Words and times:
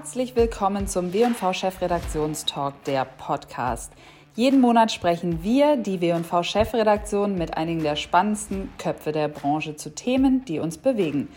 Herzlich 0.00 0.34
willkommen 0.34 0.86
zum 0.86 1.12
W&V 1.12 1.52
Chefredaktionstalk, 1.52 2.84
der 2.84 3.04
Podcast. 3.04 3.92
Jeden 4.34 4.58
Monat 4.58 4.90
sprechen 4.90 5.42
wir, 5.42 5.76
die 5.76 6.00
W&V 6.00 6.42
Chefredaktion, 6.42 7.36
mit 7.36 7.58
einigen 7.58 7.82
der 7.82 7.96
spannendsten 7.96 8.70
Köpfe 8.78 9.12
der 9.12 9.28
Branche 9.28 9.76
zu 9.76 9.94
Themen, 9.94 10.42
die 10.46 10.58
uns 10.58 10.78
bewegen. 10.78 11.28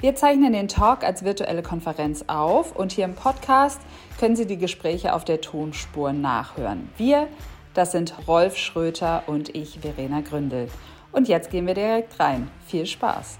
Wir 0.00 0.16
zeichnen 0.16 0.52
den 0.52 0.66
Talk 0.66 1.04
als 1.04 1.24
virtuelle 1.24 1.62
Konferenz 1.62 2.24
auf 2.26 2.74
und 2.74 2.90
hier 2.90 3.04
im 3.04 3.14
Podcast 3.14 3.80
können 4.18 4.34
Sie 4.34 4.46
die 4.46 4.58
Gespräche 4.58 5.14
auf 5.14 5.24
der 5.24 5.40
Tonspur 5.40 6.12
nachhören. 6.12 6.90
Wir, 6.96 7.28
das 7.72 7.92
sind 7.92 8.26
Rolf 8.26 8.56
Schröter 8.56 9.22
und 9.28 9.54
ich, 9.54 9.78
Verena 9.78 10.22
Gründel. 10.22 10.66
Und 11.12 11.28
jetzt 11.28 11.52
gehen 11.52 11.68
wir 11.68 11.74
direkt 11.74 12.18
rein. 12.18 12.50
Viel 12.66 12.84
Spaß! 12.84 13.38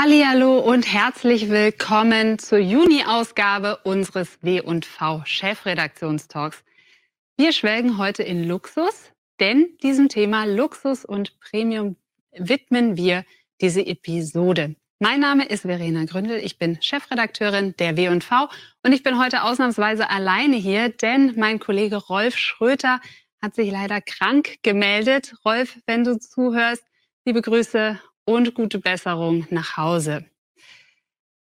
Hallo 0.00 0.60
und 0.60 0.86
herzlich 0.86 1.50
willkommen 1.50 2.38
zur 2.38 2.58
Juni-Ausgabe 2.58 3.78
unseres 3.82 4.38
W&V 4.42 5.22
Chefredaktionstalks. 5.24 6.62
Wir 7.36 7.50
schwelgen 7.50 7.98
heute 7.98 8.22
in 8.22 8.44
Luxus, 8.44 9.10
denn 9.40 9.76
diesem 9.82 10.08
Thema 10.08 10.44
Luxus 10.44 11.04
und 11.04 11.40
Premium 11.40 11.96
widmen 12.30 12.96
wir 12.96 13.24
diese 13.60 13.84
Episode. 13.84 14.76
Mein 15.00 15.18
Name 15.18 15.46
ist 15.46 15.62
Verena 15.62 16.04
Gründel, 16.04 16.38
ich 16.44 16.58
bin 16.58 16.80
Chefredakteurin 16.80 17.74
der 17.80 17.96
W&V 17.96 18.48
und 18.84 18.92
ich 18.92 19.02
bin 19.02 19.18
heute 19.18 19.42
ausnahmsweise 19.42 20.08
alleine 20.08 20.54
hier, 20.54 20.90
denn 20.90 21.34
mein 21.36 21.58
Kollege 21.58 21.96
Rolf 21.96 22.36
Schröter 22.36 23.00
hat 23.42 23.56
sich 23.56 23.72
leider 23.72 24.00
krank 24.00 24.58
gemeldet. 24.62 25.34
Rolf, 25.44 25.76
wenn 25.86 26.04
du 26.04 26.20
zuhörst, 26.20 26.84
liebe 27.24 27.42
Grüße 27.42 27.98
und 28.28 28.52
gute 28.52 28.78
Besserung 28.78 29.46
nach 29.48 29.78
Hause. 29.78 30.26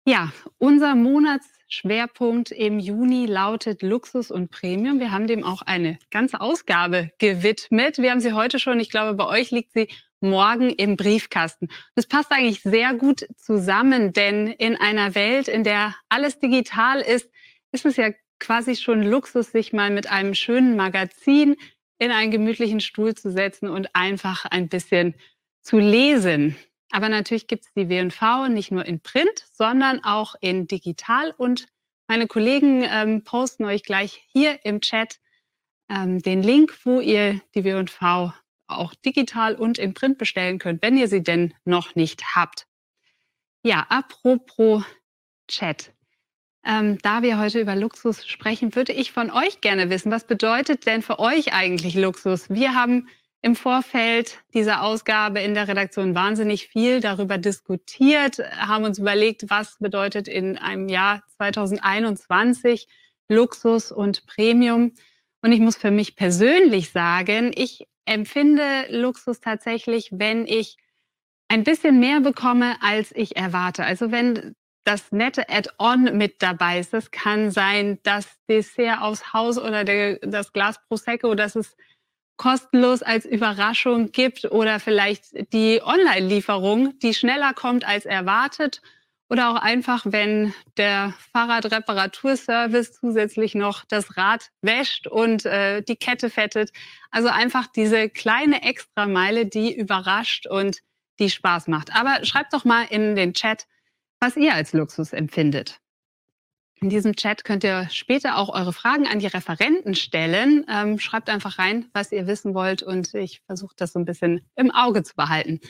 Ja, 0.06 0.34
unser 0.58 0.96
Monatsschwerpunkt 0.96 2.52
im 2.52 2.78
Juni 2.78 3.26
lautet 3.26 3.82
Luxus 3.82 4.30
und 4.30 4.52
Premium. 4.52 5.00
Wir 5.00 5.12
haben 5.12 5.28
dem 5.28 5.46
auch 5.46 5.62
eine 5.62 5.98
ganze 6.12 6.42
Ausgabe 6.42 7.10
gewidmet. 7.20 8.00
Wir 8.00 8.12
haben 8.12 8.20
sie 8.20 8.34
heute 8.34 8.60
schon, 8.60 8.82
ich 8.82 8.90
glaube, 8.90 9.14
bei 9.14 9.26
euch 9.26 9.52
liegt 9.52 9.72
sie 9.72 9.88
morgen 10.20 10.72
im 10.72 10.98
Briefkasten. 10.98 11.70
Das 11.96 12.06
passt 12.06 12.34
eigentlich 12.34 12.62
sehr 12.64 12.94
gut 12.94 13.28
zusammen, 13.38 14.12
denn 14.12 14.48
in 14.48 14.76
einer 14.76 15.16
Welt, 15.16 15.48
in 15.48 15.64
der 15.64 15.96
alles 16.10 16.40
digital 16.40 17.00
ist, 17.00 17.30
ist 17.72 17.86
es 17.86 17.96
ja 17.96 18.10
quasi 18.42 18.76
schon 18.76 19.04
Luxus, 19.04 19.54
sich 19.54 19.72
mal 19.72 19.90
mit 19.90 20.12
einem 20.12 20.34
schönen 20.34 20.76
Magazin 20.76 21.56
in 21.98 22.12
einen 22.12 22.32
gemütlichen 22.32 22.82
Stuhl 22.82 23.16
zu 23.16 23.32
setzen 23.32 23.70
und 23.70 23.96
einfach 23.96 24.44
ein 24.44 24.68
bisschen 24.68 25.16
zu 25.62 25.80
lesen. 25.80 26.58
Aber 26.94 27.10
natürlich 27.10 27.48
gibt 27.48 27.66
es 27.66 27.74
die 27.74 27.90
W&V 27.90 28.50
nicht 28.50 28.72
nur 28.72 28.86
in 28.86 29.00
Print, 29.00 29.48
sondern 29.52 30.04
auch 30.04 30.36
in 30.42 30.68
digital. 30.68 31.34
Und 31.36 31.66
meine 32.08 32.28
Kollegen 32.28 32.84
ähm, 32.88 33.24
posten 33.24 33.66
euch 33.66 33.82
gleich 33.82 34.24
hier 34.28 34.64
im 34.64 34.80
Chat 34.80 35.18
ähm, 35.90 36.20
den 36.22 36.44
Link, 36.44 36.78
wo 36.84 37.00
ihr 37.00 37.42
die 37.56 37.64
W&V 37.64 38.32
auch 38.68 38.94
digital 39.04 39.56
und 39.56 39.80
in 39.80 39.96
Print 39.96 40.20
bestellen 40.20 40.60
könnt, 40.60 40.84
wenn 40.84 40.96
ihr 40.96 41.08
sie 41.08 41.24
denn 41.24 41.56
noch 41.66 41.96
nicht 41.96 42.36
habt. 42.36 42.68
Ja, 43.64 43.88
apropos 43.90 44.84
Chat. 45.48 45.94
Ähm, 46.64 47.00
da 47.02 47.24
wir 47.24 47.40
heute 47.40 47.60
über 47.60 47.76
Luxus 47.76 48.24
sprechen, 48.28 48.76
würde 48.76 48.94
ich 48.94 49.12
von 49.12 49.32
euch 49.32 49.62
gerne 49.62 49.90
wissen, 49.90 50.12
was 50.12 50.28
bedeutet 50.28 50.86
denn 50.86 51.02
für 51.02 51.18
euch 51.18 51.54
eigentlich 51.54 51.96
Luxus? 51.96 52.52
Wir 52.52 52.76
haben 52.76 53.08
im 53.44 53.58
Vorfeld 53.58 54.40
dieser 54.54 54.82
Ausgabe 54.84 55.42
in 55.42 55.54
der 55.54 55.68
Redaktion 55.68 56.16
wahnsinnig 56.16 56.70
viel 56.70 57.02
darüber 57.02 57.38
diskutiert, 57.38 58.40
haben 58.40 58.86
uns 58.86 59.00
überlegt, 59.00 59.50
was 59.50 59.78
bedeutet 59.80 60.30
in 60.30 60.58
einem 60.58 60.88
Jahr 60.88 61.24
2021 61.38 62.88
Luxus 63.28 63.92
und 63.92 64.26
Premium. 64.28 64.94
Und 65.42 65.52
ich 65.52 65.60
muss 65.60 65.76
für 65.76 65.92
mich 65.92 66.16
persönlich 66.16 66.92
sagen, 66.92 67.52
ich 67.54 67.86
empfinde 68.06 68.86
Luxus 68.90 69.42
tatsächlich, 69.42 70.10
wenn 70.14 70.48
ich 70.48 70.78
ein 71.50 71.66
bisschen 71.66 72.00
mehr 72.00 72.22
bekomme, 72.22 72.78
als 72.82 73.12
ich 73.14 73.36
erwarte. 73.36 73.84
Also 73.84 74.12
wenn 74.12 74.56
das 74.86 75.12
nette 75.12 75.50
Add-on 75.50 76.18
mit 76.18 76.42
dabei 76.42 76.80
ist. 76.80 76.94
Das 76.94 77.12
kann 77.12 77.52
sein, 77.52 78.00
das 78.04 78.28
Dessert 78.50 79.02
aus 79.02 79.34
Haus 79.34 79.58
oder 79.58 79.84
der, 79.84 80.20
das 80.20 80.52
Glas 80.52 80.78
Prosecco, 80.88 81.36
das 81.36 81.56
ist 81.56 81.78
kostenlos 82.38 83.04
als 83.04 83.26
Überraschung 83.26 84.12
gibt 84.12 84.46
oder 84.46 84.80
vielleicht 84.80 85.54
die 85.54 85.82
Online-Lieferung, 85.84 86.98
die 87.00 87.14
schneller 87.14 87.54
kommt 87.54 87.88
als 87.88 88.06
erwartet 88.06 88.82
oder 89.30 89.50
auch 89.50 89.56
einfach, 89.56 90.06
wenn 90.06 90.54
der 90.78 91.14
Fahrradreparaturservice 91.32 92.94
zusätzlich 92.94 93.56
noch 93.56 93.84
das 93.86 94.18
Rad 94.18 94.50
wäscht 94.62 95.08
und 95.08 95.46
äh, 95.46 95.82
die 95.82 95.96
Kette 95.96 96.30
fettet. 96.30 96.72
Also 97.10 97.30
einfach 97.30 97.68
diese 97.68 98.10
kleine 98.10 98.64
Extrameile, 98.64 99.46
die 99.46 99.76
überrascht 99.76 100.46
und 100.48 100.80
die 101.20 101.30
Spaß 101.30 101.68
macht. 101.68 101.96
Aber 101.96 102.24
schreibt 102.26 102.54
doch 102.54 102.66
mal 102.66 102.86
in 102.90 103.16
den 103.16 103.34
Chat, 103.34 103.66
was 104.20 104.36
ihr 104.36 104.54
als 104.54 104.74
Luxus 104.74 105.14
empfindet. 105.14 105.80
In 106.82 106.90
diesem 106.90 107.16
Chat 107.16 107.46
könnt 107.46 107.64
ihr 107.64 107.88
später 107.90 108.38
auch 108.38 108.50
eure 108.50 108.74
Fragen 108.74 109.08
an 109.08 109.20
die 109.20 109.28
Referenten 109.28 109.96
stellen. 109.96 110.66
Ähm, 110.70 111.00
schreibt 111.00 111.30
einfach 111.30 111.58
rein, 111.58 111.86
was 111.94 112.12
ihr 112.12 112.28
wissen 112.28 112.54
wollt 112.54 112.84
und 112.84 113.14
ich 113.14 113.42
versuche 113.46 113.76
das 113.78 113.94
so 113.94 114.00
ein 114.00 114.06
bisschen 114.06 114.46
im 114.56 114.72
Auge 114.72 115.04
zu 115.04 115.16
behalten. 115.16 115.62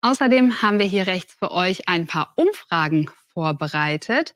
Außerdem 0.00 0.62
haben 0.62 0.78
wir 0.78 0.86
hier 0.86 1.06
rechts 1.06 1.34
für 1.34 1.52
euch 1.52 1.88
ein 1.88 2.06
paar 2.06 2.32
Umfragen 2.36 3.10
vorbereitet. 3.32 4.34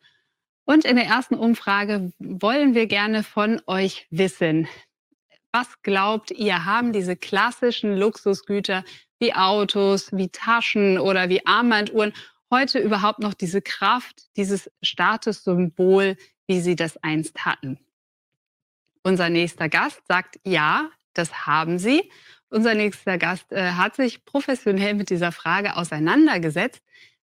Und 0.65 0.85
in 0.85 0.97
der 0.97 1.07
ersten 1.07 1.35
Umfrage 1.35 2.13
wollen 2.19 2.75
wir 2.75 2.87
gerne 2.87 3.23
von 3.23 3.61
euch 3.67 4.07
wissen, 4.11 4.69
was 5.53 5.83
glaubt 5.83 6.31
ihr, 6.31 6.65
haben 6.65 6.93
diese 6.93 7.15
klassischen 7.15 7.97
Luxusgüter 7.97 8.85
wie 9.19 9.35
Autos, 9.35 10.11
wie 10.13 10.29
Taschen 10.29 10.99
oder 10.99 11.29
wie 11.29 11.47
Armbanduhren 11.47 12.15
heute 12.53 12.79
überhaupt 12.79 13.19
noch 13.19 13.35
diese 13.35 13.61
Kraft, 13.61 14.29
dieses 14.37 14.71
Statussymbol, 14.83 16.17
wie 16.47 16.61
sie 16.61 16.77
das 16.77 16.97
einst 16.99 17.45
hatten? 17.45 17.81
Unser 19.03 19.31
nächster 19.31 19.69
Gast 19.69 20.01
sagt, 20.07 20.39
ja, 20.45 20.91
das 21.15 21.47
haben 21.47 21.81
sie. 21.81 22.09
Unser 22.51 22.75
nächster 22.75 23.19
Gast 23.19 23.51
äh, 23.51 23.73
hat 23.73 23.97
sich 23.97 24.25
professionell 24.25 24.95
mit 24.95 25.11
dieser 25.11 25.33
Frage 25.33 25.77
auseinandergesetzt, 25.77 26.83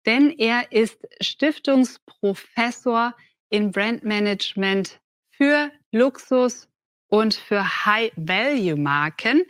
denn 0.06 0.32
er 0.32 0.72
ist 0.72 1.08
Stiftungsprofessor 1.22 3.16
in 3.50 3.72
Brandmanagement 3.72 5.00
für 5.30 5.72
Luxus 5.92 6.68
und 7.08 7.36
für 7.36 7.86
High-Value-Marken. 7.86 9.44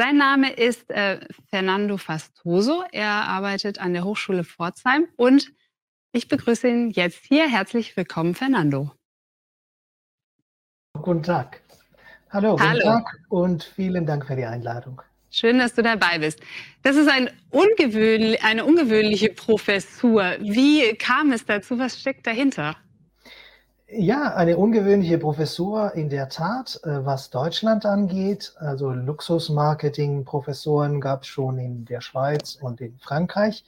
Sein 0.00 0.16
Name 0.16 0.50
ist 0.50 0.88
äh, 0.88 1.20
Fernando 1.50 1.98
Fastoso. 1.98 2.84
Er 2.90 3.10
arbeitet 3.10 3.78
an 3.78 3.92
der 3.92 4.02
Hochschule 4.02 4.44
Pforzheim 4.44 5.06
und 5.16 5.52
ich 6.12 6.26
begrüße 6.26 6.66
ihn 6.68 6.88
jetzt 6.88 7.26
hier. 7.26 7.46
Herzlich 7.46 7.94
willkommen, 7.98 8.34
Fernando. 8.34 8.92
Guten 10.94 11.22
Tag. 11.22 11.60
Hallo, 12.30 12.58
Hallo. 12.58 12.72
guten 12.72 12.82
Tag 12.82 13.18
und 13.28 13.62
vielen 13.62 14.06
Dank 14.06 14.26
für 14.26 14.36
die 14.36 14.46
Einladung. 14.46 15.02
Schön, 15.30 15.58
dass 15.58 15.74
du 15.74 15.82
dabei 15.82 16.18
bist. 16.18 16.40
Das 16.82 16.96
ist 16.96 17.10
ein 17.10 17.28
ungewöhnlich, 17.50 18.42
eine 18.42 18.64
ungewöhnliche 18.64 19.28
Professur. 19.28 20.38
Wie 20.40 20.94
kam 20.94 21.30
es 21.30 21.44
dazu? 21.44 21.78
Was 21.78 22.00
steckt 22.00 22.26
dahinter? 22.26 22.74
Ja, 23.92 24.36
eine 24.36 24.56
ungewöhnliche 24.56 25.18
Professur 25.18 25.96
in 25.96 26.10
der 26.10 26.28
Tat, 26.28 26.78
äh, 26.84 27.04
was 27.04 27.30
Deutschland 27.30 27.84
angeht. 27.84 28.54
Also 28.60 28.92
Luxusmarketing-Professoren 28.92 31.00
gab 31.00 31.22
es 31.22 31.28
schon 31.28 31.58
in 31.58 31.86
der 31.86 32.00
Schweiz 32.00 32.56
und 32.60 32.80
in 32.80 32.96
Frankreich. 33.00 33.64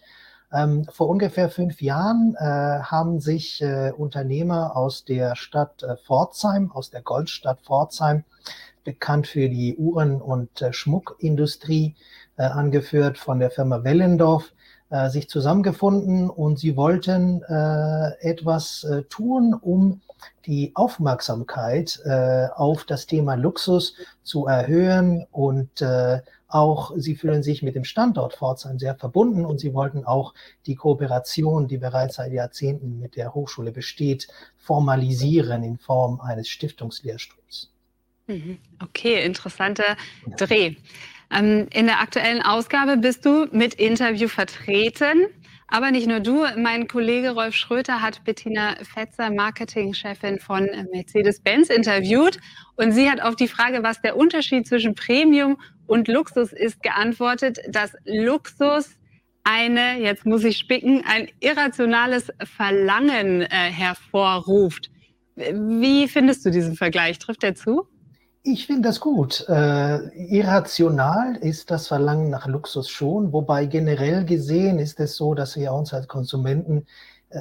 Ähm, 0.53 0.87
vor 0.93 1.09
ungefähr 1.09 1.51
fünf 1.51 1.83
Jahren 1.83 2.37
äh, 2.39 2.45
haben 2.45 3.19
sich 3.19 3.61
äh, 3.63 3.91
Unternehmer 3.91 4.77
aus 4.77 5.05
der 5.05 5.35
Stadt 5.35 5.83
äh, 5.83 5.97
Pforzheim, 5.97 6.71
aus 6.71 6.91
der 6.91 7.03
Goldstadt 7.03 7.61
Pforzheim, 7.63 8.23
bekannt 8.85 9.27
für 9.27 9.49
die 9.49 9.77
Uhren- 9.77 10.23
und 10.23 10.63
äh, 10.63 10.73
Schmuckindustrie, 10.73 11.97
äh, 12.37 12.45
angeführt 12.45 13.19
von 13.19 13.41
der 13.41 13.51
Firma 13.51 13.83
Wellendorf, 13.83 14.53
sich 15.09 15.29
zusammengefunden 15.31 16.29
und 16.29 16.59
sie 16.59 16.77
wollten 16.77 17.41
etwas 18.21 18.87
tun, 19.09 19.55
um 19.55 20.03
die 20.47 20.73
Aufmerksamkeit 20.75 22.01
äh, 22.05 22.49
auf 22.55 22.85
das 22.85 23.07
Thema 23.07 23.35
Luxus 23.35 23.95
zu 24.23 24.47
erhöhen 24.47 25.27
und 25.31 25.81
äh, 25.81 26.21
auch 26.49 26.93
sie 26.97 27.17
fühlen 27.17 27.43
sich 27.43 27.63
mit 27.63 27.75
dem 27.75 27.85
Standort 27.85 28.35
Pforzheim 28.35 28.79
sehr 28.79 28.95
verbunden 28.95 29.47
und 29.47 29.59
sie 29.59 29.73
wollten 29.73 30.05
auch 30.05 30.35
die 30.67 30.75
Kooperation, 30.75 31.67
die 31.67 31.79
bereits 31.79 32.17
seit 32.17 32.33
Jahrzehnten 32.33 32.99
mit 32.99 33.17
der 33.17 33.35
Hochschule 33.35 33.73
besteht, 33.73 34.29
formalisieren 34.59 35.63
in 35.63 35.79
Form 35.79 36.21
eines 36.21 36.49
Stiftungslehrstuhls. 36.49 37.71
Mhm. 38.27 38.59
Okay, 38.83 39.25
interessanter 39.25 39.97
Dreh. 40.37 40.77
Ähm, 41.31 41.69
in 41.73 41.87
der 41.87 42.01
aktuellen 42.01 42.43
Ausgabe 42.43 42.99
bist 42.99 43.25
du 43.25 43.47
mit 43.51 43.75
Interview 43.75 44.29
vertreten. 44.29 45.27
Aber 45.73 45.91
nicht 45.91 46.07
nur 46.07 46.21
du, 46.21 46.45
mein 46.59 46.87
Kollege 46.87 47.31
Rolf 47.31 47.55
Schröter 47.55 48.03
hat 48.03 48.25
Bettina 48.25 48.75
Fetzer, 48.83 49.31
Marketingchefin 49.31 50.39
von 50.39 50.69
Mercedes-Benz, 50.93 51.71
interviewt. 51.71 52.39
Und 52.77 52.93
sie 52.93 53.11
hat 53.11 53.23
auf 53.23 53.37
die 53.37 53.49
Frage, 53.49 53.83
was 53.83 54.03
der 54.03 54.19
Unterschied 54.19 54.67
zwischen 54.67 54.95
Premium 54.95 55.57
und 55.87 56.09
Luxus 56.09 56.53
ist, 56.53 56.83
geantwortet, 56.83 57.59
dass 57.71 57.93
Luxus 58.05 58.99
eine, 59.45 59.99
jetzt 59.99 60.27
muss 60.27 60.45
ich 60.45 60.59
spicken, 60.59 61.05
ein 61.07 61.31
irrationales 61.41 62.31
Verlangen 62.45 63.41
äh, 63.41 63.47
hervorruft. 63.49 64.91
Wie 65.37 66.07
findest 66.07 66.45
du 66.45 66.51
diesen 66.51 66.77
Vergleich? 66.77 67.19
Trifft 67.19 67.45
er 67.45 67.55
zu? 67.55 67.89
Ich 68.45 68.67
finde 68.67 68.89
das 68.89 68.99
gut. 68.99 69.47
Äh, 69.49 70.09
irrational 70.17 71.37
ist 71.37 71.71
das 71.71 71.87
Verlangen 71.87 72.29
nach 72.31 72.47
Luxus 72.49 72.89
schon, 72.89 73.33
wobei 73.33 73.67
generell 73.67 74.25
gesehen 74.25 74.81
ist 74.81 74.99
es 74.99 75.15
so, 75.17 75.35
dass 75.35 75.57
wir 75.57 75.73
uns 75.73 75.95
als 75.95 76.09
Konsumenten 76.09 76.87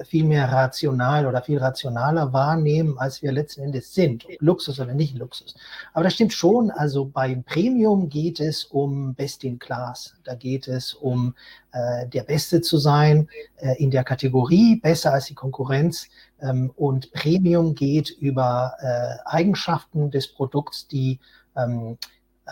viel 0.05 0.23
mehr 0.25 0.51
rational 0.51 1.25
oder 1.25 1.41
viel 1.41 1.57
rationaler 1.57 2.33
wahrnehmen, 2.33 2.97
als 2.97 3.21
wir 3.21 3.31
letzten 3.31 3.61
Endes 3.61 3.93
sind. 3.93 4.25
Luxus 4.39 4.79
oder 4.79 4.93
nicht 4.93 5.17
Luxus. 5.17 5.55
Aber 5.93 6.03
das 6.03 6.13
stimmt 6.13 6.33
schon. 6.33 6.71
Also 6.71 7.05
beim 7.05 7.43
Premium 7.43 8.09
geht 8.09 8.39
es 8.39 8.65
um 8.65 9.13
Best 9.15 9.43
in 9.43 9.59
Class. 9.59 10.13
Da 10.23 10.35
geht 10.35 10.67
es 10.67 10.93
um 10.93 11.35
äh, 11.71 12.07
der 12.07 12.23
Beste 12.23 12.61
zu 12.61 12.77
sein 12.77 13.27
äh, 13.57 13.81
in 13.81 13.91
der 13.91 14.03
Kategorie, 14.03 14.77
besser 14.77 15.13
als 15.13 15.25
die 15.25 15.35
Konkurrenz. 15.35 16.07
Ähm, 16.41 16.71
und 16.75 17.11
Premium 17.11 17.75
geht 17.75 18.09
über 18.09 18.73
äh, 18.79 19.27
Eigenschaften 19.29 20.11
des 20.11 20.27
Produkts, 20.27 20.87
die 20.87 21.19
ähm, 21.55 21.97
äh, 22.45 22.51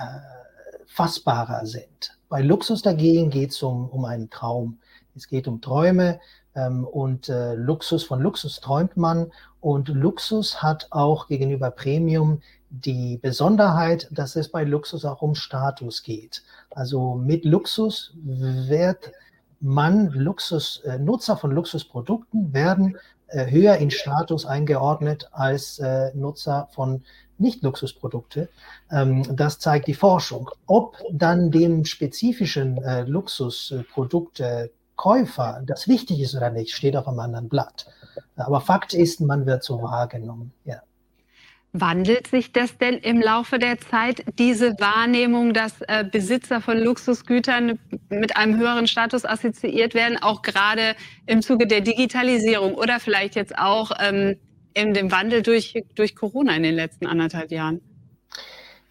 fassbarer 0.87 1.65
sind. 1.65 2.17
Bei 2.29 2.41
Luxus 2.41 2.81
dagegen 2.81 3.29
geht 3.29 3.51
es 3.51 3.63
um, 3.63 3.89
um 3.89 4.05
einen 4.05 4.29
Traum. 4.29 4.79
Es 5.15 5.27
geht 5.27 5.47
um 5.47 5.61
Träume 5.61 6.19
ähm, 6.55 6.85
und 6.85 7.29
äh, 7.29 7.53
Luxus, 7.55 8.03
von 8.03 8.21
Luxus 8.21 8.59
träumt 8.59 8.97
man. 8.97 9.31
Und 9.61 9.89
Luxus 9.89 10.61
hat 10.61 10.87
auch 10.91 11.27
gegenüber 11.27 11.71
Premium 11.71 12.41
die 12.69 13.17
Besonderheit, 13.17 14.07
dass 14.11 14.35
es 14.35 14.49
bei 14.49 14.63
Luxus 14.63 15.05
auch 15.05 15.21
um 15.21 15.35
Status 15.35 16.03
geht. 16.03 16.43
Also 16.71 17.15
mit 17.15 17.45
Luxus 17.45 18.13
wird 18.23 19.11
man 19.59 20.09
Luxus, 20.11 20.81
äh, 20.85 20.97
Nutzer 20.99 21.35
von 21.35 21.51
Luxusprodukten 21.51 22.53
werden 22.53 22.97
äh, 23.27 23.49
höher 23.51 23.77
in 23.77 23.91
Status 23.91 24.45
eingeordnet 24.45 25.29
als 25.31 25.79
äh, 25.79 26.11
Nutzer 26.15 26.67
von 26.71 27.03
Nicht-Luxusprodukte. 27.37 28.49
Ähm, 28.91 29.23
das 29.35 29.59
zeigt 29.59 29.87
die 29.87 29.93
Forschung. 29.93 30.49
Ob 30.65 30.97
dann 31.11 31.51
dem 31.51 31.85
spezifischen 31.85 32.77
äh, 32.77 33.03
Luxusproduktekäufer 34.99 35.61
das 35.65 35.87
wichtig 35.87 36.19
ist 36.19 36.35
oder 36.35 36.49
nicht, 36.49 36.73
steht 36.73 36.95
auf 36.95 37.07
einem 37.07 37.19
anderen 37.19 37.49
Blatt. 37.49 37.87
Aber 38.35 38.61
Fakt 38.61 38.93
ist, 38.93 39.21
man 39.21 39.45
wird 39.45 39.63
so 39.63 39.81
wahrgenommen. 39.81 40.51
Ja. 40.65 40.81
Wandelt 41.71 42.27
sich 42.27 42.51
das 42.51 42.77
denn 42.79 42.95
im 42.95 43.21
Laufe 43.21 43.59
der 43.59 43.77
Zeit, 43.79 44.23
diese 44.39 44.71
Wahrnehmung, 44.79 45.53
dass 45.53 45.81
äh, 45.81 46.03
Besitzer 46.03 46.61
von 46.61 46.79
Luxusgütern 46.79 47.77
mit 48.09 48.35
einem 48.35 48.57
höheren 48.57 48.87
Status 48.87 49.23
assoziiert 49.23 49.93
werden, 49.93 50.17
auch 50.21 50.41
gerade 50.41 50.95
im 51.27 51.41
Zuge 51.41 51.67
der 51.67 51.81
Digitalisierung 51.81 52.73
oder 52.73 52.99
vielleicht 52.99 53.35
jetzt 53.35 53.57
auch 53.57 53.91
ähm, 53.99 54.37
in 54.73 54.93
dem 54.93 55.11
Wandel 55.11 55.43
durch, 55.43 55.83
durch 55.93 56.15
Corona 56.15 56.55
in 56.55 56.63
den 56.63 56.75
letzten 56.75 57.05
anderthalb 57.05 57.51
Jahren? 57.51 57.81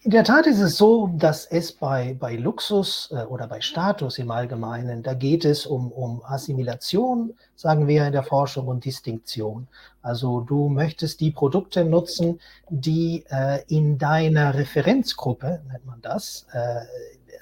In 0.01 0.11
der 0.11 0.23
Tat 0.23 0.47
ist 0.47 0.61
es 0.61 0.77
so, 0.77 1.07
dass 1.17 1.45
es 1.45 1.73
bei, 1.73 2.15
bei 2.17 2.37
Luxus 2.37 3.09
äh, 3.11 3.25
oder 3.25 3.47
bei 3.47 3.59
Status 3.59 4.17
im 4.17 4.31
Allgemeinen, 4.31 5.03
da 5.03 5.13
geht 5.13 5.43
es 5.43 5.65
um, 5.65 5.91
um 5.91 6.23
Assimilation, 6.23 7.33
sagen 7.57 7.85
wir 7.85 8.05
in 8.05 8.13
der 8.13 8.23
Forschung, 8.23 8.67
und 8.69 8.85
Distinktion. 8.85 9.67
Also 10.01 10.39
du 10.39 10.69
möchtest 10.69 11.19
die 11.19 11.31
Produkte 11.31 11.83
nutzen, 11.83 12.39
die 12.69 13.25
äh, 13.29 13.61
in 13.67 13.97
deiner 13.97 14.53
Referenzgruppe, 14.53 15.61
nennt 15.69 15.85
man 15.85 16.01
das, 16.01 16.45
äh, 16.53 16.79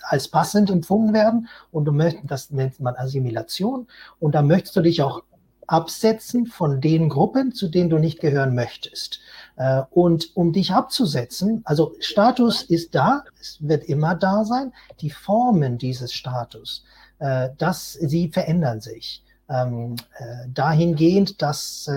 als 0.02 0.28
passend 0.28 0.72
empfunden 0.72 1.14
werden. 1.14 1.50
Und 1.72 1.86
du 1.86 1.92
möchtest, 1.92 2.32
das 2.32 2.50
nennt 2.50 2.80
man 2.80 2.96
Assimilation. 2.96 3.86
Und 4.20 4.34
da 4.34 4.42
möchtest 4.42 4.76
du 4.76 4.82
dich 4.82 5.04
auch 5.04 5.22
absetzen 5.68 6.48
von 6.48 6.82
den 6.82 7.10
Gruppen, 7.10 7.54
zu 7.54 7.68
denen 7.68 7.90
du 7.90 8.00
nicht 8.00 8.20
gehören 8.20 8.56
möchtest. 8.56 9.20
Äh, 9.58 9.84
und 9.92 10.36
um 10.36 10.54
dich 10.54 10.72
abzusetzen, 10.72 11.62
also 11.66 11.94
Status 12.00 12.64
ist 12.64 12.96
da, 12.96 13.24
es 13.40 13.58
wird 13.60 13.84
immer 13.86 14.16
da 14.16 14.46
sein, 14.46 14.74
die 15.02 15.10
Formen 15.10 15.78
dieses 15.78 16.14
Status, 16.14 16.86
äh, 17.20 17.50
dass 17.58 17.94
sie 17.94 18.30
verändern 18.30 18.82
sich. 18.82 19.24
Ähm, 19.50 19.96
äh, 20.18 20.50
dahingehend, 20.54 21.42
dass 21.42 21.90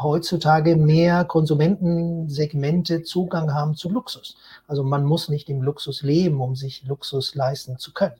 heutzutage 0.00 0.76
mehr 0.76 1.24
Konsumentensegmente 1.24 3.02
Zugang 3.02 3.54
haben 3.54 3.76
zu 3.76 3.88
Luxus. 3.88 4.36
Also 4.66 4.82
man 4.82 5.04
muss 5.04 5.28
nicht 5.28 5.48
im 5.48 5.62
Luxus 5.62 6.02
leben, 6.02 6.40
um 6.40 6.56
sich 6.56 6.84
Luxus 6.84 7.34
leisten 7.34 7.78
zu 7.78 7.92
können. 7.92 8.16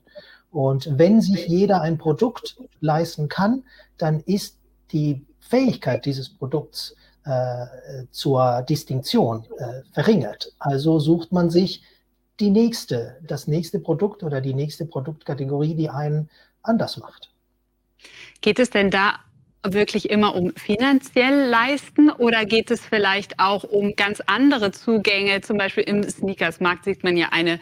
Und 0.50 0.98
wenn 0.98 1.20
sich 1.20 1.46
jeder 1.46 1.80
ein 1.82 1.98
Produkt 1.98 2.56
leisten 2.80 3.28
kann, 3.28 3.64
dann 3.98 4.20
ist 4.20 4.56
die 4.92 5.24
Fähigkeit 5.40 6.06
dieses 6.06 6.28
Produkts 6.28 6.94
äh, 7.24 7.66
zur 8.10 8.62
Distinktion 8.62 9.44
äh, 9.58 9.82
verringert. 9.92 10.52
Also 10.58 10.98
sucht 10.98 11.32
man 11.32 11.50
sich 11.50 11.82
die 12.40 12.50
nächste, 12.50 13.18
das 13.26 13.48
nächste 13.48 13.80
Produkt 13.80 14.22
oder 14.22 14.40
die 14.40 14.54
nächste 14.54 14.86
Produktkategorie, 14.86 15.74
die 15.74 15.90
einen 15.90 16.30
anders 16.62 16.96
macht. 16.96 17.30
Geht 18.40 18.58
es 18.58 18.70
denn 18.70 18.90
da 18.90 19.16
wirklich 19.64 20.08
immer 20.08 20.34
um 20.34 20.52
finanziell 20.54 21.48
leisten 21.48 22.10
oder 22.10 22.44
geht 22.44 22.70
es 22.70 22.80
vielleicht 22.80 23.40
auch 23.40 23.64
um 23.64 23.96
ganz 23.96 24.22
andere 24.26 24.70
Zugänge? 24.70 25.40
Zum 25.40 25.58
Beispiel 25.58 25.84
im 25.84 26.08
Sneakers-Markt 26.08 26.84
sieht 26.84 27.02
man 27.02 27.16
ja 27.16 27.28
eine 27.32 27.58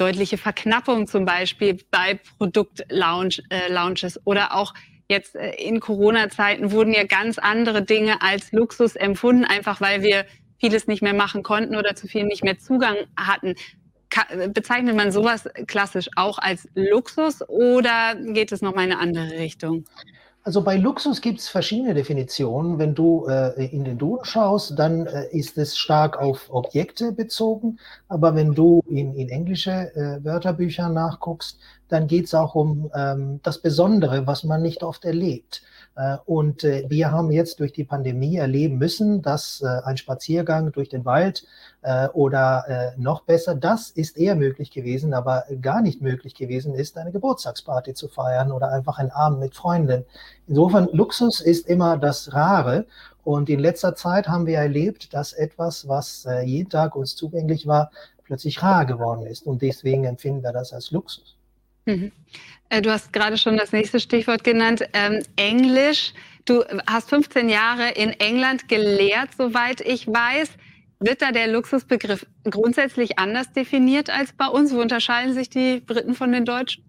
deutliche 0.00 0.38
Verknappung 0.38 1.06
zum 1.06 1.24
Beispiel 1.24 1.78
bei 1.90 2.18
Produktlaunches 2.38 4.16
äh, 4.16 4.20
oder 4.24 4.54
auch 4.54 4.74
jetzt 5.08 5.36
äh, 5.36 5.50
in 5.56 5.80
Corona-Zeiten 5.80 6.72
wurden 6.72 6.94
ja 6.94 7.04
ganz 7.04 7.38
andere 7.38 7.82
Dinge 7.82 8.22
als 8.22 8.52
Luxus 8.52 8.96
empfunden, 8.96 9.44
einfach 9.44 9.80
weil 9.80 10.02
wir 10.02 10.24
vieles 10.58 10.86
nicht 10.86 11.02
mehr 11.02 11.14
machen 11.14 11.42
konnten 11.42 11.76
oder 11.76 11.94
zu 11.94 12.06
viel 12.06 12.24
nicht 12.24 12.44
mehr 12.44 12.58
Zugang 12.58 12.96
hatten. 13.16 13.54
Bezeichnet 14.52 14.96
man 14.96 15.12
sowas 15.12 15.48
klassisch 15.66 16.08
auch 16.16 16.38
als 16.38 16.68
Luxus 16.74 17.48
oder 17.48 18.16
geht 18.16 18.50
es 18.52 18.60
nochmal 18.60 18.86
in 18.86 18.92
eine 18.92 19.00
andere 19.00 19.38
Richtung? 19.38 19.84
Also 20.42 20.62
bei 20.62 20.76
Luxus 20.76 21.20
gibt 21.20 21.40
es 21.40 21.48
verschiedene 21.48 21.92
Definitionen. 21.92 22.78
Wenn 22.78 22.94
du 22.94 23.26
äh, 23.26 23.66
in 23.66 23.84
den 23.84 23.98
Duden 23.98 24.24
schaust, 24.24 24.78
dann 24.78 25.06
äh, 25.06 25.26
ist 25.32 25.58
es 25.58 25.76
stark 25.76 26.18
auf 26.18 26.48
Objekte 26.48 27.12
bezogen. 27.12 27.78
Aber 28.08 28.34
wenn 28.34 28.54
du 28.54 28.82
in, 28.88 29.14
in 29.14 29.28
englische 29.28 29.94
äh, 29.94 30.24
Wörterbücher 30.24 30.88
nachguckst, 30.88 31.58
dann 31.88 32.06
geht 32.06 32.24
es 32.24 32.34
auch 32.34 32.54
um 32.54 32.90
ähm, 32.94 33.40
das 33.42 33.58
Besondere, 33.58 34.26
was 34.26 34.42
man 34.44 34.62
nicht 34.62 34.82
oft 34.82 35.04
erlebt. 35.04 35.62
Äh, 36.00 36.16
und 36.24 36.64
äh, 36.64 36.84
wir 36.88 37.12
haben 37.12 37.30
jetzt 37.30 37.60
durch 37.60 37.72
die 37.72 37.84
Pandemie 37.84 38.36
erleben 38.36 38.78
müssen, 38.78 39.20
dass 39.20 39.60
äh, 39.60 39.66
ein 39.84 39.98
Spaziergang 39.98 40.72
durch 40.72 40.88
den 40.88 41.04
Wald 41.04 41.46
oder 42.12 42.92
noch 42.98 43.22
besser, 43.22 43.54
das 43.54 43.88
ist 43.88 44.18
eher 44.18 44.36
möglich 44.36 44.70
gewesen, 44.70 45.14
aber 45.14 45.44
gar 45.62 45.80
nicht 45.80 46.02
möglich 46.02 46.34
gewesen 46.34 46.74
ist, 46.74 46.98
eine 46.98 47.10
Geburtstagsparty 47.10 47.94
zu 47.94 48.08
feiern 48.08 48.52
oder 48.52 48.70
einfach 48.70 48.98
einen 48.98 49.10
Abend 49.10 49.40
mit 49.40 49.54
Freunden. 49.54 50.04
Insofern, 50.46 50.90
Luxus 50.92 51.40
ist 51.40 51.66
immer 51.66 51.96
das 51.96 52.34
Rare. 52.34 52.84
Und 53.24 53.48
in 53.48 53.60
letzter 53.60 53.94
Zeit 53.94 54.28
haben 54.28 54.44
wir 54.44 54.58
erlebt, 54.58 55.14
dass 55.14 55.32
etwas, 55.32 55.88
was 55.88 56.28
jeden 56.44 56.68
Tag 56.68 56.96
uns 56.96 57.16
zugänglich 57.16 57.66
war, 57.66 57.90
plötzlich 58.24 58.62
rar 58.62 58.84
geworden 58.84 59.24
ist. 59.24 59.46
Und 59.46 59.62
deswegen 59.62 60.04
empfinden 60.04 60.42
wir 60.42 60.52
das 60.52 60.74
als 60.74 60.90
Luxus. 60.90 61.39
Mhm. 61.90 62.12
Äh, 62.68 62.82
du 62.82 62.90
hast 62.90 63.12
gerade 63.12 63.36
schon 63.36 63.56
das 63.56 63.72
nächste 63.72 64.00
Stichwort 64.00 64.44
genannt, 64.44 64.82
ähm, 64.92 65.22
Englisch. 65.36 66.12
Du 66.44 66.64
hast 66.86 67.10
15 67.10 67.48
Jahre 67.48 67.90
in 67.90 68.10
England 68.10 68.68
gelehrt, 68.68 69.30
soweit 69.36 69.80
ich 69.80 70.06
weiß. 70.06 70.50
Wird 71.00 71.22
da 71.22 71.32
der 71.32 71.48
Luxusbegriff 71.48 72.26
grundsätzlich 72.44 73.18
anders 73.18 73.52
definiert 73.52 74.10
als 74.10 74.32
bei 74.32 74.46
uns? 74.46 74.74
Wo 74.74 74.80
unterscheiden 74.80 75.34
sich 75.34 75.48
die 75.48 75.80
Briten 75.80 76.14
von 76.14 76.32
den 76.32 76.44
Deutschen? 76.44 76.84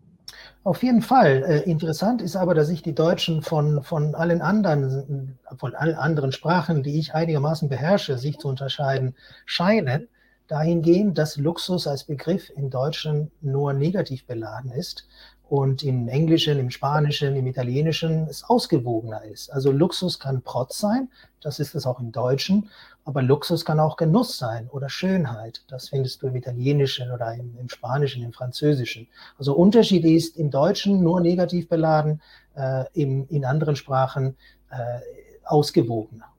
Auf 0.64 0.84
jeden 0.84 1.02
Fall. 1.02 1.44
Äh, 1.48 1.70
interessant 1.70 2.22
ist 2.22 2.36
aber, 2.36 2.54
dass 2.54 2.68
sich 2.68 2.84
die 2.84 2.94
Deutschen 2.94 3.42
von, 3.42 3.84
von 3.84 4.14
allen 4.14 4.42
anderen, 4.42 5.38
von 5.58 5.74
allen 5.74 5.96
anderen 5.96 6.32
Sprachen, 6.32 6.84
die 6.84 7.00
ich 7.00 7.16
einigermaßen 7.16 7.68
beherrsche, 7.68 8.18
sich 8.18 8.38
zu 8.38 8.48
unterscheiden 8.48 9.16
scheinen, 9.46 10.08
dahingehend, 10.52 11.18
dass 11.18 11.38
Luxus 11.38 11.88
als 11.88 12.04
Begriff 12.04 12.52
im 12.56 12.70
Deutschen 12.70 13.32
nur 13.42 13.74
negativ 13.74 14.26
beladen 14.26 14.72
ist 14.72 15.08
und 15.48 15.84
im 15.84 16.08
Englischen, 16.08 16.60
im 16.60 16.70
Spanischen, 16.70 17.36
im 17.36 17.48
Italienischen 17.48 18.28
es 18.28 18.44
ausgewogener 18.44 19.24
ist. 19.26 19.52
Also 19.52 19.72
Luxus 19.72 20.20
kann 20.20 20.42
Protz 20.42 20.80
sein, 20.80 21.10
das 21.42 21.60
ist 21.60 21.76
es 21.76 21.86
auch 21.86 22.00
im 22.00 22.12
Deutschen, 22.12 22.70
aber 23.06 23.22
Luxus 23.22 23.66
kann 23.66 23.80
auch 23.80 23.98
Genuss 23.98 24.38
sein 24.38 24.70
oder 24.70 24.90
Schönheit. 24.90 25.64
Das 25.68 25.90
findest 25.90 26.22
du 26.22 26.28
im 26.28 26.36
Italienischen 26.36 27.12
oder 27.12 27.34
im, 27.34 27.58
im 27.58 27.70
Spanischen, 27.70 28.24
im 28.24 28.32
Französischen. 28.32 29.08
Also 29.38 29.54
Unterschied 29.54 30.06
ist 30.06 30.38
im 30.38 30.52
Deutschen 30.52 31.02
nur 31.02 31.22
negativ 31.22 31.68
beladen, 31.68 32.22
äh, 32.56 32.86
im, 32.94 33.28
in 33.30 33.46
anderen 33.46 33.76
Sprachen 33.76 34.38
äh, 34.70 35.00
ausgewogener. 35.44 36.32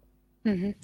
Mhm. 0.44 0.74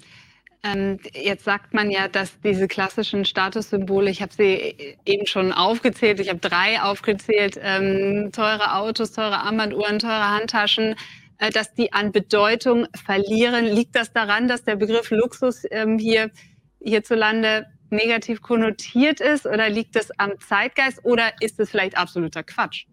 Ähm, 0.61 0.99
jetzt 1.13 1.45
sagt 1.45 1.73
man 1.73 1.89
ja, 1.89 2.09
dass 2.09 2.39
diese 2.41 2.67
klassischen 2.67 3.23
Statussymbole, 3.23 4.09
ich 4.09 4.21
habe 4.21 4.33
sie 4.33 4.97
eben 5.05 5.25
schon 5.25 5.53
aufgezählt, 5.53 6.19
ich 6.19 6.27
habe 6.29 6.39
drei 6.39 6.81
aufgezählt, 6.81 7.57
ähm, 7.61 8.31
teure 8.33 8.75
Autos, 8.75 9.13
teure 9.13 9.39
Armbanduhren, 9.39 9.99
teure 9.99 10.29
Handtaschen, 10.29 10.95
äh, 11.37 11.49
dass 11.49 11.73
die 11.73 11.93
an 11.93 12.11
Bedeutung 12.11 12.87
verlieren. 13.05 13.65
Liegt 13.65 13.95
das 13.95 14.11
daran, 14.11 14.49
dass 14.49 14.65
der 14.65 14.75
Begriff 14.75 15.09
Luxus 15.11 15.63
ähm, 15.71 15.97
hier 15.97 16.29
hierzulande 16.81 17.67
negativ 17.89 18.41
konnotiert 18.41 19.21
ist 19.21 19.45
oder 19.45 19.69
liegt 19.69 19.95
es 19.95 20.11
am 20.19 20.39
Zeitgeist 20.39 21.03
oder 21.05 21.31
ist 21.39 21.59
es 21.59 21.69
vielleicht 21.69 21.97
absoluter 21.97 22.43
Quatsch? 22.43 22.85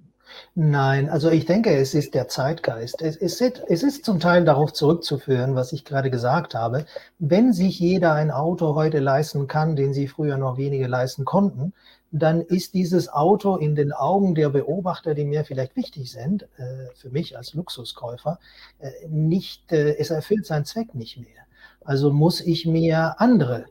Nein, 0.54 1.09
also 1.09 1.30
ich 1.30 1.47
denke, 1.47 1.75
es 1.76 1.95
ist 1.95 2.14
der 2.14 2.28
Zeitgeist. 2.28 3.00
Es, 3.02 3.16
ist, 3.16 3.40
es 3.40 3.83
ist 3.83 4.04
zum 4.04 4.21
Teil 4.21 4.45
darauf 4.45 4.73
zurückzuführen, 4.73 5.54
was 5.54 5.73
ich 5.73 5.85
gerade 5.85 6.11
gesagt 6.11 6.54
habe. 6.54 6.87
Wenn 7.18 7.52
sich 7.52 7.78
jeder 7.78 8.14
ein 8.14 8.30
Auto 8.30 8.75
heute 8.75 8.99
leisten 8.99 9.47
kann, 9.47 9.76
den 9.76 9.95
sie 9.95 10.09
früher 10.09 10.37
noch 10.37 10.56
wenige 10.56 10.87
leisten 10.87 11.25
konnten, 11.25 11.73
dann 12.11 12.40
ist 12.40 12.75
dieses 12.75 13.09
Auto 13.09 13.56
in 13.56 13.75
den 13.75 13.92
Augen 13.92 14.35
der 14.35 14.49
Beobachter, 14.49 15.14
die 15.14 15.25
mir 15.25 15.45
vielleicht 15.45 15.76
wichtig 15.76 16.11
sind, 16.11 16.45
äh, 16.56 16.87
für 16.95 17.11
mich 17.11 17.37
als 17.37 17.54
Luxuskäufer, 17.54 18.38
äh, 18.78 18.90
nicht, 19.09 19.71
äh, 19.73 19.97
es 19.97 20.11
erfüllt 20.11 20.47
seinen 20.47 20.64
Zweck 20.64 20.95
nicht 20.95 21.18
mehr. 21.18 21.45
Also 21.85 22.12
muss 22.12 22.40
ich 22.40 22.66
mir 22.66 23.21
andere 23.21 23.66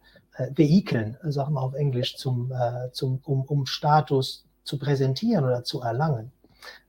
Vehikeln, 0.54 1.18
sagen 1.24 1.54
wir 1.54 1.62
auf 1.62 1.74
Englisch, 1.76 2.18
zum, 2.18 2.52
zum, 2.92 3.22
um, 3.24 3.44
um 3.44 3.66
Status 3.66 4.46
zu 4.66 4.78
präsentieren 4.78 5.46
oder 5.46 5.64
zu 5.64 5.82
erlangen. 5.82 6.32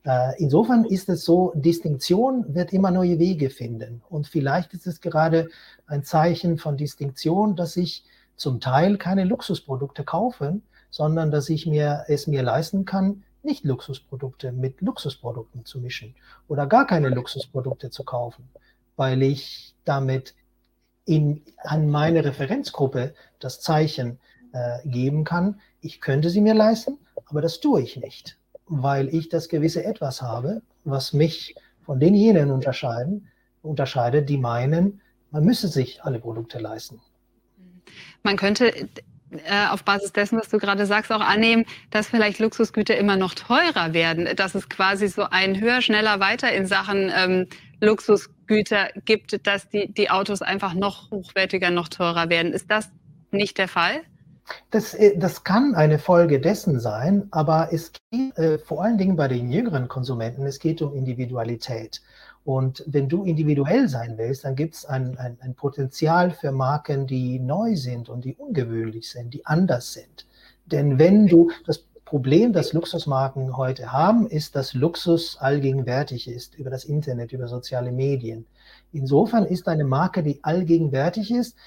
Äh, 0.03 0.41
insofern 0.41 0.85
ist 0.85 1.09
es 1.09 1.25
so, 1.25 1.51
Distinktion 1.55 2.53
wird 2.53 2.73
immer 2.73 2.91
neue 2.91 3.19
Wege 3.19 3.49
finden. 3.49 4.01
Und 4.09 4.27
vielleicht 4.27 4.73
ist 4.73 4.87
es 4.87 5.01
gerade 5.01 5.49
ein 5.85 6.03
Zeichen 6.03 6.57
von 6.57 6.77
Distinktion, 6.77 7.55
dass 7.55 7.75
ich 7.77 8.03
zum 8.35 8.59
Teil 8.59 8.97
keine 8.97 9.25
Luxusprodukte 9.25 10.03
kaufe, 10.03 10.61
sondern 10.89 11.31
dass 11.31 11.49
ich 11.49 11.65
mir 11.65 12.05
es 12.07 12.27
mir 12.27 12.43
leisten 12.43 12.85
kann, 12.85 13.23
nicht 13.43 13.65
Luxusprodukte 13.65 14.51
mit 14.51 14.81
Luxusprodukten 14.81 15.65
zu 15.65 15.79
mischen 15.79 16.15
oder 16.47 16.67
gar 16.67 16.85
keine 16.87 17.09
Luxusprodukte 17.09 17.89
zu 17.89 18.03
kaufen, 18.03 18.49
weil 18.95 19.21
ich 19.23 19.75
damit 19.85 20.35
in, 21.05 21.43
an 21.63 21.89
meine 21.89 22.25
Referenzgruppe 22.25 23.13
das 23.39 23.61
Zeichen 23.61 24.19
äh, 24.53 24.87
geben 24.87 25.23
kann, 25.23 25.59
ich 25.81 26.01
könnte 26.01 26.29
sie 26.29 26.41
mir 26.41 26.53
leisten, 26.53 26.97
aber 27.25 27.41
das 27.41 27.59
tue 27.59 27.81
ich 27.81 27.97
nicht 27.97 28.37
weil 28.67 29.13
ich 29.13 29.29
das 29.29 29.49
gewisse 29.49 29.83
Etwas 29.83 30.21
habe, 30.21 30.61
was 30.83 31.13
mich 31.13 31.55
von 31.85 31.99
denjenigen 31.99 32.51
unterscheiden, 32.51 33.27
unterscheidet, 33.61 34.29
die 34.29 34.37
meinen, 34.37 35.01
man 35.31 35.43
müsse 35.43 35.67
sich 35.67 36.03
alle 36.03 36.19
Produkte 36.19 36.59
leisten. 36.59 37.01
Man 38.23 38.37
könnte 38.37 38.73
äh, 39.31 39.67
auf 39.69 39.83
Basis 39.83 40.13
dessen, 40.13 40.39
was 40.39 40.49
du 40.49 40.57
gerade 40.57 40.85
sagst, 40.85 41.11
auch 41.11 41.21
annehmen, 41.21 41.65
dass 41.91 42.07
vielleicht 42.07 42.39
Luxusgüter 42.39 42.97
immer 42.97 43.17
noch 43.17 43.33
teurer 43.33 43.93
werden, 43.93 44.27
dass 44.35 44.55
es 44.55 44.69
quasi 44.69 45.07
so 45.07 45.23
ein 45.23 45.59
höher, 45.59 45.81
schneller, 45.81 46.19
weiter 46.19 46.51
in 46.53 46.65
Sachen 46.65 47.11
ähm, 47.13 47.47
Luxusgüter 47.81 48.89
gibt, 49.05 49.45
dass 49.45 49.69
die, 49.69 49.91
die 49.93 50.09
Autos 50.09 50.41
einfach 50.41 50.73
noch 50.73 51.11
hochwertiger, 51.11 51.71
noch 51.71 51.89
teurer 51.89 52.29
werden. 52.29 52.53
Ist 52.53 52.71
das 52.71 52.89
nicht 53.31 53.57
der 53.57 53.67
Fall? 53.67 54.01
Das, 54.71 54.93
äh, 54.93 55.17
das 55.17 55.43
kann 55.43 55.75
eine 55.75 55.99
Folge 55.99 56.39
dessen 56.39 56.79
sein, 56.79 57.27
aber 57.31 57.69
es 57.71 57.91
geht 58.11 58.37
äh, 58.37 58.59
vor 58.59 58.83
allen 58.83 58.97
Dingen 58.97 59.15
bei 59.15 59.27
den 59.27 59.51
jüngeren 59.51 59.87
Konsumenten, 59.87 60.45
es 60.45 60.59
geht 60.59 60.81
um 60.81 60.93
Individualität. 60.93 62.01
Und 62.43 62.83
wenn 62.87 63.09
du 63.09 63.23
individuell 63.23 63.89
sein 63.89 64.17
willst, 64.17 64.45
dann 64.45 64.55
gibt 64.55 64.75
es 64.75 64.85
ein, 64.85 65.17
ein, 65.17 65.37
ein 65.41 65.53
Potenzial 65.53 66.31
für 66.31 66.53
Marken, 66.53 67.05
die 67.05 67.39
neu 67.39 67.75
sind 67.75 68.07
und 68.07 68.23
die 68.23 68.35
ungewöhnlich 68.35 69.09
sind, 69.09 69.33
die 69.33 69.45
anders 69.45 69.91
sind. 69.91 70.25
Denn 70.65 70.97
wenn 70.97 71.27
du, 71.27 71.51
das 71.65 71.83
Problem, 72.05 72.53
das 72.53 72.71
Luxusmarken 72.71 73.57
heute 73.57 73.91
haben, 73.91 74.27
ist, 74.27 74.55
dass 74.55 74.73
Luxus 74.73 75.37
allgegenwärtig 75.41 76.29
ist 76.29 76.55
über 76.55 76.69
das 76.69 76.85
Internet, 76.85 77.33
über 77.33 77.49
soziale 77.49 77.91
Medien. 77.91 78.45
Insofern 78.93 79.45
ist 79.45 79.67
eine 79.67 79.83
Marke, 79.83 80.23
die 80.23 80.41
allgegenwärtig 80.41 81.31
ist, 81.31 81.57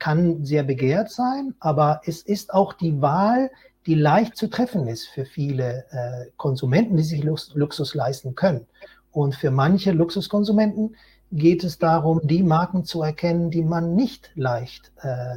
kann 0.00 0.44
sehr 0.44 0.64
begehrt 0.64 1.10
sein, 1.10 1.54
aber 1.60 2.00
es 2.04 2.22
ist 2.22 2.52
auch 2.52 2.72
die 2.72 3.00
Wahl, 3.00 3.50
die 3.86 3.94
leicht 3.94 4.36
zu 4.36 4.48
treffen 4.48 4.88
ist 4.88 5.06
für 5.06 5.24
viele 5.24 5.84
äh, 5.90 6.30
Konsumenten, 6.36 6.96
die 6.96 7.04
sich 7.04 7.22
Lux 7.22 7.52
Luxus 7.54 7.94
leisten 7.94 8.34
können. 8.34 8.66
Und 9.12 9.34
für 9.34 9.50
manche 9.50 9.92
Luxuskonsumenten 9.92 10.96
geht 11.32 11.62
es 11.62 11.78
darum, 11.78 12.20
die 12.24 12.42
Marken 12.42 12.84
zu 12.84 13.02
erkennen, 13.02 13.50
die 13.50 13.62
man 13.62 13.94
nicht 13.94 14.30
leicht 14.34 14.90
äh, 15.02 15.36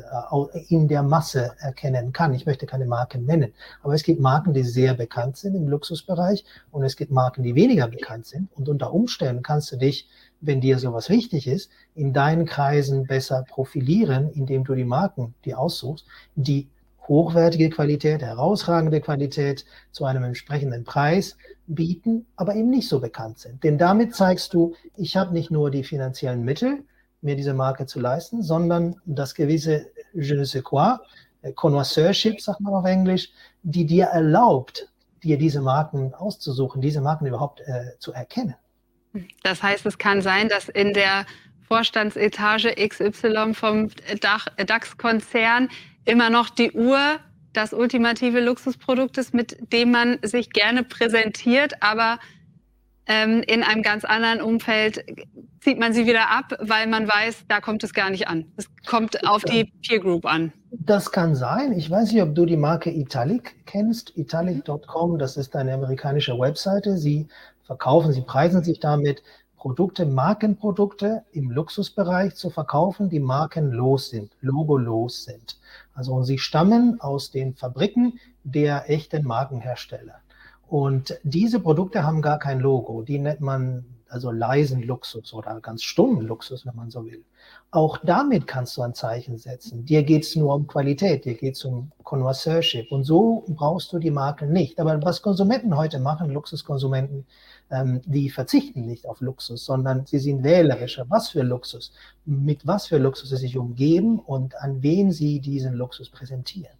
in 0.67 0.87
der 0.87 1.03
Masse 1.03 1.51
erkennen 1.59 2.11
kann. 2.13 2.33
Ich 2.33 2.45
möchte 2.45 2.65
keine 2.65 2.85
Marken 2.85 3.25
nennen, 3.25 3.53
aber 3.83 3.93
es 3.93 4.03
gibt 4.03 4.19
Marken, 4.19 4.53
die 4.53 4.63
sehr 4.63 4.95
bekannt 4.95 5.37
sind 5.37 5.55
im 5.55 5.67
Luxusbereich 5.67 6.45
und 6.71 6.83
es 6.83 6.95
gibt 6.95 7.11
Marken, 7.11 7.43
die 7.43 7.55
weniger 7.55 7.87
bekannt 7.87 8.25
sind. 8.25 8.49
Und 8.55 8.69
unter 8.69 8.91
Umständen 8.91 9.43
kannst 9.43 9.71
du 9.71 9.77
dich 9.77 10.07
wenn 10.45 10.61
dir 10.61 10.77
sowas 10.79 11.09
wichtig 11.09 11.47
ist, 11.47 11.71
in 11.95 12.13
deinen 12.13 12.45
Kreisen 12.45 13.05
besser 13.07 13.43
profilieren, 13.47 14.29
indem 14.33 14.63
du 14.63 14.75
die 14.75 14.85
Marken, 14.85 15.33
die 15.45 15.55
aussuchst, 15.55 16.05
die 16.35 16.67
hochwertige 17.07 17.69
Qualität, 17.69 18.21
herausragende 18.21 19.01
Qualität 19.01 19.65
zu 19.91 20.05
einem 20.05 20.23
entsprechenden 20.23 20.83
Preis 20.83 21.37
bieten, 21.67 22.25
aber 22.35 22.55
eben 22.55 22.69
nicht 22.69 22.87
so 22.87 22.99
bekannt 22.99 23.39
sind. 23.39 23.63
Denn 23.63 23.77
damit 23.77 24.15
zeigst 24.15 24.53
du, 24.53 24.73
ich 24.95 25.17
habe 25.17 25.33
nicht 25.33 25.51
nur 25.51 25.71
die 25.71 25.83
finanziellen 25.83 26.43
Mittel, 26.43 26.83
mir 27.21 27.35
diese 27.35 27.53
Marke 27.53 27.85
zu 27.85 27.99
leisten, 27.99 28.43
sondern 28.43 28.95
das 29.05 29.33
gewisse 29.33 29.87
je 30.13 30.35
ne 30.35 30.45
sais 30.45 30.63
quoi, 30.63 30.99
äh, 31.41 31.51
Connoisseurship, 31.53 32.39
sagt 32.39 32.61
man 32.61 32.73
auf 32.73 32.85
Englisch, 32.85 33.31
die 33.63 33.85
dir 33.85 34.05
erlaubt, 34.05 34.89
dir 35.23 35.37
diese 35.37 35.61
Marken 35.61 36.13
auszusuchen, 36.13 36.81
diese 36.81 37.01
Marken 37.01 37.25
überhaupt 37.25 37.61
äh, 37.61 37.97
zu 37.99 38.13
erkennen. 38.13 38.55
Das 39.43 39.61
heißt, 39.61 39.85
es 39.85 39.97
kann 39.97 40.21
sein, 40.21 40.49
dass 40.49 40.69
in 40.69 40.93
der 40.93 41.25
Vorstandsetage 41.67 42.75
XY 42.75 43.53
vom 43.53 43.89
DAX-Konzern 44.19 45.69
immer 46.05 46.29
noch 46.29 46.49
die 46.49 46.71
Uhr 46.71 47.19
das 47.53 47.73
ultimative 47.73 48.39
Luxusprodukt 48.39 49.17
ist, 49.17 49.33
mit 49.33 49.71
dem 49.71 49.91
man 49.91 50.17
sich 50.23 50.49
gerne 50.49 50.83
präsentiert, 50.83 51.81
aber 51.81 52.19
ähm, 53.05 53.43
in 53.45 53.63
einem 53.63 53.83
ganz 53.83 54.05
anderen 54.05 54.41
Umfeld 54.41 55.03
zieht 55.59 55.79
man 55.79 55.93
sie 55.93 56.05
wieder 56.05 56.29
ab, 56.29 56.53
weil 56.59 56.87
man 56.87 57.07
weiß, 57.07 57.45
da 57.47 57.59
kommt 57.61 57.83
es 57.83 57.93
gar 57.93 58.09
nicht 58.09 58.27
an. 58.27 58.51
Es 58.57 58.67
kommt 58.85 59.27
auf 59.27 59.43
die 59.43 59.71
Peer 59.85 59.99
Group 59.99 60.25
an. 60.25 60.51
Das 60.71 61.11
kann 61.11 61.35
sein. 61.35 61.73
Ich 61.73 61.89
weiß 61.89 62.11
nicht, 62.11 62.21
ob 62.21 62.33
du 62.33 62.45
die 62.45 62.57
Marke 62.57 62.89
Italic 62.89 63.55
kennst. 63.65 64.17
Italic.com, 64.17 65.19
das 65.19 65.37
ist 65.37 65.55
eine 65.55 65.73
amerikanische 65.73 66.37
Webseite. 66.37 66.97
Sie 66.97 67.27
verkaufen, 67.73 68.13
sie 68.13 68.21
preisen 68.21 68.63
sich 68.63 68.79
damit, 68.79 69.23
Produkte, 69.57 70.05
Markenprodukte 70.05 71.23
im 71.31 71.49
Luxusbereich 71.49 72.35
zu 72.35 72.49
verkaufen, 72.49 73.09
die 73.09 73.19
markenlos 73.19 74.09
sind, 74.09 74.31
logolos 74.41 75.23
sind. 75.23 75.57
Also 75.93 76.21
sie 76.23 76.37
stammen 76.37 76.99
aus 76.99 77.31
den 77.31 77.55
Fabriken 77.55 78.19
der 78.43 78.89
echten 78.89 79.25
Markenhersteller. 79.25 80.15
Und 80.67 81.17
diese 81.23 81.59
Produkte 81.59 82.03
haben 82.03 82.21
gar 82.21 82.39
kein 82.39 82.59
Logo. 82.59 83.03
Die 83.03 83.19
nennt 83.19 83.41
man 83.41 83.85
also 84.13 84.29
leisen 84.29 84.83
Luxus 84.83 85.33
oder 85.33 85.59
ganz 85.59 85.81
stummen 85.81 86.21
Luxus, 86.27 86.65
wenn 86.67 86.75
man 86.75 86.91
so 86.91 87.03
will. 87.05 87.23
Auch 87.71 87.97
damit 87.97 88.45
kannst 88.45 88.77
du 88.77 88.83
ein 88.83 88.93
Zeichen 88.93 89.37
setzen. 89.39 89.85
Dir 89.85 90.03
geht 90.03 90.23
es 90.23 90.35
nur 90.35 90.53
um 90.53 90.67
Qualität, 90.67 91.25
dir 91.25 91.33
geht 91.33 91.55
es 91.55 91.65
um 91.65 91.91
Connoisseurship. 92.03 92.91
Und 92.91 93.05
so 93.05 93.43
brauchst 93.47 93.91
du 93.91 93.97
die 93.97 94.11
Marke 94.11 94.45
nicht. 94.45 94.79
Aber 94.79 95.01
was 95.01 95.23
Konsumenten 95.23 95.75
heute 95.75 95.99
machen, 95.99 96.29
Luxuskonsumenten, 96.29 97.25
ähm, 97.73 98.01
die 98.05 98.29
verzichten 98.29 98.85
nicht 98.85 99.07
auf 99.07 99.19
Luxus, 99.19 99.65
sondern 99.65 100.05
sie 100.05 100.19
sind 100.19 100.43
wählerischer. 100.43 101.05
Was 101.09 101.29
für 101.29 101.41
Luxus, 101.41 101.91
mit 102.25 102.65
was 102.67 102.87
für 102.87 102.99
Luxus 102.99 103.29
sie 103.29 103.37
sich 103.37 103.57
umgeben 103.57 104.19
und 104.19 104.55
an 104.57 104.83
wen 104.83 105.11
sie 105.11 105.39
diesen 105.39 105.73
Luxus 105.73 106.09
präsentieren. 106.09 106.77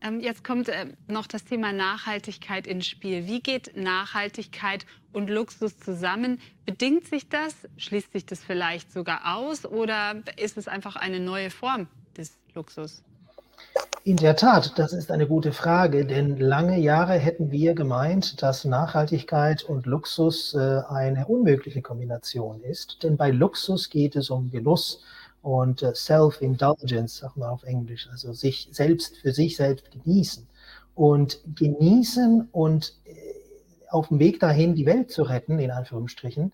Ähm, 0.00 0.20
jetzt 0.20 0.44
kommt 0.44 0.68
äh, 0.68 0.86
noch 1.08 1.26
das 1.26 1.44
Thema 1.44 1.72
Nachhaltigkeit 1.72 2.66
ins 2.66 2.86
Spiel. 2.86 3.26
Wie 3.26 3.40
geht 3.40 3.76
Nachhaltigkeit 3.76 4.86
und 5.12 5.28
Luxus 5.28 5.78
zusammen? 5.78 6.40
Bedingt 6.66 7.06
sich 7.06 7.28
das? 7.28 7.54
Schließt 7.78 8.12
sich 8.12 8.26
das 8.26 8.44
vielleicht 8.44 8.92
sogar 8.92 9.34
aus? 9.34 9.64
Oder 9.64 10.22
ist 10.36 10.56
es 10.56 10.68
einfach 10.68 10.94
eine 10.94 11.18
neue 11.18 11.50
Form 11.50 11.88
des 12.16 12.38
Luxus? 12.54 13.02
In 14.04 14.16
der 14.16 14.36
Tat, 14.36 14.78
das 14.78 14.92
ist 14.92 15.10
eine 15.10 15.26
gute 15.26 15.52
Frage, 15.52 16.06
denn 16.06 16.36
lange 16.38 16.78
Jahre 16.78 17.14
hätten 17.14 17.50
wir 17.50 17.74
gemeint, 17.74 18.40
dass 18.42 18.64
Nachhaltigkeit 18.64 19.64
und 19.64 19.86
Luxus 19.86 20.54
äh, 20.54 20.82
eine 20.88 21.26
unmögliche 21.26 21.82
Kombination 21.82 22.62
ist. 22.62 23.02
Denn 23.02 23.16
bei 23.16 23.30
Luxus 23.30 23.90
geht 23.90 24.14
es 24.14 24.30
um 24.30 24.50
Genuss 24.50 25.02
und 25.42 25.82
äh, 25.82 25.94
Self-Indulgence, 25.94 27.18
sagt 27.18 27.36
man 27.36 27.50
auf 27.50 27.64
Englisch, 27.64 28.08
also 28.10 28.32
sich 28.32 28.68
selbst 28.70 29.16
für 29.18 29.32
sich 29.32 29.56
selbst 29.56 29.90
genießen. 29.90 30.46
Und 30.94 31.40
genießen 31.56 32.48
und 32.52 32.94
äh, 33.04 33.10
auf 33.90 34.08
dem 34.08 34.20
Weg 34.20 34.38
dahin 34.38 34.74
die 34.74 34.86
Welt 34.86 35.10
zu 35.10 35.22
retten, 35.22 35.58
in 35.58 35.70
Anführungsstrichen, 35.70 36.52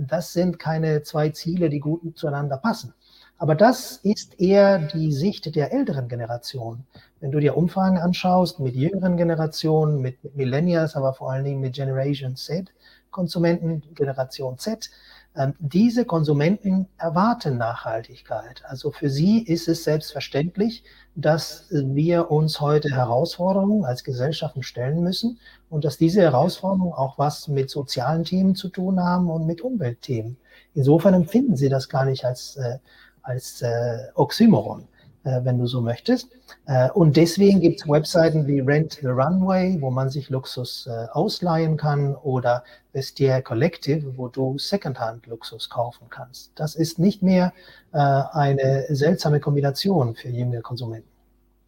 das 0.00 0.32
sind 0.32 0.58
keine 0.58 1.02
zwei 1.04 1.28
Ziele, 1.30 1.70
die 1.70 1.78
gut 1.78 2.18
zueinander 2.18 2.56
passen. 2.56 2.94
Aber 3.38 3.54
das 3.54 3.96
ist 3.96 4.40
eher 4.40 4.78
die 4.78 5.12
Sicht 5.12 5.54
der 5.56 5.72
älteren 5.72 6.08
Generation. 6.08 6.84
Wenn 7.20 7.32
du 7.32 7.40
dir 7.40 7.56
Umfragen 7.56 7.98
anschaust 7.98 8.60
mit 8.60 8.74
jüngeren 8.74 9.16
Generationen, 9.16 10.00
mit 10.00 10.36
Millennials, 10.36 10.94
aber 10.94 11.14
vor 11.14 11.32
allen 11.32 11.44
Dingen 11.44 11.60
mit 11.60 11.74
Generation 11.74 12.36
Z, 12.36 12.72
Konsumenten, 13.10 13.82
Generation 13.94 14.58
Z, 14.58 14.90
ähm, 15.36 15.54
diese 15.58 16.04
Konsumenten 16.04 16.86
erwarten 16.96 17.58
Nachhaltigkeit. 17.58 18.62
Also 18.66 18.92
für 18.92 19.10
sie 19.10 19.40
ist 19.42 19.66
es 19.66 19.82
selbstverständlich, 19.82 20.84
dass 21.16 21.66
wir 21.70 22.30
uns 22.30 22.60
heute 22.60 22.90
Herausforderungen 22.90 23.84
als 23.84 24.04
Gesellschaften 24.04 24.62
stellen 24.62 25.02
müssen 25.02 25.40
und 25.70 25.84
dass 25.84 25.96
diese 25.96 26.22
Herausforderungen 26.22 26.92
auch 26.92 27.18
was 27.18 27.48
mit 27.48 27.68
sozialen 27.68 28.24
Themen 28.24 28.54
zu 28.54 28.68
tun 28.68 29.00
haben 29.00 29.28
und 29.28 29.46
mit 29.46 29.60
Umweltthemen. 29.60 30.36
Insofern 30.72 31.14
empfinden 31.14 31.56
sie 31.56 31.68
das 31.68 31.88
gar 31.88 32.04
nicht 32.04 32.24
als, 32.24 32.56
äh, 32.56 32.78
als 33.24 33.60
äh, 33.62 33.98
Oxymoron. 34.14 34.86
Äh, 35.24 35.42
wenn 35.42 35.58
du 35.58 35.66
so 35.66 35.80
möchtest. 35.80 36.28
Äh, 36.66 36.90
und 36.90 37.16
deswegen 37.16 37.58
gibt 37.58 37.80
es 37.80 37.88
Webseiten 37.88 38.46
wie 38.46 38.60
Rent 38.60 38.98
the 39.00 39.06
Runway, 39.06 39.78
wo 39.80 39.90
man 39.90 40.10
sich 40.10 40.28
Luxus 40.28 40.86
äh, 40.86 41.06
ausleihen 41.12 41.78
kann, 41.78 42.14
oder 42.14 42.62
Vestiaire 42.92 43.40
Collective, 43.40 44.18
wo 44.18 44.28
du 44.28 44.58
Secondhand-Luxus 44.58 45.70
kaufen 45.70 46.08
kannst. 46.10 46.52
Das 46.56 46.74
ist 46.74 46.98
nicht 46.98 47.22
mehr 47.22 47.52
eine 47.92 48.86
seltsame 48.90 49.40
Kombination 49.40 50.14
für 50.14 50.28
junge 50.28 50.60
Konsumenten. 50.60 51.08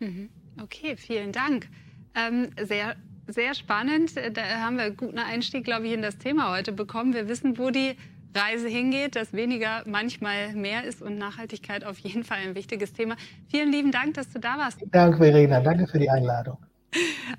Mhm. 0.00 0.28
Okay, 0.62 0.96
vielen 0.96 1.32
Dank. 1.32 1.68
Ähm, 2.14 2.50
sehr, 2.62 2.96
sehr 3.26 3.54
spannend. 3.54 4.12
Da 4.16 4.42
haben 4.60 4.76
wir 4.76 4.84
einen 4.84 4.96
guten 4.96 5.18
Einstieg, 5.18 5.64
glaube 5.64 5.86
ich, 5.86 5.92
in 5.92 6.02
das 6.02 6.18
Thema 6.18 6.52
heute 6.52 6.72
bekommen. 6.72 7.14
Wir 7.14 7.28
wissen, 7.28 7.58
wo 7.58 7.70
die 7.70 7.96
Reise 8.34 8.68
hingeht, 8.68 9.16
dass 9.16 9.32
weniger 9.32 9.82
manchmal 9.86 10.52
mehr 10.54 10.84
ist 10.84 11.02
und 11.02 11.18
Nachhaltigkeit 11.18 11.84
auf 11.84 11.98
jeden 11.98 12.24
Fall 12.24 12.38
ein 12.38 12.54
wichtiges 12.54 12.92
Thema. 12.92 13.16
Vielen 13.48 13.72
lieben 13.72 13.92
Dank, 13.92 14.14
dass 14.14 14.30
du 14.30 14.38
da 14.38 14.58
warst. 14.58 14.78
Danke, 14.90 15.18
Verena. 15.18 15.60
Danke 15.60 15.86
für 15.86 15.98
die 15.98 16.10
Einladung. 16.10 16.58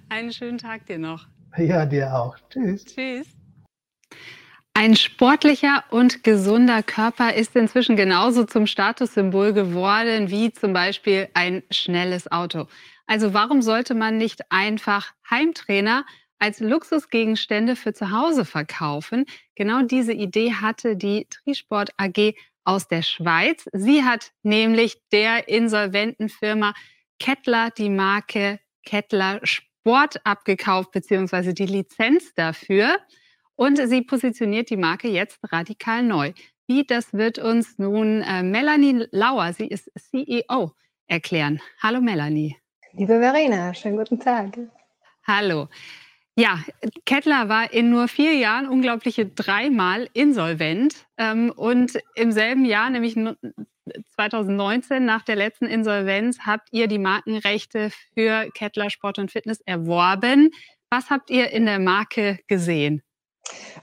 Einen 0.10 0.32
schönen 0.32 0.58
Tag 0.58 0.86
dir 0.86 1.00
noch. 1.00 1.28
Ja, 1.58 1.86
dir 1.86 2.14
auch. 2.14 2.38
Tschüss. 2.50 2.86
Tschüss. 2.86 3.28
Ein 4.74 4.96
sportlicher 4.96 5.84
und 5.90 6.24
gesunder 6.24 6.84
Körper 6.84 7.34
ist 7.34 7.56
inzwischen 7.56 7.96
genauso 7.96 8.44
zum 8.44 8.68
Statussymbol 8.68 9.54
geworden 9.54 10.30
wie 10.30 10.52
zum 10.52 10.72
Beispiel 10.72 11.30
ein 11.34 11.64
schnelles 11.72 12.32
Auto. 12.32 12.68
Also 13.08 13.34
warum 13.34 13.64
sollte 13.64 13.96
man 13.96 14.18
nicht 14.18 14.52
einfach 14.52 15.14
Heimtrainer 15.32 16.06
als 16.40 16.60
Luxusgegenstände 16.60 17.76
für 17.76 17.94
zu 17.94 18.12
Hause 18.12 18.46
verkaufen. 18.46 19.26
Genau 19.56 19.82
diese 19.82 20.14
Idee 20.14 20.54
hatte 20.54 20.96
die 20.96 21.28
Trisport 21.30 21.92
AG 21.98 22.34
aus 22.64 22.88
der 22.88 23.02
Schweiz. 23.02 23.66
Sie 23.72 24.04
hat 24.04 24.32
nämlich 24.44 25.02
der 25.12 25.48
insolventen 25.48 26.30
Firma 26.30 26.74
Kettler 27.20 27.72
die 27.72 27.90
Marke 27.90 28.60
Kettler 28.86 29.40
Sport 29.44 30.26
abgekauft, 30.26 30.92
beziehungsweise 30.92 31.54
die 31.54 31.66
Lizenz 31.66 32.34
dafür. 32.36 32.98
Und 33.56 33.78
sie 33.88 34.02
positioniert 34.02 34.70
die 34.70 34.78
Marke 34.78 35.08
jetzt 35.08 35.40
radikal 35.52 36.04
neu. 36.04 36.34
Wie, 36.68 36.86
das 36.86 37.14
wird 37.14 37.40
uns 37.40 37.80
nun 37.80 38.22
äh, 38.22 38.44
Melanie 38.44 39.08
Lauer, 39.12 39.54
sie 39.54 39.68
ist 39.68 39.90
CEO, 39.98 40.74
erklären. 41.08 41.62
Hallo 41.82 42.02
Melanie. 42.02 42.58
Liebe 42.92 43.20
Verena, 43.20 43.74
schönen 43.74 43.98
guten 43.98 44.20
Tag. 44.20 44.58
Hallo. 45.26 45.70
Ja, 46.40 46.60
Kettler 47.06 47.50
war 47.50 47.74
in 47.74 47.90
nur 47.90 48.08
vier 48.08 48.36
Jahren 48.36 48.70
unglaubliche 48.70 49.26
dreimal 49.26 50.08
insolvent. 50.14 50.94
Ähm, 51.18 51.52
und 51.56 51.98
im 52.14 52.32
selben 52.32 52.64
Jahr, 52.64 52.92
nämlich 52.92 53.16
2019, 54.16 55.04
nach 55.04 55.24
der 55.24 55.36
letzten 55.36 55.66
Insolvenz, 55.66 56.38
habt 56.46 56.70
ihr 56.72 56.88
die 56.88 57.00
Markenrechte 57.00 57.90
für 58.14 58.52
Kettler 58.54 58.92
Sport 58.92 59.18
und 59.18 59.32
Fitness 59.32 59.62
erworben. 59.62 60.52
Was 60.92 61.10
habt 61.10 61.32
ihr 61.32 61.50
in 61.50 61.66
der 61.66 61.80
Marke 61.80 62.38
gesehen? 62.48 63.02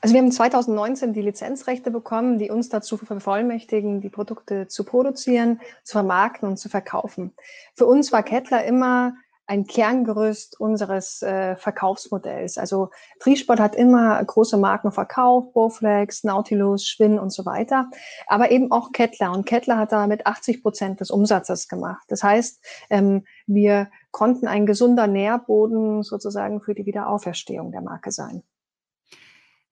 Also 0.00 0.14
wir 0.14 0.20
haben 0.20 0.30
2019 0.30 1.12
die 1.12 1.22
Lizenzrechte 1.22 1.90
bekommen, 1.90 2.38
die 2.38 2.50
uns 2.50 2.68
dazu 2.68 2.96
vervollmächtigen, 2.98 4.00
die 4.00 4.10
Produkte 4.10 4.68
zu 4.68 4.84
produzieren, 4.84 5.60
zu 5.82 5.94
vermarkten 5.94 6.48
und 6.48 6.58
zu 6.58 6.68
verkaufen. 6.68 7.32
Für 7.74 7.86
uns 7.86 8.12
war 8.12 8.22
Kettler 8.22 8.64
immer 8.64 9.14
ein 9.46 9.66
Kerngerüst 9.66 10.58
unseres 10.58 11.22
äh, 11.22 11.56
Verkaufsmodells. 11.56 12.56
Also 12.56 12.90
Triesport 13.20 13.60
hat 13.60 13.76
immer 13.76 14.22
große 14.24 14.56
Marken 14.56 14.90
verkauft, 14.90 15.52
Bowflex, 15.52 16.24
Nautilus, 16.24 16.86
Schwinn 16.86 17.18
und 17.18 17.30
so 17.30 17.44
weiter, 17.44 17.90
aber 18.26 18.50
eben 18.50 18.72
auch 18.72 18.92
Kettler. 18.92 19.32
Und 19.32 19.46
Kettler 19.46 19.76
hat 19.76 19.92
damit 19.92 20.26
80 20.26 20.62
Prozent 20.62 21.00
des 21.00 21.10
Umsatzes 21.10 21.68
gemacht. 21.68 22.04
Das 22.08 22.22
heißt, 22.22 22.64
ähm, 22.90 23.24
wir 23.46 23.90
konnten 24.10 24.46
ein 24.46 24.64
gesunder 24.64 25.06
Nährboden 25.06 26.02
sozusagen 26.02 26.60
für 26.60 26.74
die 26.74 26.86
Wiederauferstehung 26.86 27.72
der 27.72 27.82
Marke 27.82 28.12
sein. 28.12 28.42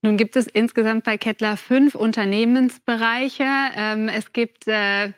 Nun 0.03 0.17
gibt 0.17 0.35
es 0.35 0.49
insgesamt 0.49 1.05
bei 1.05 1.17
Kettler 1.17 1.57
fünf 1.57 1.95
Unternehmensbereiche. 1.95 3.47
Ähm, 3.77 4.09
es 4.09 4.33
gibt 4.33 4.67
äh, 4.67 5.13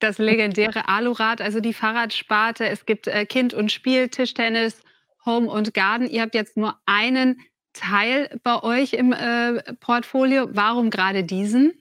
das 0.00 0.18
legendäre 0.18 0.88
Alurad, 0.88 1.40
also 1.40 1.60
die 1.60 1.74
Fahrradsparte. 1.74 2.68
Es 2.68 2.86
gibt 2.86 3.06
äh, 3.06 3.26
Kind- 3.26 3.54
und 3.54 3.72
Spiel, 3.72 4.08
Tischtennis, 4.08 4.80
Home 5.26 5.50
und 5.50 5.74
Garden. 5.74 6.08
Ihr 6.08 6.22
habt 6.22 6.34
jetzt 6.34 6.56
nur 6.56 6.76
einen 6.86 7.40
Teil 7.72 8.38
bei 8.42 8.62
euch 8.62 8.92
im 8.92 9.12
äh, 9.12 9.62
Portfolio. 9.80 10.48
Warum 10.50 10.90
gerade 10.90 11.24
diesen? 11.24 11.72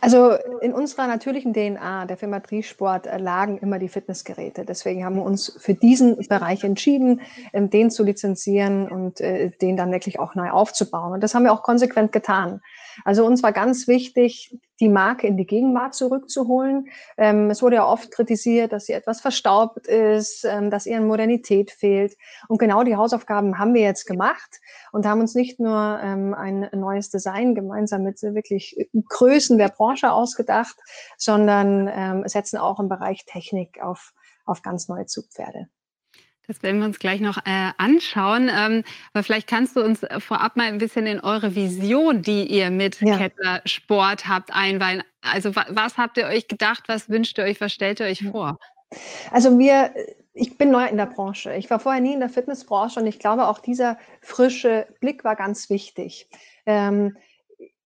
Also 0.00 0.32
in 0.60 0.72
unserer 0.72 1.06
natürlichen 1.06 1.52
DNA 1.52 2.06
der 2.06 2.16
Firma 2.16 2.40
Triesport 2.40 3.06
äh, 3.06 3.18
lagen 3.18 3.58
immer 3.58 3.78
die 3.78 3.88
Fitnessgeräte. 3.88 4.64
Deswegen 4.64 5.04
haben 5.04 5.16
wir 5.16 5.24
uns 5.24 5.56
für 5.58 5.74
diesen 5.74 6.16
Bereich 6.28 6.62
entschieden, 6.64 7.20
ähm, 7.52 7.70
den 7.70 7.90
zu 7.90 8.04
lizenzieren 8.04 8.88
und 8.88 9.20
äh, 9.20 9.50
den 9.60 9.76
dann 9.76 9.90
wirklich 9.90 10.18
auch 10.20 10.34
neu 10.34 10.50
aufzubauen. 10.50 11.12
Und 11.12 11.22
das 11.22 11.34
haben 11.34 11.44
wir 11.44 11.52
auch 11.52 11.62
konsequent 11.62 12.12
getan. 12.12 12.60
Also 13.04 13.24
uns 13.24 13.42
war 13.42 13.52
ganz 13.52 13.88
wichtig, 13.88 14.56
die 14.80 14.88
Marke 14.88 15.26
in 15.26 15.36
die 15.36 15.46
Gegenwart 15.46 15.94
zurückzuholen. 15.94 16.88
Ähm, 17.16 17.50
es 17.50 17.62
wurde 17.62 17.76
ja 17.76 17.86
oft 17.86 18.10
kritisiert, 18.10 18.72
dass 18.72 18.86
sie 18.86 18.92
etwas 18.92 19.20
verstaubt 19.20 19.86
ist, 19.86 20.44
ähm, 20.44 20.70
dass 20.70 20.86
ihr 20.86 20.96
an 20.96 21.06
Modernität 21.06 21.70
fehlt. 21.70 22.16
Und 22.48 22.58
genau 22.58 22.84
die 22.84 22.96
Hausaufgaben 22.96 23.58
haben 23.58 23.74
wir 23.74 23.82
jetzt 23.82 24.06
gemacht 24.06 24.60
und 24.92 25.06
haben 25.06 25.20
uns 25.20 25.34
nicht 25.34 25.58
nur 25.58 25.98
ähm, 26.02 26.34
ein 26.34 26.68
neues 26.72 27.10
Design 27.10 27.54
gemeinsam 27.54 28.02
mit 28.02 28.22
wirklich 28.22 28.88
Größen 29.08 29.58
der 29.58 29.68
Branche 29.68 30.12
ausgedacht, 30.12 30.76
sondern 31.16 31.90
ähm, 31.92 32.28
setzen 32.28 32.58
auch 32.58 32.78
im 32.78 32.88
Bereich 32.88 33.24
Technik 33.24 33.82
auf, 33.82 34.12
auf 34.44 34.62
ganz 34.62 34.88
neue 34.88 35.06
Zugpferde. 35.06 35.68
Das 36.48 36.62
werden 36.62 36.80
wir 36.80 36.86
uns 36.86 36.98
gleich 36.98 37.20
noch 37.20 37.36
äh, 37.44 37.72
anschauen. 37.76 38.50
Ähm, 38.50 38.82
aber 39.12 39.22
vielleicht 39.22 39.48
kannst 39.48 39.76
du 39.76 39.84
uns 39.84 40.00
vorab 40.18 40.56
mal 40.56 40.66
ein 40.66 40.78
bisschen 40.78 41.06
in 41.06 41.20
eure 41.20 41.54
Vision, 41.54 42.22
die 42.22 42.46
ihr 42.46 42.70
mit 42.70 43.02
ja. 43.02 43.18
Kettler 43.18 43.60
Sport 43.66 44.26
habt, 44.26 44.52
einweihen. 44.54 45.02
Also 45.20 45.54
was 45.54 45.98
habt 45.98 46.16
ihr 46.16 46.24
euch 46.24 46.48
gedacht? 46.48 46.84
Was 46.86 47.10
wünscht 47.10 47.36
ihr 47.36 47.44
euch? 47.44 47.60
Was 47.60 47.74
stellt 47.74 48.00
ihr 48.00 48.06
euch 48.06 48.24
vor? 48.30 48.58
Also 49.30 49.58
wir, 49.58 49.92
ich 50.32 50.56
bin 50.56 50.70
neu 50.70 50.86
in 50.86 50.96
der 50.96 51.04
Branche. 51.04 51.54
Ich 51.54 51.68
war 51.68 51.80
vorher 51.80 52.00
nie 52.00 52.14
in 52.14 52.20
der 52.20 52.30
Fitnessbranche 52.30 53.00
und 53.00 53.06
ich 53.06 53.18
glaube 53.18 53.46
auch 53.46 53.58
dieser 53.58 53.98
frische 54.22 54.86
Blick 55.00 55.24
war 55.24 55.36
ganz 55.36 55.68
wichtig. 55.68 56.30
Ähm, 56.64 57.14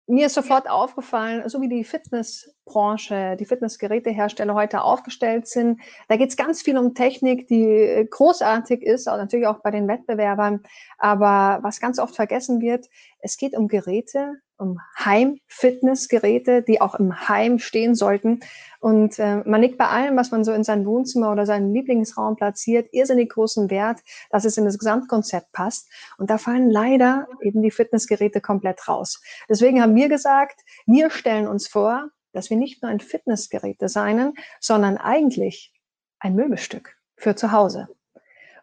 mir 0.07 0.27
ist 0.27 0.35
sofort 0.35 0.70
aufgefallen, 0.70 1.48
so 1.48 1.61
wie 1.61 1.68
die 1.68 1.83
Fitness 1.83 2.55
Fitnessbranche, 2.64 3.37
die 3.38 3.44
Fitnessgerätehersteller 3.44 4.55
heute 4.55 4.83
aufgestellt 4.83 5.46
sind. 5.46 5.81
Da 6.09 6.16
geht 6.16 6.31
es 6.31 6.37
ganz 6.37 6.62
viel 6.62 6.79
um 6.79 6.94
Technik, 6.94 7.48
die 7.48 7.64
äh, 7.64 8.05
großartig 8.05 8.83
ist, 8.83 9.09
auch 9.09 9.16
natürlich 9.16 9.46
auch 9.46 9.61
bei 9.61 9.70
den 9.70 9.88
Wettbewerbern. 9.88 10.62
Aber 10.98 11.59
was 11.62 11.81
ganz 11.81 11.98
oft 11.98 12.14
vergessen 12.14 12.61
wird, 12.61 12.87
es 13.20 13.37
geht 13.37 13.57
um 13.57 13.68
Geräte, 13.68 14.35
um 14.57 14.79
Heim-Fitnessgeräte, 14.98 16.62
die 16.62 16.81
auch 16.81 16.94
im 16.94 17.29
Heim 17.29 17.59
stehen 17.59 17.94
sollten. 17.94 18.40
Und 18.81 19.18
äh, 19.18 19.42
man 19.44 19.61
legt 19.61 19.79
bei 19.79 19.88
allem, 19.88 20.16
was 20.16 20.31
man 20.31 20.44
so 20.44 20.53
in 20.53 20.64
sein 20.64 20.87
Wohnzimmer 20.87 21.33
oder 21.33 21.46
seinen 21.46 21.72
Lieblingsraum 21.72 22.37
platziert, 22.37 22.88
irrsinnig 22.92 23.31
großen 23.31 23.70
Wert, 23.70 24.01
dass 24.31 24.44
es 24.44 24.57
in 24.57 24.64
das 24.64 24.79
Gesamtkonzept 24.79 25.53
passt. 25.53 25.88
Und 26.18 26.31
da 26.31 26.38
fallen 26.38 26.70
leider 26.70 27.27
eben 27.42 27.62
die 27.62 27.70
Fitnessgeräte 27.70 28.40
komplett 28.40 28.87
raus. 28.88 29.20
Deswegen 29.48 29.83
haben 29.83 29.96
wir 29.96 30.09
gesagt, 30.09 30.61
wir 30.87 31.11
stellen 31.11 31.48
uns 31.48 31.66
vor, 31.66 32.11
dass 32.33 32.51
wir 32.51 32.57
nicht 32.57 32.83
nur 32.83 32.90
ein 32.90 33.01
Fitnessgerät 33.01 33.81
designen, 33.81 34.35
sondern 34.61 34.97
eigentlich 34.97 35.73
ein 36.18 36.35
Möbelstück 36.35 36.97
für 37.16 37.35
zu 37.37 37.53
Hause. 37.53 37.88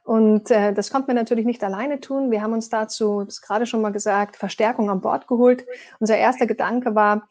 Und 0.03 0.49
äh, 0.49 0.73
das 0.73 0.89
konnten 0.89 1.09
wir 1.09 1.15
natürlich 1.15 1.45
nicht 1.45 1.63
alleine 1.63 1.99
tun. 1.99 2.31
Wir 2.31 2.41
haben 2.41 2.53
uns 2.53 2.69
dazu, 2.69 3.23
das 3.23 3.41
gerade 3.41 3.67
schon 3.67 3.81
mal 3.81 3.91
gesagt, 3.91 4.37
Verstärkung 4.37 4.89
an 4.89 5.01
Bord 5.01 5.27
geholt. 5.27 5.65
Unser 5.99 6.17
erster 6.17 6.47
Gedanke 6.47 6.95
war, 6.95 7.27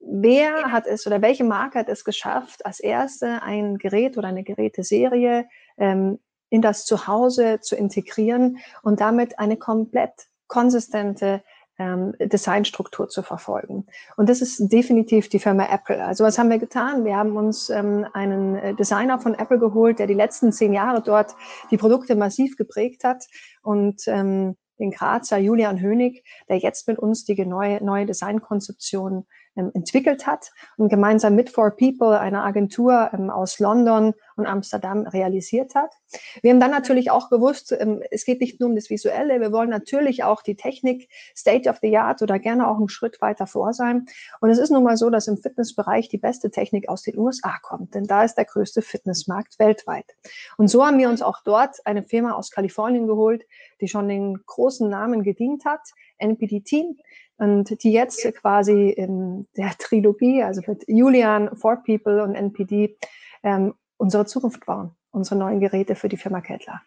wer 0.00 0.72
hat 0.72 0.86
es 0.86 1.06
oder 1.06 1.20
welche 1.20 1.44
Marke 1.44 1.78
hat 1.78 1.88
es 1.88 2.04
geschafft, 2.04 2.64
als 2.64 2.80
erste 2.80 3.42
ein 3.42 3.76
Gerät 3.76 4.16
oder 4.16 4.28
eine 4.28 4.44
Geräteserie 4.44 5.46
ähm, 5.76 6.18
in 6.48 6.62
das 6.62 6.86
Zuhause 6.86 7.60
zu 7.60 7.76
integrieren 7.76 8.58
und 8.82 9.00
damit 9.00 9.38
eine 9.38 9.56
komplett 9.56 10.28
konsistente 10.46 11.42
ähm, 11.78 12.14
Designstruktur 12.18 13.08
zu 13.08 13.22
verfolgen. 13.22 13.86
Und 14.16 14.28
das 14.28 14.40
ist 14.40 14.72
definitiv 14.72 15.28
die 15.28 15.38
Firma 15.38 15.66
Apple. 15.70 16.04
Also 16.04 16.24
was 16.24 16.38
haben 16.38 16.50
wir 16.50 16.58
getan? 16.58 17.04
Wir 17.04 17.16
haben 17.16 17.36
uns 17.36 17.70
ähm, 17.70 18.06
einen 18.12 18.56
äh, 18.56 18.74
Designer 18.74 19.18
von 19.18 19.34
Apple 19.34 19.58
geholt, 19.58 19.98
der 19.98 20.06
die 20.06 20.14
letzten 20.14 20.52
zehn 20.52 20.72
Jahre 20.72 21.02
dort 21.02 21.34
die 21.70 21.76
Produkte 21.76 22.14
massiv 22.14 22.56
geprägt 22.56 23.04
hat 23.04 23.24
und 23.62 24.02
ähm, 24.06 24.56
den 24.78 24.90
Grazer 24.90 25.38
Julian 25.38 25.80
Hönig, 25.80 26.24
der 26.48 26.58
jetzt 26.58 26.86
mit 26.88 26.98
uns 26.98 27.24
die 27.24 27.44
neue, 27.44 27.82
neue 27.82 28.06
Designkonzeption 28.06 29.26
ähm, 29.56 29.70
entwickelt 29.74 30.26
hat 30.26 30.50
und 30.76 30.88
gemeinsam 30.88 31.34
mit 31.34 31.50
For 31.50 31.70
People, 31.70 32.18
einer 32.20 32.44
Agentur 32.44 33.10
ähm, 33.12 33.30
aus 33.30 33.58
London 33.58 34.12
und 34.36 34.46
Amsterdam, 34.46 35.06
realisiert 35.06 35.74
hat. 35.74 35.94
Wir 36.42 36.52
haben 36.52 36.60
dann 36.60 36.70
natürlich 36.70 37.10
auch 37.10 37.30
gewusst, 37.30 37.72
ähm, 37.72 38.02
es 38.10 38.24
geht 38.24 38.40
nicht 38.40 38.60
nur 38.60 38.68
um 38.68 38.74
das 38.74 38.90
Visuelle, 38.90 39.40
wir 39.40 39.52
wollen 39.52 39.70
natürlich 39.70 40.24
auch 40.24 40.42
die 40.42 40.56
Technik 40.56 41.08
State 41.34 41.68
of 41.68 41.78
the 41.82 41.96
Art 41.96 42.22
oder 42.22 42.38
gerne 42.38 42.68
auch 42.68 42.76
einen 42.76 42.88
Schritt 42.88 43.20
weiter 43.20 43.46
vor 43.46 43.72
sein. 43.72 44.06
Und 44.40 44.50
es 44.50 44.58
ist 44.58 44.70
nun 44.70 44.84
mal 44.84 44.96
so, 44.96 45.10
dass 45.10 45.26
im 45.26 45.38
Fitnessbereich 45.38 46.08
die 46.08 46.18
beste 46.18 46.50
Technik 46.50 46.88
aus 46.88 47.02
den 47.02 47.18
USA 47.18 47.56
kommt, 47.62 47.94
denn 47.94 48.04
da 48.04 48.24
ist 48.24 48.34
der 48.34 48.44
größte 48.44 48.82
Fitnessmarkt 48.82 49.58
weltweit. 49.58 50.16
Und 50.58 50.68
so 50.68 50.84
haben 50.84 50.98
wir 50.98 51.08
uns 51.08 51.22
auch 51.22 51.42
dort 51.44 51.84
eine 51.86 52.02
Firma 52.02 52.32
aus 52.32 52.50
Kalifornien 52.50 53.06
geholt, 53.06 53.44
die 53.80 53.88
schon 53.88 54.08
den 54.08 54.38
großen 54.46 54.88
Namen 54.88 55.22
gedient 55.22 55.64
hat, 55.64 55.80
NPD 56.18 56.60
Team, 56.60 56.96
und 57.38 57.82
die 57.82 57.92
jetzt 57.92 58.26
quasi 58.36 58.88
in 58.88 59.46
der 59.56 59.72
Trilogie, 59.78 60.42
also 60.42 60.62
mit 60.66 60.84
Julian, 60.86 61.54
For 61.56 61.82
People 61.82 62.22
und 62.22 62.34
NPD, 62.34 62.96
ähm, 63.42 63.74
unsere 63.96 64.26
Zukunft 64.26 64.66
bauen, 64.66 64.94
unsere 65.10 65.36
neuen 65.36 65.60
Geräte 65.60 65.94
für 65.94 66.08
die 66.08 66.16
Firma 66.16 66.40
Kettler. 66.40 66.82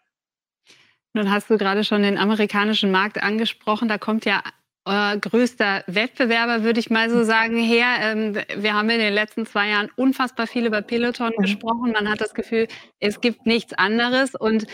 Nun 1.14 1.32
hast 1.32 1.50
du 1.50 1.58
gerade 1.58 1.84
schon 1.84 2.04
den 2.04 2.18
amerikanischen 2.18 2.92
Markt 2.92 3.22
angesprochen. 3.22 3.88
Da 3.88 3.98
kommt 3.98 4.26
ja 4.26 4.44
euer 4.86 5.18
größter 5.18 5.84
Wettbewerber, 5.88 6.64
würde 6.64 6.80
ich 6.80 6.90
mal 6.90 7.10
so 7.10 7.24
sagen, 7.24 7.58
her. 7.58 7.88
Ähm, 8.02 8.38
wir 8.58 8.74
haben 8.74 8.90
in 8.90 9.00
den 9.00 9.14
letzten 9.14 9.46
zwei 9.46 9.70
Jahren 9.70 9.90
unfassbar 9.96 10.48
viel 10.48 10.66
über 10.66 10.82
Peloton 10.82 11.34
mhm. 11.38 11.42
gesprochen. 11.42 11.92
Man 11.92 12.10
hat 12.10 12.22
das 12.22 12.34
Gefühl, 12.34 12.68
es 13.00 13.22
gibt 13.22 13.46
nichts 13.46 13.74
anderes. 13.74 14.36
Und 14.36 14.68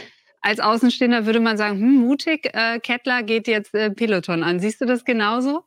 als 0.45 0.59
Außenstehender 0.59 1.25
würde 1.25 1.39
man 1.39 1.57
sagen, 1.57 1.79
hm, 1.79 1.95
mutig, 2.05 2.51
äh, 2.53 2.79
Kettler 2.79 3.23
geht 3.23 3.47
jetzt 3.47 3.73
äh, 3.73 3.89
Peloton 3.89 4.43
an. 4.43 4.59
Siehst 4.59 4.79
du 4.79 4.85
das 4.85 5.03
genauso? 5.03 5.63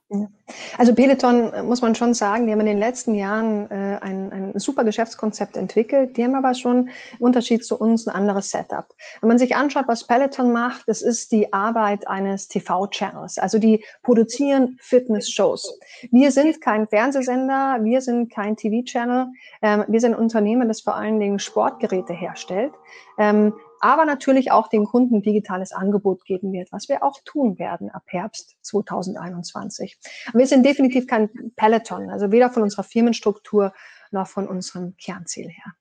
Also 0.78 0.94
Peloton 0.94 1.52
äh, 1.52 1.62
muss 1.64 1.82
man 1.82 1.96
schon 1.96 2.14
sagen, 2.14 2.46
die 2.46 2.52
haben 2.52 2.60
in 2.60 2.66
den 2.66 2.78
letzten 2.78 3.16
Jahren 3.16 3.68
äh, 3.72 3.98
ein, 4.00 4.30
ein 4.32 4.52
super 4.60 4.84
Geschäftskonzept 4.84 5.56
entwickelt. 5.56 6.16
Die 6.16 6.22
haben 6.22 6.36
aber 6.36 6.54
schon 6.54 6.90
im 7.18 7.24
Unterschied 7.24 7.64
zu 7.64 7.76
uns 7.76 8.06
ein 8.06 8.14
anderes 8.14 8.50
Setup. 8.50 8.86
Wenn 9.20 9.26
man 9.26 9.38
sich 9.38 9.56
anschaut, 9.56 9.86
was 9.88 10.06
Peloton 10.06 10.52
macht, 10.52 10.84
das 10.86 11.02
ist 11.02 11.32
die 11.32 11.52
Arbeit 11.52 12.06
eines 12.06 12.46
TV-Channels. 12.46 13.38
Also 13.38 13.58
die 13.58 13.84
produzieren 14.04 14.78
Fitness-Shows. 14.80 15.76
Wir 16.12 16.30
sind 16.30 16.60
kein 16.60 16.86
Fernsehsender, 16.86 17.78
wir 17.82 18.00
sind 18.00 18.32
kein 18.32 18.56
TV-Channel. 18.56 19.26
Ähm, 19.60 19.84
wir 19.88 20.00
sind 20.00 20.14
ein 20.14 20.20
Unternehmen, 20.20 20.68
das 20.68 20.82
vor 20.82 20.94
allen 20.94 21.18
Dingen 21.18 21.40
Sportgeräte 21.40 22.12
herstellt. 22.12 22.72
Ähm, 23.18 23.52
aber 23.80 24.04
natürlich 24.04 24.52
auch 24.52 24.68
den 24.68 24.84
Kunden 24.84 25.22
digitales 25.22 25.72
Angebot 25.72 26.24
geben 26.24 26.52
wird, 26.52 26.72
was 26.72 26.88
wir 26.88 27.02
auch 27.02 27.20
tun 27.24 27.58
werden 27.58 27.90
ab 27.90 28.02
Herbst 28.06 28.56
2021. 28.62 29.98
wir 30.34 30.46
sind 30.46 30.64
definitiv 30.64 31.06
kein 31.06 31.30
Peloton, 31.56 32.10
also 32.10 32.30
weder 32.32 32.50
von 32.50 32.62
unserer 32.62 32.84
Firmenstruktur 32.84 33.72
noch 34.10 34.26
von 34.26 34.46
unserem 34.46 34.96
Kernziel 34.96 35.48
her. 35.48 35.74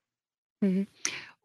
Mhm. 0.60 0.86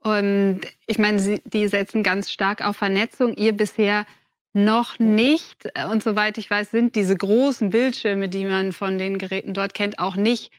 Und 0.04 0.62
ich 0.86 1.00
meine, 1.00 1.20
Sie, 1.20 1.42
die 1.46 1.68
setzen 1.68 2.04
ganz 2.04 2.30
stark 2.30 2.66
auf 2.66 2.76
Vernetzung. 2.76 3.34
Ihr 3.36 3.54
bisher 3.54 4.06
noch 4.52 5.00
nicht. 5.00 5.70
Und 5.90 6.04
soweit 6.04 6.38
ich 6.38 6.50
weiß, 6.50 6.72
sind 6.72 6.96
diese 6.96 7.16
großen 7.16 7.70
Bildschirme, 7.70 8.28
die 8.30 8.46
man 8.46 8.74
von 8.74 8.98
den 8.98 9.18
Geräten 9.18 9.54
dort 9.54 9.74
kennt, 9.74 10.00
auch 10.00 10.16
nicht 10.16 10.52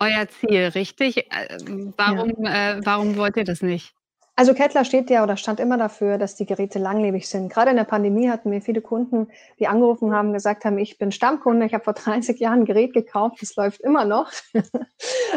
euer 0.00 0.28
Ziel, 0.28 0.64
richtig? 0.74 1.18
Äh, 1.18 1.58
warum, 1.96 2.34
ja. 2.44 2.78
äh, 2.78 2.80
warum 2.84 3.16
wollt 3.16 3.36
ihr 3.36 3.44
das 3.44 3.62
nicht? 3.62 3.94
Also 4.38 4.52
Kettler 4.52 4.84
steht 4.84 5.08
ja 5.08 5.22
oder 5.22 5.38
stand 5.38 5.60
immer 5.60 5.78
dafür, 5.78 6.18
dass 6.18 6.34
die 6.34 6.44
Geräte 6.44 6.78
langlebig 6.78 7.26
sind. 7.26 7.50
Gerade 7.50 7.70
in 7.70 7.76
der 7.76 7.84
Pandemie 7.84 8.28
hatten 8.28 8.50
wir 8.50 8.60
viele 8.60 8.82
Kunden, 8.82 9.28
die 9.58 9.66
angerufen 9.66 10.12
haben, 10.12 10.34
gesagt 10.34 10.66
haben, 10.66 10.76
ich 10.76 10.98
bin 10.98 11.10
Stammkunde, 11.10 11.64
ich 11.64 11.72
habe 11.72 11.84
vor 11.84 11.94
30 11.94 12.38
Jahren 12.38 12.60
ein 12.60 12.64
Gerät 12.66 12.92
gekauft, 12.92 13.38
das 13.40 13.56
läuft 13.56 13.80
immer 13.80 14.04
noch. 14.04 14.30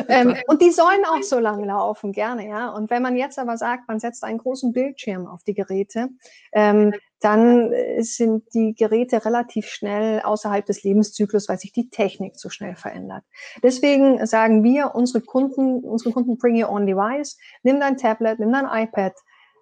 ähm, 0.09 0.35
und 0.47 0.61
die 0.61 0.71
sollen 0.71 1.05
auch 1.05 1.23
so 1.23 1.39
lange 1.39 1.65
laufen, 1.65 2.11
gerne, 2.11 2.45
ja. 2.49 2.69
Und 2.71 2.89
wenn 2.89 3.01
man 3.01 3.15
jetzt 3.15 3.39
aber 3.39 3.55
sagt, 3.55 3.87
man 3.87 4.01
setzt 4.01 4.25
einen 4.25 4.37
großen 4.37 4.73
Bildschirm 4.73 5.27
auf 5.27 5.43
die 5.45 5.53
Geräte, 5.53 6.09
ähm, 6.51 6.93
dann 7.19 7.73
äh, 7.73 8.01
sind 8.01 8.53
die 8.53 8.73
Geräte 8.75 9.25
relativ 9.25 9.67
schnell 9.67 10.21
außerhalb 10.21 10.65
des 10.65 10.83
Lebenszyklus, 10.83 11.49
weil 11.49 11.59
sich 11.59 11.71
die 11.71 11.89
Technik 11.89 12.37
so 12.37 12.49
schnell 12.49 12.75
verändert. 12.75 13.23
Deswegen 13.63 14.25
sagen 14.25 14.63
wir 14.63 14.95
unsere 14.95 15.21
Kunden, 15.21 15.83
unsere 15.83 16.13
Kunden 16.13 16.37
bring 16.37 16.61
your 16.61 16.69
own 16.69 16.85
device, 16.85 17.37
nimm 17.63 17.79
dein 17.79 17.97
Tablet, 17.97 18.39
nimm 18.39 18.51
dein 18.51 18.67
iPad, 18.71 19.13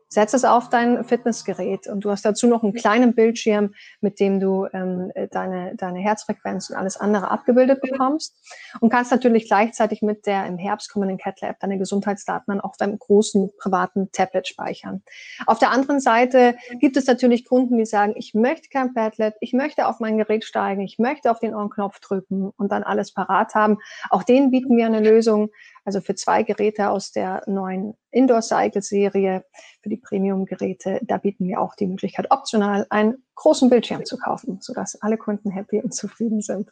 Setz 0.10 0.34
es 0.34 0.46
auf 0.46 0.70
dein 0.70 1.04
Fitnessgerät 1.04 1.88
und 1.88 2.02
du 2.06 2.12
hast 2.12 2.24
dazu 2.24 2.48
noch 2.48 2.64
einen 2.64 2.74
kleinen 2.74 3.14
Bildschirm, 3.14 3.74
mit 4.00 4.20
dem 4.20 4.40
du 4.40 4.68
ähm, 4.72 5.12
deine, 5.32 5.76
deine 5.76 6.00
Herzfrequenz 6.00 6.70
und 6.70 6.78
alles 6.78 6.98
andere 6.98 7.30
abgebildet 7.30 7.82
bekommst. 7.82 8.36
Und 8.80 8.90
kannst 8.90 9.12
natürlich 9.12 9.48
gleichzeitig 9.48 10.02
mit 10.02 10.26
der 10.26 10.46
im 10.46 10.58
Herbst 10.58 10.92
kommenden 10.92 11.18
Cat 11.18 11.42
App 11.42 11.60
deine 11.60 11.78
Gesundheitsdaten 11.78 12.46
dann 12.48 12.62
auf 12.62 12.78
deinem 12.78 12.98
großen 12.98 13.52
privaten 13.58 14.12
Tablet 14.12 14.48
speichern. 14.48 15.04
Auf 15.46 15.60
der 15.60 15.72
anderen 15.72 16.00
Seite 16.00 16.56
gibt 16.80 16.96
es 16.96 17.06
natürlich 17.06 17.46
Kunden, 17.46 17.78
die 17.78 17.86
sagen, 17.86 18.14
ich 18.16 18.34
möchte 18.34 18.70
kein 18.70 18.94
Padlet, 18.94 19.36
ich 19.42 19.54
möchte 19.54 19.88
auf 19.88 20.00
mein 20.00 20.18
Gerät 20.18 20.46
steigen, 20.46 20.82
ich 20.82 21.00
möchte 21.00 21.30
auf 21.32 21.40
den 21.40 21.54
On-Knopf 21.54 22.00
drücken 22.00 22.52
und 22.58 22.72
dann 22.72 22.84
alles 22.84 23.14
parat 23.14 23.56
haben. 23.56 23.78
Auch 24.10 24.24
denen 24.24 24.52
bieten 24.52 24.78
wir 24.78 24.86
eine 24.86 25.02
Lösung, 25.02 25.50
also 25.88 26.02
für 26.02 26.16
zwei 26.16 26.44
Geräte 26.44 26.90
aus 26.90 27.14
der 27.14 27.44
neuen 27.48 27.94
Indoor 28.12 28.42
Cycle 28.42 28.82
Serie, 28.82 29.46
für 29.82 29.88
die 29.88 29.96
Premium-Geräte, 29.96 31.00
da 31.02 31.18
bieten 31.18 31.48
wir 31.48 31.62
auch 31.62 31.76
die 31.76 31.88
Möglichkeit, 31.88 32.30
optional 32.30 32.86
einen 32.90 33.24
großen 33.36 33.70
Bildschirm 33.70 34.04
zu 34.04 34.18
kaufen, 34.18 34.60
sodass 34.60 35.02
alle 35.02 35.18
Kunden 35.18 35.50
happy 35.50 35.80
und 35.80 35.96
zufrieden 35.96 36.42
sind. 36.42 36.72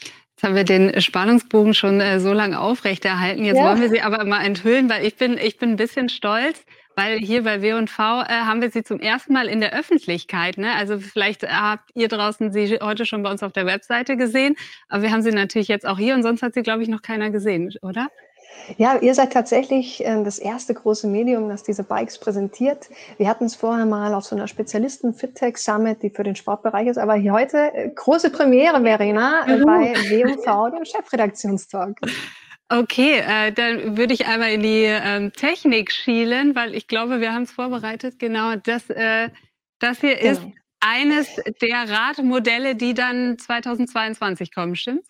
Jetzt 0.00 0.42
haben 0.42 0.54
wir 0.54 0.64
den 0.64 0.98
Spannungsbogen 0.98 1.74
schon 1.74 2.00
äh, 2.00 2.18
so 2.20 2.32
lange 2.32 2.58
aufrechterhalten. 2.58 3.44
Jetzt 3.44 3.58
ja. 3.58 3.68
wollen 3.68 3.82
wir 3.82 3.90
sie 3.90 4.00
aber 4.00 4.24
mal 4.24 4.42
enthüllen, 4.42 4.88
weil 4.88 5.04
ich 5.04 5.16
bin, 5.16 5.36
ich 5.36 5.58
bin 5.58 5.72
ein 5.72 5.76
bisschen 5.76 6.08
stolz, 6.08 6.64
weil 6.96 7.18
hier 7.18 7.44
bei 7.44 7.60
W&V 7.60 8.22
äh, 8.22 8.24
haben 8.28 8.62
wir 8.62 8.70
sie 8.70 8.82
zum 8.82 8.98
ersten 8.98 9.34
Mal 9.34 9.46
in 9.46 9.60
der 9.60 9.78
Öffentlichkeit. 9.78 10.56
Ne? 10.56 10.72
Also 10.74 10.98
vielleicht 10.98 11.42
habt 11.42 11.90
ihr 11.94 12.08
draußen 12.08 12.50
sie 12.50 12.78
heute 12.80 13.04
schon 13.04 13.22
bei 13.22 13.30
uns 13.30 13.42
auf 13.42 13.52
der 13.52 13.66
Webseite 13.66 14.16
gesehen, 14.16 14.56
aber 14.88 15.02
wir 15.02 15.12
haben 15.12 15.22
sie 15.22 15.32
natürlich 15.32 15.68
jetzt 15.68 15.86
auch 15.86 15.98
hier 15.98 16.14
und 16.14 16.22
sonst 16.22 16.42
hat 16.42 16.54
sie, 16.54 16.62
glaube 16.62 16.82
ich, 16.82 16.88
noch 16.88 17.02
keiner 17.02 17.30
gesehen, 17.30 17.70
oder? 17.82 18.08
Ja, 18.78 18.98
ihr 18.98 19.14
seid 19.14 19.32
tatsächlich 19.32 20.04
äh, 20.04 20.22
das 20.24 20.38
erste 20.38 20.74
große 20.74 21.06
Medium, 21.06 21.48
das 21.48 21.62
diese 21.62 21.84
Bikes 21.84 22.18
präsentiert. 22.18 22.88
Wir 23.18 23.28
hatten 23.28 23.44
es 23.44 23.54
vorher 23.54 23.86
mal 23.86 24.14
auf 24.14 24.24
so 24.24 24.34
einer 24.34 24.48
Spezialisten-FitTech 24.48 25.56
Summit, 25.56 26.02
die 26.02 26.10
für 26.10 26.22
den 26.22 26.36
Sportbereich 26.36 26.88
ist, 26.88 26.98
aber 26.98 27.14
hier 27.14 27.32
heute 27.32 27.74
äh, 27.74 27.90
große 27.90 28.30
Premiere, 28.30 28.80
Verena, 28.82 29.46
äh, 29.46 29.58
bei 29.58 29.94
WMV, 30.08 30.74
dem 30.74 30.84
Chefredaktionstalk. 30.84 31.98
Okay, 32.70 33.18
äh, 33.18 33.52
dann 33.52 33.96
würde 33.98 34.14
ich 34.14 34.26
einmal 34.26 34.52
in 34.52 34.62
die 34.62 34.84
ähm, 34.84 35.32
Technik 35.32 35.92
schielen, 35.92 36.54
weil 36.54 36.74
ich 36.74 36.88
glaube, 36.88 37.20
wir 37.20 37.32
haben 37.32 37.42
es 37.42 37.52
vorbereitet. 37.52 38.18
Genau, 38.18 38.56
das, 38.56 38.88
äh, 38.88 39.28
das 39.78 40.00
hier 40.00 40.16
genau. 40.16 40.32
ist 40.32 40.42
eines 40.80 41.28
der 41.60 41.88
Radmodelle, 41.88 42.74
die 42.74 42.94
dann 42.94 43.38
2022 43.38 44.54
kommen, 44.54 44.76
stimmt's? 44.76 45.08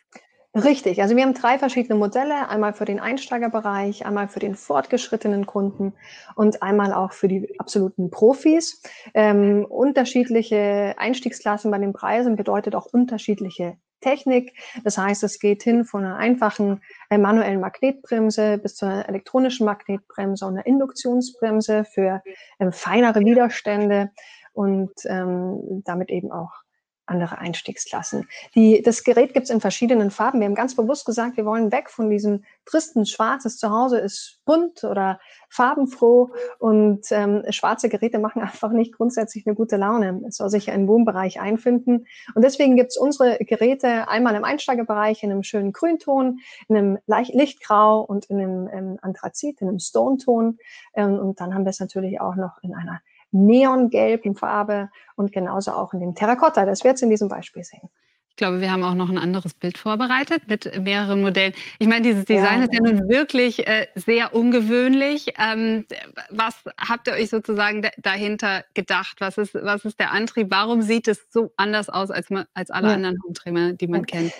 Richtig, 0.55 1.03
also 1.03 1.17
wir 1.17 1.25
haben 1.25 1.35
drei 1.35 1.59
verschiedene 1.59 1.99
Modelle, 1.99 2.49
einmal 2.49 2.75
für 2.75 2.85
den 2.85 3.01
Einsteigerbereich, 3.01 4.07
einmal 4.07 4.29
für 4.29 4.38
den 4.38 4.55
fortgeschrittenen 4.55 5.47
Kunden 5.47 5.95
und 6.37 6.62
einmal 6.62 6.95
auch 6.95 7.12
für 7.12 7.27
die 7.27 7.59
absoluten 7.59 8.09
Profis. 8.11 8.81
Ähm, 9.14 9.67
unterschiedliche 9.69 10.95
Einstiegsklassen 10.97 11.73
bei 11.73 11.79
den 11.79 11.93
Preisen 11.93 12.37
bedeutet 12.37 12.77
auch 12.77 12.87
unterschiedliche 12.87 13.79
Technik. 14.01 14.53
Das 14.85 14.97
heißt, 14.97 15.25
es 15.25 15.40
geht 15.40 15.64
hin 15.64 15.85
von 15.85 16.05
einer 16.05 16.19
einfachen 16.19 16.83
äh, 17.11 17.19
manuellen 17.19 17.61
Magnetbremse 17.61 18.59
bis 18.59 18.77
zu 18.77 18.87
einer 18.87 19.09
elektronischen 19.09 19.67
Magnetbremse 19.67 20.47
und 20.47 20.53
einer 20.55 20.67
Induktionsbremse 20.67 21.85
für 21.85 22.23
ähm, 22.61 22.71
feinere 22.71 23.19
Widerstände 23.19 24.11
und 24.53 24.93
ähm, 25.07 25.83
damit 25.85 26.11
eben 26.11 26.31
auch 26.31 26.63
andere 27.07 27.38
Einstiegsklassen. 27.38 28.29
Die, 28.55 28.83
das 28.83 29.05
Gerät 29.05 29.35
gibt 29.35 29.45
es 29.45 29.51
in 29.51 29.61
verschiedenen 29.61 30.11
Farben. 30.11 30.40
Wir 30.40 30.47
haben 30.47 30.55
ganz 30.55 30.75
bewusst 30.75 31.05
gesagt, 31.05 31.37
wir 31.37 31.45
wollen 31.45 31.71
weg 31.71 31.90
von 31.90 32.09
diesem 32.09 32.45
tristen 32.64 33.07
Schwarz. 33.07 33.43
Das 33.43 33.59
Zuhause 33.59 33.99
ist 33.99 34.40
bunt 34.45 34.85
oder 34.85 35.21
farbenfroh 35.49 36.31
und 36.59 37.07
ähm, 37.11 37.45
schwarze 37.51 37.88
Geräte 37.88 38.19
machen 38.19 38.43
einfach 38.43 38.71
nicht 38.71 38.97
grundsätzlich 38.97 39.47
eine 39.47 39.55
gute 39.55 39.77
Laune. 39.77 40.23
Es 40.27 40.37
soll 40.37 40.51
sich 40.51 40.67
ja 40.67 40.75
im 40.75 40.88
Wohnbereich 40.88 41.40
einfinden. 41.40 42.07
Und 42.35 42.43
deswegen 42.43 42.77
gibt 42.77 42.90
es 42.90 42.97
unsere 42.97 43.38
Geräte 43.38 44.09
einmal 44.09 44.35
im 44.35 44.45
Einsteigerbereich 44.45 45.23
in 45.23 45.31
einem 45.31 45.43
schönen 45.43 45.73
Grünton, 45.73 46.40
in 46.69 46.77
einem 46.77 46.99
leicht 47.07 47.35
Lichtgrau 47.35 48.01
und 48.01 48.27
in 48.27 48.40
einem 48.40 48.69
ähm, 48.73 48.99
Anthrazit, 49.03 49.61
in 49.61 49.69
einem 49.69 49.79
Stone-Ton. 49.79 50.59
Ähm, 50.95 51.19
und 51.19 51.40
dann 51.40 51.55
haben 51.55 51.64
wir 51.64 51.71
es 51.71 51.81
natürlich 51.81 52.21
auch 52.21 52.37
noch 52.37 52.62
in 52.62 52.75
einer 52.75 53.01
neongelben 53.35 54.37
Farbe 54.37 54.90
und 55.16 55.33
genauso 55.33 55.73
auch 55.73 55.92
in 55.92 56.01
dem 56.01 56.14
Terrakotta. 56.14 56.64
Das 56.64 56.85
wird 56.85 56.97
es 56.97 57.03
in 57.03 57.11
diesem 57.11 57.29
Beispiel 57.29 57.64
sehen. 57.64 57.90
Ich 58.31 58.37
glaube, 58.37 58.61
wir 58.61 58.73
haben 58.73 58.83
auch 58.83 58.94
noch 58.94 59.11
ein 59.11 59.18
anderes 59.18 59.55
Bild 59.55 59.79
vorbereitet 59.79 60.49
mit 60.49 60.83
mehreren 60.83 61.23
Modellen. 61.23 61.53
Ich 61.79 61.87
meine, 61.87 62.03
dieses 62.03 62.25
Design 62.25 62.59
ja. 62.59 62.64
ist 62.64 62.75
ja 62.75 62.81
nun 62.81 63.09
wirklich 63.09 63.64
äh, 63.68 63.87
sehr 63.94 64.35
ungewöhnlich. 64.35 65.35
Ähm, 65.38 65.87
was 66.31 66.57
habt 66.77 67.07
ihr 67.07 67.12
euch 67.12 67.31
sozusagen 67.31 67.88
dahinter 67.99 68.64
gedacht? 68.75 69.20
Was 69.20 69.38
ist, 69.38 69.55
was 69.55 69.85
ist 69.85 70.01
der 70.01 70.11
Antrieb? 70.11 70.49
Warum 70.51 70.83
sieht 70.83 71.07
es 71.07 71.31
so 71.31 71.53
anders 71.57 71.88
aus 71.88 72.11
als, 72.11 72.27
als 72.55 72.73
alle 72.73 72.88
ja. 72.88 72.94
anderen 72.94 73.23
Hometrimmer, 73.23 73.75
die 73.75 73.87
man 73.87 74.05
kennt? 74.05 74.33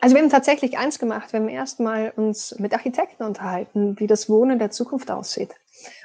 Also 0.00 0.16
wir 0.16 0.22
haben 0.22 0.30
tatsächlich 0.30 0.78
eins 0.78 0.98
gemacht. 0.98 1.34
Wir 1.34 1.40
haben 1.40 1.48
erstmal 1.50 2.10
uns 2.16 2.58
mit 2.58 2.72
Architekten 2.72 3.22
unterhalten, 3.22 4.00
wie 4.00 4.06
das 4.06 4.30
Wohnen 4.30 4.58
der 4.58 4.70
Zukunft 4.70 5.10
aussieht. 5.10 5.50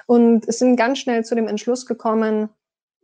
Und 0.06 0.52
sind 0.52 0.76
ganz 0.76 1.00
schnell 1.00 1.26
zu 1.26 1.36
dem 1.36 1.48
Entschluss 1.48 1.86
gekommen, 1.86 2.50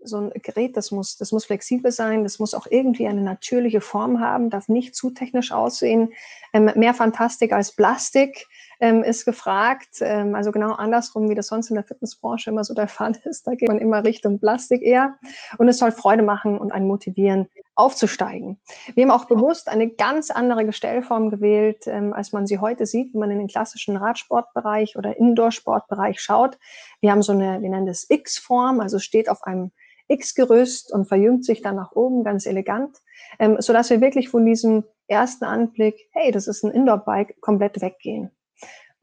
so 0.05 0.17
ein 0.17 0.31
Gerät, 0.41 0.75
das 0.77 0.91
muss, 0.91 1.17
das 1.17 1.31
muss 1.31 1.45
flexibel 1.45 1.91
sein, 1.91 2.23
das 2.23 2.39
muss 2.39 2.53
auch 2.53 2.67
irgendwie 2.69 3.07
eine 3.07 3.21
natürliche 3.21 3.81
Form 3.81 4.19
haben, 4.19 4.49
darf 4.49 4.67
nicht 4.67 4.95
zu 4.95 5.11
technisch 5.11 5.51
aussehen. 5.51 6.13
Ähm, 6.53 6.71
mehr 6.75 6.93
Fantastik 6.93 7.53
als 7.53 7.71
Plastik 7.71 8.47
ähm, 8.79 9.03
ist 9.03 9.25
gefragt. 9.25 9.97
Ähm, 10.01 10.35
also 10.35 10.51
genau 10.51 10.73
andersrum, 10.73 11.29
wie 11.29 11.35
das 11.35 11.47
sonst 11.47 11.69
in 11.69 11.75
der 11.75 11.83
Fitnessbranche 11.83 12.49
immer 12.49 12.63
so 12.63 12.73
der 12.73 12.87
Fall 12.89 13.13
ist. 13.23 13.47
Da 13.47 13.55
geht 13.55 13.69
man 13.69 13.79
immer 13.79 14.03
Richtung 14.03 14.39
Plastik 14.39 14.81
eher. 14.81 15.17
Und 15.57 15.67
es 15.67 15.77
soll 15.77 15.91
Freude 15.91 16.23
machen 16.23 16.57
und 16.57 16.71
einen 16.71 16.87
motivieren, 16.87 17.47
aufzusteigen. 17.75 18.59
Wir 18.93 19.03
haben 19.03 19.11
auch 19.11 19.25
bewusst 19.25 19.67
eine 19.67 19.89
ganz 19.89 20.29
andere 20.29 20.65
Gestellform 20.65 21.29
gewählt, 21.29 21.87
ähm, 21.87 22.13
als 22.13 22.31
man 22.31 22.45
sie 22.45 22.59
heute 22.59 22.85
sieht, 22.85 23.13
wenn 23.13 23.19
man 23.19 23.31
in 23.31 23.39
den 23.39 23.47
klassischen 23.47 23.97
Radsportbereich 23.97 24.95
oder 24.97 25.17
Indoor-Sportbereich 25.17 26.19
schaut. 26.21 26.57
Wir 27.01 27.11
haben 27.11 27.23
so 27.23 27.31
eine, 27.31 27.61
wir 27.61 27.69
nennen 27.69 27.87
das 27.87 28.09
X-Form, 28.09 28.79
also 28.79 28.99
steht 28.99 29.29
auf 29.29 29.43
einem 29.43 29.71
X-Gerüst 30.07 30.91
und 30.93 31.05
verjüngt 31.05 31.45
sich 31.45 31.61
dann 31.61 31.75
nach 31.75 31.93
oben 31.93 32.23
ganz 32.23 32.45
elegant, 32.45 32.97
ähm, 33.39 33.57
so 33.59 33.73
dass 33.73 33.89
wir 33.89 34.01
wirklich 34.01 34.29
von 34.29 34.45
diesem 34.45 34.83
ersten 35.07 35.45
Anblick, 35.45 36.09
hey, 36.11 36.31
das 36.31 36.47
ist 36.47 36.63
ein 36.63 36.71
Indoor-Bike, 36.71 37.41
komplett 37.41 37.81
weggehen. 37.81 38.31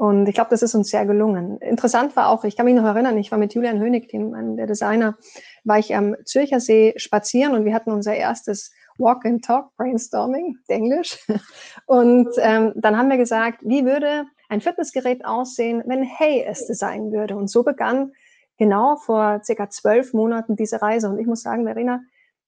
Und 0.01 0.27
ich 0.31 0.35
glaube, 0.35 0.49
das 0.49 0.63
ist 0.63 0.75
uns 0.75 0.89
sehr 0.89 1.05
gelungen. 1.05 1.59
Interessant 1.59 2.17
war 2.17 2.31
auch, 2.31 2.45
ich 2.45 2.57
kann 2.57 2.65
mich 2.65 2.75
noch 2.75 2.87
erinnern, 2.87 3.19
ich 3.19 3.31
war 3.31 3.39
mit 3.39 3.53
Julian 3.53 3.79
Hönig, 3.79 4.09
dem, 4.09 4.57
der 4.57 4.67
Designer, 4.67 5.19
war 5.65 5.79
ich 5.79 5.95
am 5.95 6.17
Zürcher 6.25 6.59
See 6.59 6.95
spazieren 6.97 7.55
und 7.55 7.67
wir 7.67 7.75
hatten 7.75 7.91
unser 7.91 8.15
erstes 8.15 8.73
Walk 8.97 9.27
and 9.27 9.45
Talk 9.45 9.77
Brainstorming, 9.77 10.57
Englisch. 10.69 11.19
Und 11.87 12.29
ähm, 12.39 12.73
dann 12.77 12.97
haben 12.97 13.11
wir 13.11 13.19
gesagt, 13.19 13.59
wie 13.61 13.85
würde 13.85 14.25
ein 14.49 14.63
Fitnessgerät 14.63 15.27
aussehen, 15.27 15.83
wenn 15.85 16.03
Hey 16.03 16.47
es 16.49 16.67
designen 16.67 17.13
würde? 17.13 17.37
Und 17.37 17.51
so 17.51 17.63
begann 17.63 18.13
genau 18.57 18.97
vor 18.97 19.43
circa 19.45 19.69
zwölf 19.69 20.15
Monaten 20.15 20.57
diese 20.57 20.81
Reise. 20.81 21.11
Und 21.11 21.19
ich 21.19 21.27
muss 21.27 21.43
sagen, 21.43 21.67
Verena, 21.67 22.01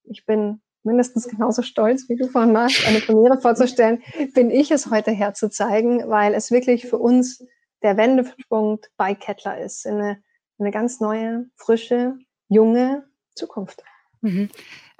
ich 0.04 0.24
bin 0.24 0.62
mindestens 0.84 1.28
genauso 1.28 1.62
stolz, 1.62 2.08
wie 2.08 2.16
du 2.16 2.28
vorhin 2.28 2.54
warst, 2.54 2.86
eine 2.86 3.00
Premiere 3.00 3.40
vorzustellen, 3.40 4.02
bin 4.34 4.50
ich 4.50 4.70
es 4.70 4.90
heute 4.90 5.10
herzuzeigen, 5.10 6.08
weil 6.08 6.34
es 6.34 6.50
wirklich 6.50 6.86
für 6.86 6.98
uns 6.98 7.44
der 7.82 7.96
Wendepunkt 7.96 8.90
bei 8.96 9.14
Kettler 9.14 9.60
ist. 9.60 9.86
Eine, 9.86 10.22
eine 10.58 10.70
ganz 10.70 11.00
neue, 11.00 11.46
frische, 11.56 12.16
junge 12.48 13.04
Zukunft. 13.34 13.82
Mhm. 14.20 14.48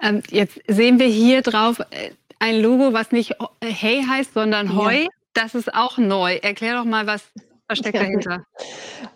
Ähm, 0.01 0.21
jetzt 0.29 0.59
sehen 0.67 0.99
wir 0.99 1.07
hier 1.07 1.41
drauf 1.41 1.79
äh, 1.79 2.11
ein 2.39 2.61
Logo, 2.61 2.93
was 2.93 3.11
nicht 3.11 3.35
Hey 3.63 4.03
heißt, 4.03 4.33
sondern 4.33 4.75
Heu. 4.75 5.03
Ja. 5.03 5.09
Das 5.33 5.55
ist 5.55 5.73
auch 5.73 5.97
neu. 5.97 6.35
Erklär 6.35 6.75
doch 6.75 6.85
mal, 6.85 7.07
was 7.07 7.23
was 7.67 7.79
steckt 7.79 7.97
dahinter? 7.97 8.45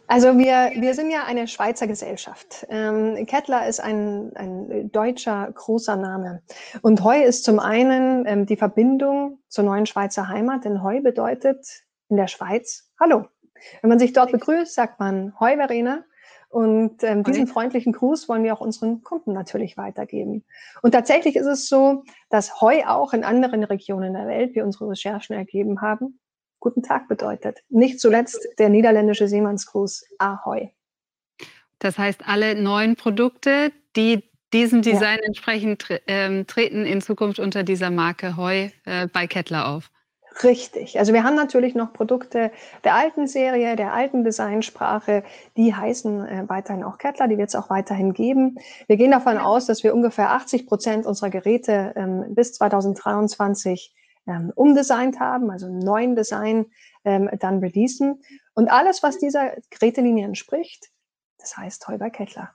Also 0.07 0.37
wir, 0.37 0.71
wir 0.79 0.93
sind 0.93 1.11
ja 1.11 1.25
eine 1.25 1.47
Schweizer 1.47 1.87
Gesellschaft. 1.87 2.65
Ähm, 2.69 3.25
Kettler 3.25 3.67
ist 3.67 3.79
ein, 3.79 4.31
ein 4.35 4.91
deutscher 4.91 5.51
großer 5.53 5.95
Name. 5.95 6.41
Und 6.81 7.03
Heu 7.03 7.21
ist 7.21 7.43
zum 7.43 7.59
einen 7.59 8.25
ähm, 8.25 8.45
die 8.45 8.55
Verbindung 8.55 9.39
zur 9.49 9.65
neuen 9.65 9.85
Schweizer 9.85 10.29
Heimat, 10.29 10.65
denn 10.65 10.81
Heu 10.81 11.01
bedeutet 11.01 11.83
in 12.09 12.17
der 12.17 12.27
Schweiz 12.27 12.89
Hallo. 12.99 13.25
Wenn 13.81 13.89
man 13.89 13.99
sich 13.99 14.13
dort 14.13 14.31
begrüßt, 14.31 14.73
sagt 14.73 14.99
man 14.99 15.33
Heu, 15.39 15.55
Verena. 15.55 16.03
Und 16.49 17.03
ähm, 17.03 17.23
diesen 17.23 17.45
freundlichen 17.45 17.91
Gruß 17.91 18.29
wollen 18.29 18.43
wir 18.43 18.53
auch 18.53 18.61
unseren 18.61 19.03
Kunden 19.03 19.33
natürlich 19.33 19.75
weitergeben. 19.75 20.45
Und 20.81 20.91
tatsächlich 20.91 21.35
ist 21.35 21.45
es 21.45 21.67
so, 21.67 22.03
dass 22.29 22.61
Heu 22.61 22.85
auch 22.85 23.11
in 23.13 23.25
anderen 23.25 23.65
Regionen 23.65 24.13
der 24.13 24.27
Welt, 24.27 24.55
wie 24.55 24.61
unsere 24.61 24.89
Recherchen 24.89 25.35
ergeben 25.35 25.81
haben, 25.81 26.19
guten 26.59 26.83
Tag 26.83 27.07
bedeutet. 27.07 27.59
Nicht 27.69 27.99
zuletzt 27.99 28.47
der 28.59 28.69
niederländische 28.69 29.27
Seemannsgruß 29.27 30.05
Ahoi. 30.17 30.69
Das 31.79 31.97
heißt, 31.97 32.27
alle 32.27 32.55
neuen 32.55 32.95
Produkte, 32.95 33.71
die 33.95 34.23
diesem 34.53 34.81
Design 34.81 35.19
ja. 35.19 35.25
entsprechen, 35.25 35.77
tre 35.77 36.01
ähm, 36.07 36.47
treten 36.47 36.85
in 36.85 37.01
Zukunft 37.01 37.39
unter 37.39 37.63
dieser 37.63 37.91
Marke 37.91 38.37
Heu 38.37 38.69
äh, 38.85 39.07
bei 39.07 39.27
Kettler 39.27 39.67
auf. 39.67 39.91
Richtig. 40.43 40.99
Also 40.99 41.13
wir 41.13 41.23
haben 41.23 41.35
natürlich 41.35 41.73
noch 41.73 41.93
Produkte 41.93 42.51
der 42.83 42.93
alten 42.93 43.27
Serie, 43.27 43.75
der 43.75 43.93
alten 43.93 44.23
Designsprache, 44.23 45.23
die 45.55 45.73
heißen 45.73 46.25
äh, 46.25 46.43
weiterhin 46.47 46.83
auch 46.83 46.97
Kettler, 46.97 47.27
die 47.27 47.37
wird 47.37 47.49
es 47.49 47.55
auch 47.55 47.69
weiterhin 47.69 48.13
geben. 48.13 48.57
Wir 48.87 48.97
gehen 48.97 49.11
davon 49.11 49.37
aus, 49.37 49.65
dass 49.65 49.83
wir 49.83 49.95
ungefähr 49.95 50.31
80 50.31 50.67
Prozent 50.67 51.05
unserer 51.05 51.31
Geräte 51.31 51.93
ähm, 51.95 52.35
bis 52.35 52.53
2023 52.53 53.93
ähm, 54.27 54.51
umdesignt 54.55 55.19
haben, 55.19 55.49
also 55.49 55.65
einen 55.65 55.79
neuen 55.79 56.15
Design 56.15 56.65
ähm, 57.05 57.29
dann 57.39 57.59
releasen. 57.59 58.21
Und 58.53 58.69
alles, 58.69 59.03
was 59.03 59.17
dieser 59.17 59.53
Gerätelinie 59.69 60.25
entspricht, 60.25 60.87
das 61.37 61.57
heißt 61.57 61.87
Heuber 61.87 62.09
Kettler. 62.09 62.53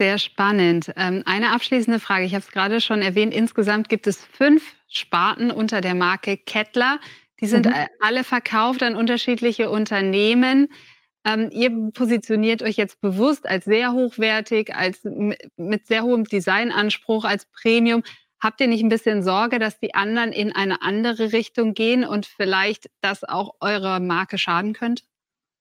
Sehr 0.00 0.18
spannend. 0.18 0.92
Ähm, 0.96 1.22
eine 1.24 1.52
abschließende 1.52 2.00
Frage. 2.00 2.24
Ich 2.24 2.34
habe 2.34 2.44
es 2.44 2.50
gerade 2.50 2.80
schon 2.80 3.00
erwähnt. 3.00 3.32
Insgesamt 3.32 3.88
gibt 3.88 4.06
es 4.06 4.24
fünf 4.24 4.74
Sparten 4.88 5.50
unter 5.50 5.80
der 5.80 5.94
Marke 5.94 6.36
Kettler. 6.36 6.98
Die 7.40 7.46
sind 7.46 7.66
mhm. 7.66 7.74
alle 8.00 8.24
verkauft 8.24 8.82
an 8.82 8.96
unterschiedliche 8.96 9.70
Unternehmen. 9.70 10.68
Ähm, 11.24 11.48
ihr 11.52 11.70
positioniert 11.92 12.62
euch 12.62 12.76
jetzt 12.76 13.00
bewusst 13.00 13.48
als 13.48 13.64
sehr 13.64 13.92
hochwertig, 13.92 14.74
als 14.74 15.00
mit 15.56 15.86
sehr 15.86 16.02
hohem 16.02 16.24
Designanspruch, 16.24 17.24
als 17.24 17.46
Premium. 17.46 18.02
Habt 18.44 18.60
ihr 18.60 18.66
nicht 18.68 18.84
ein 18.84 18.90
bisschen 18.90 19.22
Sorge, 19.22 19.58
dass 19.58 19.80
die 19.80 19.94
anderen 19.94 20.30
in 20.30 20.54
eine 20.54 20.82
andere 20.82 21.32
Richtung 21.32 21.72
gehen 21.72 22.04
und 22.04 22.26
vielleicht 22.26 22.90
das 23.00 23.24
auch 23.24 23.54
eurer 23.60 24.00
Marke 24.00 24.36
schaden 24.36 24.74
könnte? 24.74 25.02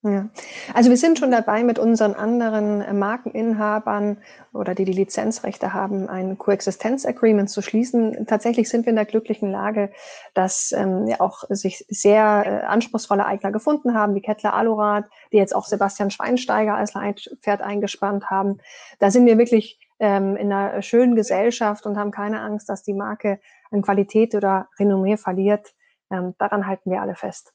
Ja, 0.06 0.28
also 0.74 0.90
wir 0.90 0.98
sind 0.98 1.18
schon 1.18 1.32
dabei, 1.32 1.64
mit 1.64 1.80
unseren 1.80 2.14
anderen 2.14 2.82
äh, 2.82 2.92
Markeninhabern 2.92 4.18
oder 4.52 4.76
die 4.76 4.84
die 4.84 4.92
Lizenzrechte 4.92 5.74
haben, 5.74 6.10
ein 6.10 6.38
Coexistenz-Agreement 6.38 7.50
zu 7.50 7.62
schließen. 7.62 8.28
Tatsächlich 8.28 8.68
sind 8.68 8.86
wir 8.86 8.90
in 8.90 8.98
der 8.98 9.06
glücklichen 9.06 9.50
Lage, 9.50 9.90
dass 10.34 10.74
ähm, 10.74 11.08
ja 11.08 11.22
auch 11.22 11.46
sich 11.48 11.86
sehr 11.88 12.44
äh, 12.46 12.66
anspruchsvolle 12.66 13.26
Eigner 13.26 13.54
gefunden 13.54 13.94
haben, 13.94 14.14
wie 14.14 14.22
Kettler 14.22 14.56
Alurad, 14.56 15.06
die 15.32 15.38
jetzt 15.38 15.56
auch 15.56 15.68
Sebastian 15.68 16.12
Schweinsteiger 16.12 16.76
als 16.76 16.94
Leitpferd 16.96 17.62
eingespannt 17.62 18.30
haben. 18.30 18.58
Da 19.00 19.10
sind 19.10 19.26
wir 19.26 19.38
wirklich 19.38 19.80
ähm, 20.00 20.36
in 20.36 20.52
einer 20.52 20.82
schönen 20.82 21.16
Gesellschaft 21.16 21.86
und 21.86 21.98
haben 21.98 22.12
keine 22.12 22.42
Angst, 22.42 22.70
dass 22.70 22.84
die 22.84 22.94
Marke 22.94 23.40
an 23.72 23.82
Qualität 23.82 24.36
oder 24.36 24.70
Renommee 24.80 25.18
verliert. 25.18 25.74
Ähm, 26.12 26.36
daran 26.38 26.68
halten 26.68 26.92
wir 26.92 27.02
alle 27.02 27.16
fest. 27.16 27.54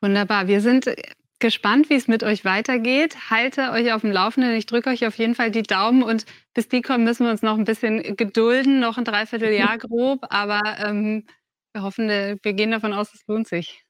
Wunderbar. 0.00 0.46
Wir 0.46 0.60
sind 0.60 0.94
gespannt, 1.38 1.90
wie 1.90 1.94
es 1.96 2.08
mit 2.08 2.22
euch 2.22 2.44
weitergeht. 2.44 3.30
Halte 3.30 3.72
euch 3.72 3.92
auf 3.92 4.02
dem 4.02 4.12
Laufenden. 4.12 4.54
Ich 4.54 4.66
drücke 4.66 4.90
euch 4.90 5.06
auf 5.06 5.16
jeden 5.16 5.34
Fall 5.34 5.50
die 5.50 5.62
Daumen 5.62 6.02
und 6.02 6.24
bis 6.54 6.68
die 6.68 6.82
kommen, 6.82 7.04
müssen 7.04 7.24
wir 7.24 7.32
uns 7.32 7.42
noch 7.42 7.58
ein 7.58 7.64
bisschen 7.64 8.16
gedulden, 8.16 8.80
noch 8.80 8.96
ein 8.96 9.04
Dreivierteljahr 9.04 9.78
grob. 9.78 10.20
Aber 10.30 10.60
ähm, 10.78 11.26
Wir 11.74 11.82
hoffen, 11.82 12.08
wir 12.08 12.52
gehen 12.52 12.70
davon 12.70 12.92
aus, 12.92 13.14
es 13.14 13.26
lohnt 13.26 13.48
sich. 13.48 13.84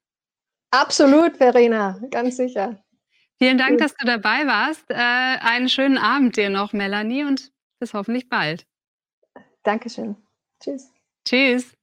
Absolut, 0.70 1.36
Verena, 1.36 2.00
ganz 2.10 2.36
sicher. 2.36 2.82
Vielen 3.42 3.58
Dank, 3.58 3.78
dass 3.78 3.96
du 3.96 4.06
dabei 4.06 4.46
warst. 4.46 4.88
Äh, 4.88 4.94
einen 4.94 5.68
schönen 5.68 5.98
Abend 5.98 6.36
dir 6.36 6.48
noch, 6.48 6.72
Melanie, 6.72 7.24
und 7.24 7.50
bis 7.80 7.92
hoffentlich 7.92 8.28
bald. 8.28 8.66
Dankeschön. 9.64 10.14
Tschüss. 10.62 10.92
Tschüss. 11.26 11.76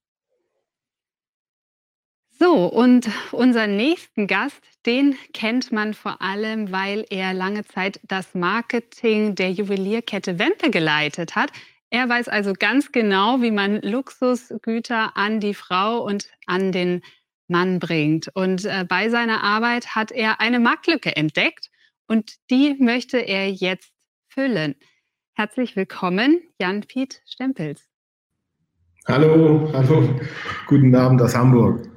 So, 2.29 2.67
und 2.67 3.09
unseren 3.33 3.75
nächsten 3.75 4.25
Gast, 4.27 4.61
den 4.85 5.17
kennt 5.33 5.73
man 5.73 5.93
vor 5.93 6.21
allem, 6.21 6.71
weil 6.71 7.05
er 7.09 7.33
lange 7.33 7.65
Zeit 7.65 7.99
das 8.03 8.33
Marketing 8.33 9.35
der 9.35 9.51
Juwelierkette 9.51 10.39
Wempe 10.39 10.69
geleitet 10.69 11.35
hat. 11.35 11.51
Er 11.89 12.07
weiß 12.07 12.29
also 12.29 12.53
ganz 12.53 12.93
genau, 12.93 13.41
wie 13.41 13.51
man 13.51 13.81
Luxusgüter 13.81 15.17
an 15.17 15.41
die 15.41 15.53
Frau 15.53 16.05
und 16.05 16.29
an 16.45 16.71
den 16.71 17.01
Mann 17.49 17.79
bringt. 17.79 18.29
Und 18.33 18.65
äh, 18.65 18.85
bei 18.87 19.09
seiner 19.09 19.43
Arbeit 19.43 19.95
hat 19.95 20.11
er 20.11 20.39
eine 20.39 20.59
Marktlücke 20.59 21.15
entdeckt 21.15 21.69
und 22.07 22.35
die 22.49 22.75
möchte 22.79 23.17
er 23.17 23.49
jetzt 23.49 23.91
füllen. 24.27 24.75
Herzlich 25.33 25.75
willkommen, 25.75 26.41
Jan-Piet 26.59 27.21
Stempels. 27.25 27.87
Hallo, 29.07 29.71
hallo, 29.73 30.19
guten 30.67 30.95
Abend 30.95 31.21
aus 31.21 31.35
Hamburg. 31.35 31.89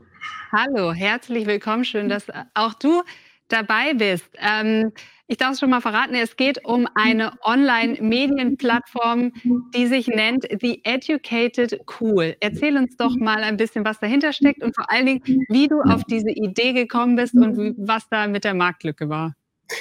Hallo, 0.53 0.93
herzlich 0.93 1.47
willkommen. 1.47 1.85
Schön, 1.85 2.09
dass 2.09 2.27
auch 2.55 2.75
du 2.75 3.03
dabei 3.49 3.95
bist. 3.95 4.29
Ähm, 4.39 4.93
ich 5.27 5.39
darf 5.39 5.53
es 5.53 5.61
schon 5.61 5.71
mal 5.71 5.81
verraten, 5.81 6.15
es 6.15 6.37
geht 6.37 6.65
um 6.65 6.87
eine 6.95 7.33
Online-Medienplattform, 7.43 9.33
die 9.75 9.87
sich 9.87 10.09
nennt 10.09 10.47
The 10.61 10.83
Educated 10.85 11.81
Cool. 12.01 12.37
Erzähl 12.41 12.77
uns 12.77 12.97
doch 12.97 13.17
mal 13.17 13.43
ein 13.43 13.57
bisschen, 13.57 13.85
was 13.85 13.99
dahinter 13.99 14.33
steckt 14.33 14.63
und 14.63 14.75
vor 14.75 14.91
allen 14.91 15.07
Dingen, 15.07 15.23
wie 15.49 15.69
du 15.69 15.81
auf 15.81 16.05
diese 16.05 16.31
Idee 16.31 16.73
gekommen 16.75 17.17
bist 17.17 17.35
und 17.35 17.57
wie, 17.57 17.75
was 17.79 18.09
da 18.11 18.27
mit 18.27 18.45
der 18.45 18.55
Marktlücke 18.55 19.09
war. 19.09 19.35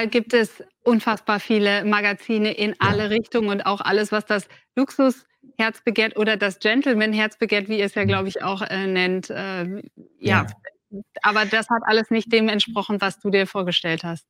gibt 0.10 0.34
es 0.34 0.64
unfassbar 0.84 1.40
viele 1.40 1.84
Magazine 1.84 2.52
in 2.54 2.76
alle. 2.80 3.10
Richtungen 3.10 3.50
und 3.50 3.62
auch 3.62 3.82
alles, 3.82 4.12
was 4.12 4.26
das 4.26 4.48
Luxus 4.76 5.26
Herzbegehrt 5.58 6.18
oder 6.18 6.38
das 6.38 6.60
Gentleman 6.60 7.14
Herzbegehrt, 7.14 7.70
wie 7.70 7.80
ihr 7.80 7.86
es 7.86 7.96
ja, 7.96 8.04
glaube 8.06 8.28
ich, 8.28 8.44
auch 8.44 8.62
äh, 8.62 8.88
nennt. 8.88 9.30
Äh, 9.30 9.64
ja. 9.66 9.82
ja, 10.20 10.48
aber 11.22 11.46
das 11.46 11.70
hat 11.70 11.82
alles 11.86 12.10
nicht 12.10 12.32
dem 12.32 12.48
entsprochen, 12.50 13.02
was 13.02 13.20
du 13.20 13.30
dir 13.30 13.48
vorgestellt 13.48 14.04
hast. 14.04 14.26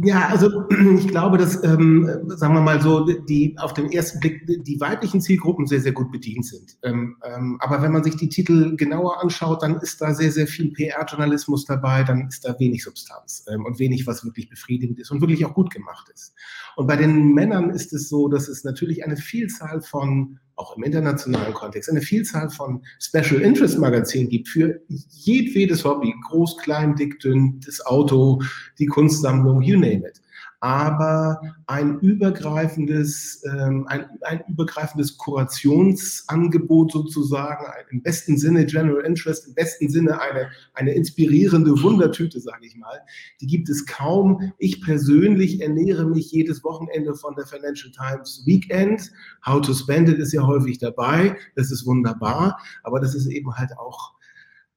Ja, 0.00 0.28
also 0.28 0.68
ich 0.98 1.08
glaube, 1.08 1.38
dass, 1.38 1.62
ähm, 1.64 2.08
sagen 2.26 2.54
wir 2.54 2.60
mal 2.60 2.80
so, 2.80 3.04
die 3.04 3.56
auf 3.58 3.74
den 3.74 3.90
ersten 3.90 4.20
Blick 4.20 4.46
die 4.46 4.80
weiblichen 4.80 5.20
Zielgruppen 5.20 5.66
sehr, 5.66 5.80
sehr 5.80 5.92
gut 5.92 6.12
bedient 6.12 6.46
sind. 6.46 6.76
Ähm, 6.82 7.16
ähm, 7.24 7.58
aber 7.60 7.82
wenn 7.82 7.90
man 7.90 8.04
sich 8.04 8.16
die 8.16 8.28
Titel 8.28 8.76
genauer 8.76 9.20
anschaut, 9.20 9.62
dann 9.62 9.80
ist 9.80 10.00
da 10.00 10.14
sehr, 10.14 10.30
sehr 10.30 10.46
viel 10.46 10.72
PR-Journalismus 10.72 11.64
dabei, 11.64 12.04
dann 12.04 12.28
ist 12.28 12.44
da 12.44 12.58
wenig 12.60 12.84
Substanz 12.84 13.44
ähm, 13.48 13.64
und 13.64 13.80
wenig, 13.80 14.06
was 14.06 14.24
wirklich 14.24 14.48
befriedigend 14.48 15.00
ist 15.00 15.10
und 15.10 15.20
wirklich 15.20 15.44
auch 15.44 15.54
gut 15.54 15.72
gemacht 15.72 16.08
ist. 16.14 16.32
Und 16.76 16.86
bei 16.86 16.96
den 16.96 17.34
Männern 17.34 17.70
ist 17.70 17.92
es 17.92 18.08
so, 18.08 18.28
dass 18.28 18.46
es 18.46 18.62
natürlich 18.62 19.04
eine 19.04 19.16
Vielzahl 19.16 19.80
von 19.80 20.38
auch 20.58 20.76
im 20.76 20.82
internationalen 20.82 21.54
Kontext, 21.54 21.90
eine 21.90 22.02
Vielzahl 22.02 22.50
von 22.50 22.82
Special 23.00 23.40
Interest 23.40 23.78
Magazinen 23.78 24.28
gibt 24.28 24.48
für 24.48 24.80
jedwedes 25.10 25.84
Hobby, 25.84 26.14
groß, 26.28 26.58
klein, 26.58 26.96
dick, 26.96 27.20
dünn, 27.20 27.60
das 27.64 27.84
Auto, 27.86 28.42
die 28.78 28.86
Kunstsammlung, 28.86 29.62
you 29.62 29.78
name 29.78 30.08
it 30.08 30.20
aber 30.60 31.40
ein 31.66 32.00
übergreifendes, 32.00 33.42
ähm, 33.44 33.86
ein, 33.86 34.06
ein 34.22 34.42
übergreifendes 34.48 35.16
Kurationsangebot 35.16 36.92
sozusagen, 36.92 37.64
im 37.90 38.02
besten 38.02 38.36
Sinne 38.36 38.66
General 38.66 39.04
Interest, 39.04 39.46
im 39.46 39.54
besten 39.54 39.88
Sinne 39.88 40.20
eine, 40.20 40.48
eine 40.74 40.94
inspirierende 40.94 41.80
Wundertüte, 41.82 42.40
sage 42.40 42.66
ich 42.66 42.76
mal, 42.76 43.00
die 43.40 43.46
gibt 43.46 43.68
es 43.68 43.86
kaum. 43.86 44.52
Ich 44.58 44.82
persönlich 44.82 45.60
ernähre 45.60 46.06
mich 46.06 46.32
jedes 46.32 46.64
Wochenende 46.64 47.14
von 47.14 47.36
der 47.36 47.46
Financial 47.46 47.92
Times 47.92 48.42
Weekend. 48.44 49.12
How 49.46 49.60
to 49.60 49.74
Spend 49.74 50.08
It 50.08 50.18
ist 50.18 50.32
ja 50.32 50.44
häufig 50.44 50.78
dabei, 50.78 51.36
das 51.54 51.70
ist 51.70 51.86
wunderbar, 51.86 52.58
aber 52.82 52.98
das 52.98 53.14
ist 53.14 53.26
eben 53.26 53.54
halt 53.54 53.70
auch 53.78 54.18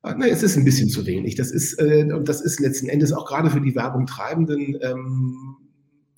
na, 0.04 0.26
es 0.26 0.42
ist 0.42 0.58
ein 0.58 0.66
bisschen 0.66 0.90
zu 0.90 1.06
wenig. 1.06 1.36
Das 1.36 1.52
ist, 1.52 1.76
äh, 1.76 2.08
das 2.24 2.42
ist 2.42 2.60
letzten 2.60 2.90
Endes 2.90 3.14
auch 3.14 3.28
gerade 3.28 3.52
für 3.52 3.62
die 3.62 3.76
Werbung 3.76 4.08
Treibenden 4.08 4.76
ähm, 4.82 5.58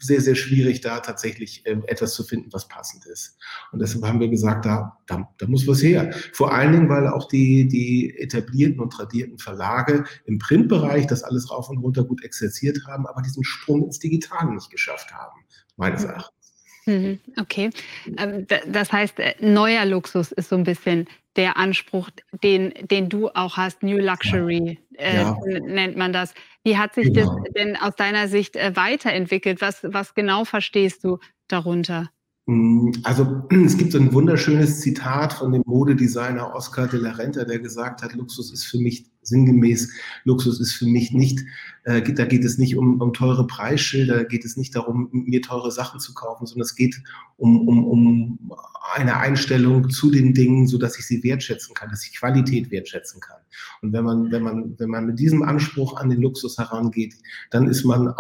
sehr, 0.04 0.22
sehr 0.22 0.36
schwierig, 0.36 0.82
da 0.82 1.00
tatsächlich 1.00 1.66
äh, 1.66 1.78
etwas 1.88 2.14
zu 2.14 2.24
finden, 2.24 2.52
was 2.52 2.68
passend 2.68 3.06
ist. 3.06 3.38
Und 3.72 3.80
deshalb 3.80 4.04
haben 4.06 4.20
wir 4.20 4.28
gesagt, 4.28 4.66
da, 4.66 4.98
da, 5.08 5.30
da 5.38 5.48
muss 5.48 5.68
was 5.68 5.82
her. 5.82 6.14
Vor 6.34 6.54
allen 6.54 6.74
Dingen, 6.74 6.90
weil 6.90 7.08
auch 7.08 7.28
die, 7.28 7.68
die 7.68 8.18
etablierten 8.18 8.80
und 8.80 8.92
tradierten 8.92 9.38
Verlage 9.38 10.04
im 10.26 10.40
Printbereich 10.40 11.08
das 11.08 11.24
alles 11.24 11.50
rauf 11.50 11.70
und 11.70 11.78
runter 11.80 12.04
gut 12.04 12.24
exerziert 12.24 12.80
haben, 12.88 13.08
aber 13.08 13.22
diesen 13.22 13.44
Sprung 13.44 13.86
ins 13.86 14.00
Digitale 14.00 14.54
nicht 14.54 14.70
geschafft 14.70 15.14
haben, 15.14 15.42
meines 15.78 16.04
Erachtens. 16.04 16.34
Mhm, 16.86 17.20
okay, 17.40 17.70
ähm, 18.18 18.46
das 18.68 18.92
heißt, 18.92 19.20
äh, 19.20 19.36
neuer 19.40 19.86
Luxus 19.86 20.34
ist 20.34 20.50
so 20.50 20.58
ein 20.58 20.66
bisschen 20.66 21.08
der 21.36 21.58
Anspruch, 21.58 22.10
den, 22.44 22.74
den 22.90 23.10
du 23.10 23.30
auch 23.30 23.58
hast, 23.58 23.84
New 23.84 23.98
Luxury 23.98 24.80
äh, 24.98 25.16
ja. 25.16 25.38
nennt 25.46 25.98
man 25.98 26.14
das. 26.14 26.34
Wie 26.64 26.78
hat 26.78 26.94
sich 26.94 27.14
genau. 27.14 27.40
das 27.40 27.54
denn 27.54 27.76
aus 27.76 27.96
deiner 27.96 28.28
Sicht 28.28 28.56
äh, 28.56 28.76
weiterentwickelt? 28.76 29.62
Was, 29.62 29.80
was 29.84 30.14
genau 30.14 30.46
verstehst 30.46 31.04
du 31.04 31.18
darunter? 31.48 32.10
Mm, 32.46 32.92
also 33.04 33.44
es 33.66 33.78
gibt 33.78 33.96
ein 33.96 34.14
wunderschönes 34.14 34.82
Zitat 34.82 35.34
von 35.34 35.52
dem 35.52 35.64
Modedesigner 35.66 36.54
Oscar 36.54 36.88
de 36.88 37.00
la 37.00 37.12
Renta, 37.12 37.46
der 37.46 37.60
gesagt 37.60 38.04
hat, 38.04 38.14
Luxus 38.14 38.52
ist 38.52 38.66
für 38.66 38.78
mich 38.78 39.06
sinngemäß, 39.24 39.92
Luxus 40.24 40.60
ist 40.60 40.74
für 40.74 40.86
mich 40.86 41.12
nicht, 41.12 41.40
äh, 41.84 42.02
da 42.02 42.26
geht 42.26 42.46
es 42.46 42.58
nicht 42.58 42.76
um, 42.76 43.02
um 43.02 43.14
teure 43.14 43.48
Preisschilder, 43.48 44.18
da 44.18 44.24
geht 44.24 44.46
es 44.46 44.58
nicht 44.58 44.76
darum, 44.76 45.10
mir 45.12 45.42
teure 45.42 45.72
Sachen 45.72 46.00
zu 46.00 46.14
kaufen, 46.14 46.46
sondern 46.46 46.64
es 46.66 46.76
geht 46.76 47.02
um, 47.38 47.68
um, 47.68 47.86
um 47.86 48.52
eine 48.96 49.18
Einstellung 49.18 49.90
zu 49.90 50.12
den 50.12 50.34
Dingen, 50.34 50.68
so 50.68 50.78
dass 50.78 50.98
ich 50.98 51.06
sie 51.06 51.24
wertschätzen 51.24 51.74
kann, 51.74 51.90
dass 51.90 52.06
ich 52.06 52.18
Qualität 52.18 52.72
wertschätzen 52.72 53.20
kann. 53.22 53.38
Und 53.82 53.94
wenn 53.94 54.04
man, 54.04 54.32
wenn 54.32 54.44
man, 54.44 54.76
wenn 54.78 54.90
man 54.90 55.06
mit 55.06 55.20
diesem 55.20 55.44
Anspruch 55.44 55.98
an 55.98 56.10
den 56.10 56.22
Luxus 56.22 56.58
herangeht, 56.58 57.16
dann 57.52 57.68
ist 57.68 57.84
man 57.84 58.14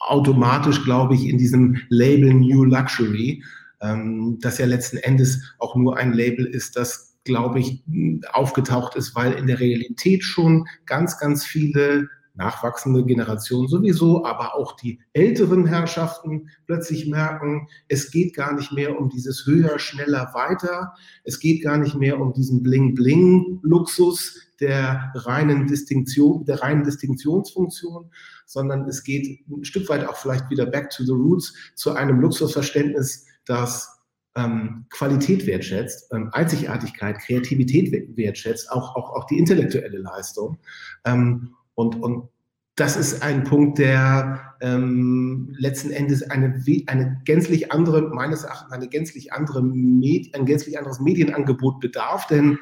automatisch, 0.00 0.84
glaube 0.84 1.14
ich, 1.14 1.26
in 1.26 1.38
diesem 1.38 1.78
Label 1.88 2.32
New 2.34 2.64
Luxury, 2.64 3.42
ähm, 3.80 4.38
das 4.40 4.58
ja 4.58 4.66
letzten 4.66 4.98
Endes 4.98 5.54
auch 5.58 5.76
nur 5.76 5.96
ein 5.96 6.12
Label 6.12 6.46
ist, 6.46 6.76
das 6.76 7.07
glaube 7.28 7.60
ich, 7.60 7.84
aufgetaucht 8.32 8.96
ist, 8.96 9.14
weil 9.14 9.32
in 9.34 9.46
der 9.46 9.60
Realität 9.60 10.24
schon 10.24 10.66
ganz, 10.86 11.18
ganz 11.18 11.44
viele 11.44 12.08
nachwachsende 12.38 13.04
Generationen 13.04 13.68
sowieso, 13.68 14.24
aber 14.24 14.54
auch 14.54 14.76
die 14.76 15.00
älteren 15.12 15.66
Herrschaften 15.66 16.48
plötzlich 16.66 17.08
merken, 17.08 17.68
es 17.88 18.10
geht 18.10 18.34
gar 18.34 18.54
nicht 18.54 18.72
mehr 18.72 18.98
um 18.98 19.08
dieses 19.08 19.44
höher, 19.44 19.78
schneller, 19.78 20.30
weiter. 20.34 20.94
Es 21.24 21.40
geht 21.40 21.62
gar 21.62 21.76
nicht 21.78 21.96
mehr 21.96 22.20
um 22.20 22.32
diesen 22.32 22.62
Bling-Bling-Luxus 22.62 24.40
der 24.60 25.12
reinen 25.14 25.66
Distinktion, 25.66 26.44
der 26.44 26.62
reinen 26.62 26.84
Distinktionsfunktion, 26.84 28.10
sondern 28.46 28.88
es 28.88 29.02
geht 29.02 29.40
ein 29.48 29.64
Stück 29.64 29.88
weit 29.88 30.06
auch 30.06 30.16
vielleicht 30.16 30.48
wieder 30.48 30.66
back 30.66 30.90
to 30.90 31.04
the 31.04 31.12
roots 31.12 31.52
zu 31.74 31.92
einem 31.94 32.20
Luxusverständnis, 32.20 33.26
das 33.44 33.97
ähm, 34.38 34.86
Qualität 34.90 35.46
wertschätzt, 35.46 36.12
ähm, 36.12 36.30
Einzigartigkeit, 36.32 37.18
Kreativität 37.18 38.16
wertschätzt, 38.16 38.70
auch, 38.70 38.94
auch, 38.94 39.10
auch 39.10 39.24
die 39.24 39.38
intellektuelle 39.38 39.98
Leistung. 39.98 40.58
Ähm, 41.04 41.54
und, 41.74 42.00
und 42.00 42.28
das 42.76 42.96
ist 42.96 43.22
ein 43.24 43.42
Punkt, 43.42 43.78
der 43.78 44.54
ähm, 44.60 45.52
letzten 45.58 45.90
Endes 45.90 46.22
eine, 46.30 46.62
eine 46.86 47.20
gänzlich 47.24 47.72
andere, 47.72 48.02
meines 48.02 48.44
Erachtens 48.44 48.72
eine 48.72 48.88
gänzlich 48.88 49.32
andere 49.32 49.60
ein 49.60 50.46
gänzlich 50.46 50.78
anderes 50.78 51.00
Medienangebot 51.00 51.80
bedarf. 51.80 52.28
Denn 52.28 52.58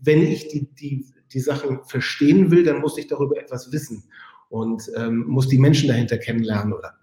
wenn 0.00 0.22
ich 0.22 0.46
die, 0.48 0.72
die, 0.74 1.06
die 1.32 1.40
Sachen 1.40 1.80
verstehen 1.84 2.52
will, 2.52 2.62
dann 2.62 2.80
muss 2.80 2.96
ich 2.96 3.08
darüber 3.08 3.38
etwas 3.38 3.72
wissen 3.72 4.04
und 4.50 4.88
ähm, 4.96 5.24
muss 5.26 5.48
die 5.48 5.58
Menschen 5.58 5.88
dahinter 5.88 6.18
kennenlernen 6.18 6.72
oder 6.72 6.94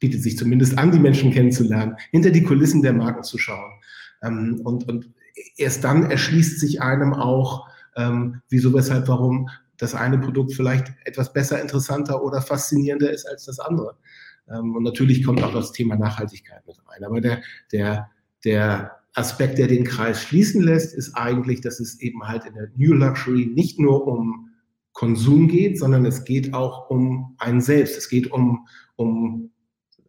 bietet 0.00 0.22
sich 0.22 0.36
zumindest 0.36 0.76
an, 0.78 0.90
die 0.90 0.98
Menschen 0.98 1.30
kennenzulernen, 1.30 1.96
hinter 2.10 2.30
die 2.30 2.42
Kulissen 2.42 2.82
der 2.82 2.92
Marken 2.92 3.22
zu 3.22 3.38
schauen. 3.38 3.72
Ähm, 4.22 4.60
und, 4.64 4.88
und 4.88 5.10
erst 5.56 5.84
dann 5.84 6.10
erschließt 6.10 6.58
sich 6.58 6.82
einem 6.82 7.14
auch, 7.14 7.68
ähm, 7.96 8.42
wieso, 8.48 8.74
weshalb, 8.74 9.08
warum 9.08 9.48
das 9.76 9.94
eine 9.94 10.18
Produkt 10.18 10.54
vielleicht 10.54 10.92
etwas 11.04 11.32
besser, 11.32 11.60
interessanter 11.60 12.22
oder 12.22 12.42
faszinierender 12.42 13.10
ist 13.10 13.26
als 13.26 13.44
das 13.44 13.58
andere. 13.58 13.96
Ähm, 14.48 14.74
und 14.74 14.82
natürlich 14.82 15.24
kommt 15.24 15.42
auch 15.42 15.52
das 15.52 15.72
Thema 15.72 15.96
Nachhaltigkeit 15.96 16.66
mit 16.66 16.76
rein. 16.86 17.04
Aber 17.04 17.20
der, 17.20 17.42
der, 17.72 18.10
der 18.44 18.92
Aspekt, 19.14 19.58
der 19.58 19.66
den 19.66 19.84
Kreis 19.84 20.22
schließen 20.22 20.62
lässt, 20.62 20.94
ist 20.94 21.14
eigentlich, 21.14 21.60
dass 21.60 21.80
es 21.80 22.00
eben 22.00 22.26
halt 22.26 22.44
in 22.44 22.54
der 22.54 22.68
New 22.76 22.94
Luxury 22.94 23.46
nicht 23.46 23.78
nur 23.78 24.06
um 24.06 24.50
Konsum 24.92 25.48
geht, 25.48 25.78
sondern 25.78 26.04
es 26.04 26.24
geht 26.24 26.52
auch 26.52 26.90
um 26.90 27.34
einen 27.38 27.60
selbst. 27.60 27.96
Es 27.96 28.08
geht 28.08 28.30
um, 28.30 28.66
um 28.96 29.50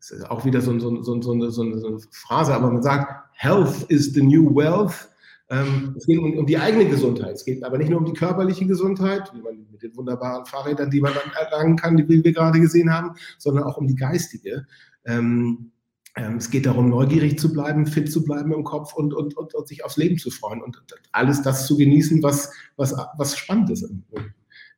das 0.01 0.09
ist 0.09 0.31
auch 0.31 0.45
wieder 0.45 0.61
so, 0.61 0.77
so, 0.79 1.03
so, 1.03 1.21
so, 1.21 1.31
eine, 1.31 1.51
so 1.51 1.61
eine 1.61 1.99
Phrase, 2.09 2.55
aber 2.55 2.71
man 2.71 2.81
sagt, 2.81 3.29
Health 3.33 3.83
is 3.83 4.13
the 4.13 4.23
new 4.23 4.53
wealth. 4.55 5.09
Ähm, 5.49 5.93
es 5.95 6.07
geht 6.07 6.17
um, 6.17 6.45
die 6.47 6.57
eigene 6.57 6.89
Gesundheit. 6.89 7.35
Es 7.35 7.45
geht 7.45 7.63
aber 7.63 7.77
nicht 7.77 7.91
nur 7.91 7.99
um 7.99 8.05
die 8.05 8.13
körperliche 8.13 8.65
Gesundheit, 8.65 9.31
wie 9.35 9.41
man 9.41 9.67
mit 9.71 9.83
den 9.83 9.95
wunderbaren 9.95 10.45
Fahrrädern, 10.45 10.89
die 10.89 11.01
man 11.01 11.13
dann 11.13 11.31
erlangen 11.33 11.75
kann, 11.75 11.97
die 11.97 12.07
wir 12.09 12.33
gerade 12.33 12.59
gesehen 12.59 12.91
haben, 12.91 13.15
sondern 13.37 13.63
auch 13.65 13.77
um 13.77 13.87
die 13.87 13.95
geistige. 13.95 14.65
Ähm, 15.05 15.71
ähm, 16.15 16.37
es 16.37 16.49
geht 16.49 16.65
darum, 16.65 16.89
neugierig 16.89 17.37
zu 17.37 17.53
bleiben, 17.53 17.85
fit 17.85 18.11
zu 18.11 18.23
bleiben 18.23 18.51
im 18.53 18.63
Kopf 18.63 18.93
und, 18.93 19.13
und, 19.13 19.37
und, 19.37 19.53
und 19.53 19.67
sich 19.67 19.85
aufs 19.85 19.97
Leben 19.97 20.17
zu 20.17 20.31
freuen 20.31 20.63
und 20.63 20.83
alles 21.11 21.43
das 21.43 21.67
zu 21.67 21.77
genießen, 21.77 22.23
was, 22.23 22.51
was, 22.75 22.95
was 23.17 23.37
spannend 23.37 23.69
ist 23.69 23.83
im, 23.83 24.03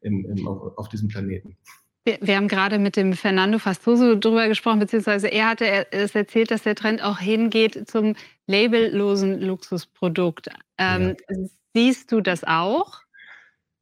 im, 0.02 0.26
im, 0.26 0.48
auf 0.48 0.90
diesem 0.90 1.08
Planeten. 1.08 1.56
Wir, 2.06 2.18
wir, 2.22 2.36
haben 2.36 2.50
gerade 2.50 2.80
mit 2.80 2.98
dem 2.98 3.14
Fernando 3.14 3.60
Fastoso 3.60 4.16
darüber 4.16 4.48
gesprochen, 4.48 4.80
beziehungsweise 4.80 5.28
er 5.28 5.50
hatte 5.50 5.92
es 5.92 6.14
erzählt, 6.14 6.52
dass 6.52 6.64
der 6.64 6.76
Trend 6.76 7.02
auch 7.02 7.20
hingeht 7.20 7.90
zum 7.90 8.16
labellosen 8.46 9.40
Luxusprodukt. 9.40 10.50
Ähm, 10.78 11.16
ja. 11.30 11.36
Siehst 11.74 12.12
du 12.12 12.20
das 12.20 12.44
auch? 12.44 13.04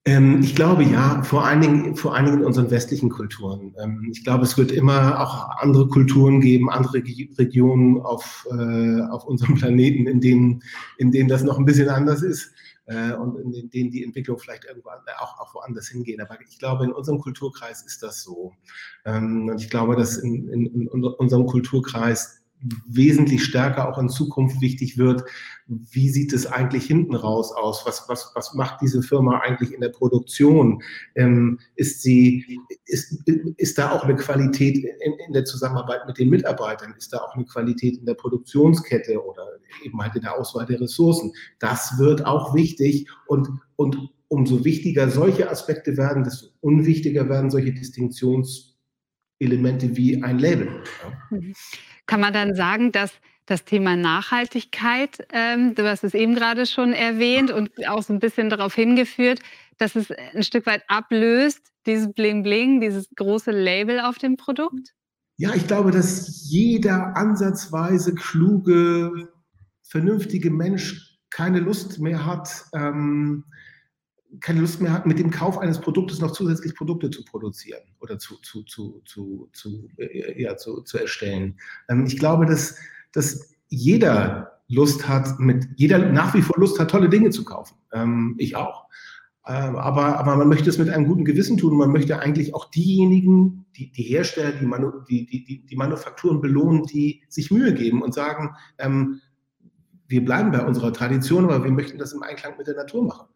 Ähm, 0.05 0.41
ich 0.41 0.55
glaube 0.55 0.83
ja, 0.83 1.21
vor 1.23 1.45
allen, 1.45 1.61
Dingen, 1.61 1.95
vor 1.95 2.15
allen 2.15 2.25
Dingen 2.25 2.39
in 2.39 2.45
unseren 2.45 2.71
westlichen 2.71 3.09
Kulturen. 3.09 3.75
Ähm, 3.81 4.09
ich 4.11 4.23
glaube, 4.23 4.43
es 4.43 4.57
wird 4.57 4.71
immer 4.71 5.19
auch 5.19 5.49
andere 5.59 5.87
Kulturen 5.87 6.41
geben, 6.41 6.71
andere 6.71 7.03
Regionen 7.37 7.99
auf, 8.01 8.47
äh, 8.51 9.01
auf 9.09 9.25
unserem 9.25 9.55
Planeten, 9.59 10.07
in 10.07 10.21
denen, 10.21 10.63
in 10.97 11.11
denen 11.11 11.29
das 11.29 11.43
noch 11.43 11.57
ein 11.57 11.65
bisschen 11.65 11.89
anders 11.89 12.21
ist 12.23 12.51
äh, 12.85 13.13
und 13.13 13.55
in 13.55 13.69
denen 13.69 13.91
die 13.91 14.03
Entwicklung 14.03 14.39
vielleicht 14.39 14.65
irgendwann 14.65 14.99
auch, 15.19 15.39
auch 15.39 15.53
woanders 15.55 15.87
hingehen. 15.89 16.21
Aber 16.21 16.39
ich 16.41 16.59
glaube, 16.59 16.85
in 16.85 16.91
unserem 16.91 17.19
Kulturkreis 17.19 17.83
ist 17.83 18.03
das 18.03 18.23
so. 18.23 18.53
Ähm, 19.05 19.49
und 19.49 19.61
ich 19.61 19.69
glaube, 19.69 19.95
dass 19.95 20.17
in, 20.17 20.49
in, 20.49 20.65
in 20.65 20.87
unserem 20.87 21.45
Kulturkreis 21.45 22.40
wesentlich 22.85 23.43
stärker 23.43 23.89
auch 23.89 23.97
in 23.97 24.09
Zukunft 24.09 24.61
wichtig 24.61 24.97
wird. 24.97 25.23
Wie 25.67 26.09
sieht 26.09 26.33
es 26.33 26.45
eigentlich 26.45 26.85
hinten 26.85 27.15
raus 27.15 27.51
aus? 27.51 27.85
Was, 27.85 28.07
was, 28.07 28.31
was 28.35 28.53
macht 28.53 28.81
diese 28.81 29.01
Firma 29.01 29.39
eigentlich 29.39 29.73
in 29.73 29.81
der 29.81 29.89
Produktion? 29.89 30.83
Ähm, 31.15 31.59
ist, 31.75 32.01
sie, 32.01 32.59
ist, 32.85 33.27
ist 33.57 33.77
da 33.77 33.91
auch 33.91 34.03
eine 34.03 34.15
Qualität 34.15 34.77
in, 34.77 35.13
in, 35.27 35.33
der 35.33 35.45
Zusammenarbeit 35.45 36.05
mit 36.07 36.17
den 36.17 36.29
Mitarbeitern? 36.29 36.93
Ist 36.97 37.13
da 37.13 37.19
auch 37.19 37.35
eine 37.35 37.45
Qualität 37.45 37.97
in 37.97 38.05
der 38.05 38.15
Produktionskette 38.15 39.23
oder 39.23 39.47
eben 39.83 40.01
halt 40.01 40.15
in 40.15 40.21
der 40.21 40.37
Auswahl 40.37 40.65
der 40.65 40.81
Ressourcen? 40.81 41.33
Das 41.59 41.97
wird 41.97 42.25
auch 42.25 42.53
wichtig 42.53 43.07
und, 43.27 43.49
und 43.75 43.97
umso 44.27 44.63
wichtiger 44.63 45.09
solche 45.09 45.49
Aspekte 45.49 45.97
werden, 45.97 46.23
desto 46.23 46.47
unwichtiger 46.61 47.27
werden 47.27 47.49
solche 47.49 47.73
Distinktionselemente 47.73 49.97
wie 49.97 50.23
ein 50.23 50.39
Label. 50.39 50.69
Ja. 51.03 51.37
Mhm. 51.37 51.53
Kann 52.05 52.19
man 52.19 52.33
dann 52.33 52.55
sagen, 52.55 52.91
dass 52.91 53.11
das 53.45 53.65
Thema 53.65 53.95
Nachhaltigkeit, 53.95 55.27
ähm, 55.33 55.75
du 55.75 55.87
hast 55.87 56.03
es 56.03 56.13
eben 56.13 56.35
gerade 56.35 56.65
schon 56.65 56.93
erwähnt 56.93 57.51
und 57.51 57.71
auch 57.87 58.01
so 58.01 58.13
ein 58.13 58.19
bisschen 58.19 58.49
darauf 58.49 58.73
hingeführt, 58.75 59.39
dass 59.77 59.95
es 59.95 60.11
ein 60.11 60.43
Stück 60.43 60.65
weit 60.65 60.83
ablöst, 60.87 61.59
dieses 61.85 62.13
Bling 62.13 62.43
Bling, 62.43 62.81
dieses 62.81 63.09
große 63.15 63.51
Label 63.51 63.99
auf 63.99 64.17
dem 64.17 64.37
Produkt? 64.37 64.93
Ja, 65.37 65.53
ich 65.55 65.65
glaube, 65.67 65.91
dass 65.91 66.49
jeder 66.49 67.17
ansatzweise 67.17 68.13
kluge, 68.13 69.29
vernünftige 69.81 70.51
Mensch 70.51 71.17
keine 71.31 71.59
Lust 71.59 71.99
mehr 71.99 72.25
hat, 72.25 72.65
ähm, 72.73 73.45
keine 74.39 74.61
Lust 74.61 74.81
mehr 74.81 74.93
hat, 74.93 75.05
mit 75.05 75.19
dem 75.19 75.31
Kauf 75.31 75.57
eines 75.57 75.81
Produktes 75.81 76.19
noch 76.21 76.31
zusätzlich 76.31 76.75
Produkte 76.75 77.09
zu 77.09 77.25
produzieren 77.25 77.81
oder 77.99 78.17
zu, 78.17 78.35
zu, 78.41 78.63
zu, 78.63 79.01
zu, 79.05 79.49
zu, 79.53 79.89
äh, 79.97 80.41
ja, 80.41 80.55
zu, 80.55 80.81
zu 80.81 80.97
erstellen. 80.97 81.59
Ähm, 81.89 82.05
ich 82.05 82.17
glaube, 82.17 82.45
dass, 82.45 82.77
dass 83.11 83.53
jeder 83.67 84.61
Lust 84.67 85.07
hat, 85.07 85.39
mit 85.39 85.67
jeder 85.75 85.99
nach 85.99 86.33
wie 86.33 86.41
vor 86.41 86.55
Lust 86.57 86.79
hat, 86.79 86.91
tolle 86.91 87.09
Dinge 87.09 87.31
zu 87.31 87.43
kaufen. 87.43 87.75
Ähm, 87.91 88.35
ich 88.37 88.55
auch. 88.55 88.85
Ähm, 89.45 89.75
aber, 89.75 90.19
aber 90.19 90.37
man 90.37 90.47
möchte 90.47 90.69
es 90.69 90.77
mit 90.77 90.89
einem 90.89 91.07
guten 91.07 91.25
Gewissen 91.25 91.57
tun. 91.57 91.75
Man 91.75 91.91
möchte 91.91 92.19
eigentlich 92.19 92.53
auch 92.53 92.69
diejenigen, 92.71 93.65
die, 93.75 93.91
die 93.91 94.03
Hersteller, 94.03 94.51
die, 94.51 94.65
Manu, 94.65 95.01
die, 95.09 95.25
die, 95.25 95.65
die 95.65 95.75
Manufakturen 95.75 96.39
belohnen, 96.39 96.83
die 96.85 97.23
sich 97.27 97.51
Mühe 97.51 97.73
geben 97.73 98.01
und 98.01 98.13
sagen, 98.13 98.55
wir 100.11 100.25
bleiben 100.25 100.51
bei 100.51 100.63
unserer 100.63 100.93
Tradition, 100.93 101.45
aber 101.45 101.63
wir 101.63 101.71
möchten 101.71 101.97
das 101.97 102.13
im 102.13 102.21
Einklang 102.21 102.57
mit 102.57 102.67
der 102.67 102.75
Natur 102.75 103.03
machen. 103.03 103.27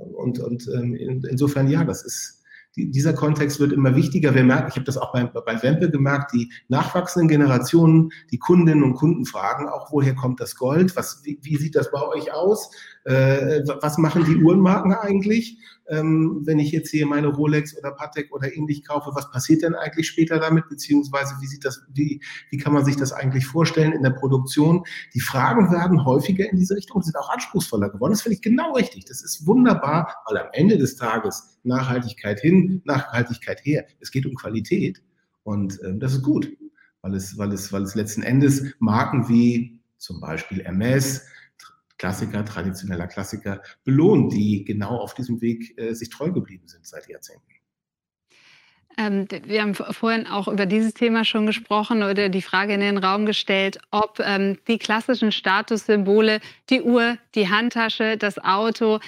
Und, 0.00 0.38
und 0.38 0.68
ähm, 0.74 0.94
in, 0.94 1.22
insofern, 1.24 1.68
ja, 1.68 1.84
das 1.84 2.04
ist, 2.04 2.42
die, 2.76 2.90
dieser 2.90 3.12
Kontext 3.12 3.58
wird 3.58 3.72
immer 3.72 3.96
wichtiger. 3.96 4.34
Wir 4.34 4.44
merken, 4.44 4.68
ich 4.68 4.76
habe 4.76 4.84
das 4.84 4.96
auch 4.96 5.12
bei, 5.12 5.24
bei 5.24 5.62
Wempe 5.62 5.90
gemerkt, 5.90 6.32
die 6.32 6.52
nachwachsenden 6.68 7.28
Generationen, 7.28 8.12
die 8.30 8.38
Kundinnen 8.38 8.84
und 8.84 8.94
Kunden 8.94 9.24
fragen 9.24 9.68
auch, 9.68 9.90
woher 9.90 10.14
kommt 10.14 10.40
das 10.40 10.54
Gold? 10.56 10.94
Was, 10.96 11.22
wie, 11.24 11.38
wie 11.42 11.56
sieht 11.56 11.74
das 11.74 11.90
bei 11.90 12.02
euch 12.02 12.32
aus? 12.32 12.70
Äh, 13.04 13.62
was 13.80 13.96
machen 13.98 14.24
die 14.24 14.36
Uhrenmarken 14.36 14.92
eigentlich? 14.92 15.58
Ähm, 15.88 16.42
wenn 16.44 16.58
ich 16.58 16.70
jetzt 16.70 16.90
hier 16.90 17.06
meine 17.06 17.28
Rolex 17.28 17.76
oder 17.76 17.92
Patek 17.92 18.32
oder 18.32 18.54
ähnlich 18.54 18.84
kaufe, 18.84 19.10
was 19.14 19.30
passiert 19.30 19.62
denn 19.62 19.74
eigentlich 19.74 20.06
später 20.06 20.38
damit? 20.38 20.68
Beziehungsweise 20.68 21.34
wie 21.40 21.46
sieht 21.46 21.64
das, 21.64 21.82
wie, 21.92 22.20
wie 22.50 22.58
kann 22.58 22.72
man 22.72 22.84
sich 22.84 22.96
das 22.96 23.12
eigentlich 23.12 23.46
vorstellen 23.46 23.92
in 23.92 24.02
der 24.02 24.10
Produktion? 24.10 24.84
Die 25.14 25.20
Fragen 25.20 25.72
werden 25.72 26.04
häufiger 26.04 26.48
in 26.48 26.58
diese 26.58 26.76
Richtung, 26.76 27.02
sind 27.02 27.16
auch 27.16 27.30
anspruchsvoller 27.30 27.88
geworden. 27.88 28.12
Das 28.12 28.22
finde 28.22 28.36
ich 28.36 28.42
genau 28.42 28.74
richtig. 28.74 29.06
Das 29.06 29.22
ist 29.22 29.46
wunderbar, 29.46 30.14
weil 30.28 30.38
am 30.38 30.48
Ende 30.52 30.78
des 30.78 30.96
Tages 30.96 31.58
Nachhaltigkeit 31.64 32.38
hin, 32.38 32.82
Nachhaltigkeit 32.84 33.60
her. 33.64 33.86
Es 34.00 34.10
geht 34.10 34.26
um 34.26 34.34
Qualität 34.34 35.02
und 35.42 35.80
ähm, 35.84 35.98
das 36.00 36.12
ist 36.12 36.22
gut, 36.22 36.48
weil 37.02 37.14
es, 37.14 37.36
weil 37.38 37.52
es, 37.52 37.72
weil 37.72 37.82
es 37.82 37.94
letzten 37.94 38.22
Endes 38.22 38.74
Marken 38.78 39.28
wie 39.28 39.80
zum 39.96 40.20
Beispiel 40.20 40.60
MS, 40.60 41.26
Klassiker, 42.00 42.46
traditioneller 42.46 43.06
Klassiker 43.06 43.60
belohnt, 43.84 44.32
die 44.32 44.64
genau 44.64 44.96
auf 44.96 45.12
diesem 45.12 45.42
Weg 45.42 45.78
äh, 45.78 45.92
sich 45.92 46.08
treu 46.08 46.32
geblieben 46.32 46.66
sind 46.66 46.86
seit 46.86 47.06
Jahrzehnten. 47.06 47.44
Ähm, 48.96 49.28
wir 49.44 49.60
haben 49.60 49.74
vorhin 49.74 50.26
auch 50.26 50.48
über 50.48 50.64
dieses 50.64 50.94
Thema 50.94 51.26
schon 51.26 51.44
gesprochen 51.44 52.02
oder 52.02 52.30
die 52.30 52.40
Frage 52.40 52.72
in 52.72 52.80
den 52.80 52.96
Raum 52.96 53.26
gestellt, 53.26 53.78
ob 53.90 54.18
ähm, 54.20 54.56
die 54.66 54.78
klassischen 54.78 55.30
Statussymbole, 55.30 56.40
die 56.70 56.80
Uhr, 56.80 57.18
die 57.34 57.50
Handtasche, 57.50 58.16
das 58.16 58.38
Auto, 58.38 59.00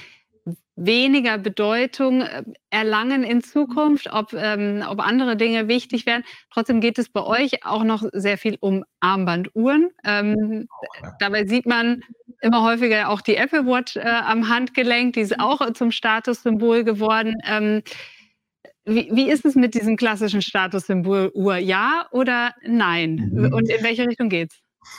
weniger 0.76 1.38
Bedeutung 1.38 2.22
äh, 2.22 2.43
erlangen 2.70 3.24
in 3.24 3.43
Zukunft, 3.43 4.09
ob, 4.12 4.32
ähm, 4.32 4.82
ob 4.88 5.01
andere 5.01 5.36
Dinge 5.36 5.68
wichtig 5.68 6.07
werden. 6.07 6.24
Trotzdem 6.53 6.80
geht 6.80 6.99
es 6.99 7.09
bei 7.09 7.22
euch 7.22 7.64
auch 7.64 7.84
noch 7.84 8.05
sehr 8.12 8.38
viel 8.38 8.57
um 8.61 8.84
Armbanduhren. 9.01 9.90
Ähm, 10.05 10.68
dabei 11.18 11.47
sieht 11.47 11.66
man 11.66 12.03
immer 12.40 12.64
häufiger 12.64 13.09
auch 13.09 13.20
die 13.20 13.36
Apple 13.36 13.66
Watch 13.66 13.97
äh, 13.97 14.01
am 14.01 14.49
Handgelenk, 14.49 15.14
die 15.14 15.20
ist 15.20 15.38
auch 15.38 15.72
zum 15.74 15.93
Statussymbol 15.93 16.84
geworden. 16.84 17.36
Ähm, 17.47 17.82
wie, 18.84 19.09
wie, 19.12 19.30
ist 19.30 19.45
es 19.45 19.55
mit 19.55 19.74
diesem 19.74 19.97
klassischen 19.97 20.43
Statussymbol 20.43 21.30
Uhr? 21.34 21.57
Ja 21.57 22.09
oder 22.11 22.53
nein? 22.66 23.30
Mhm. 23.32 23.53
Und 23.53 23.70
in 23.70 23.84
welche 23.84 24.09
Richtung 24.09 24.28
geht's? 24.28 24.61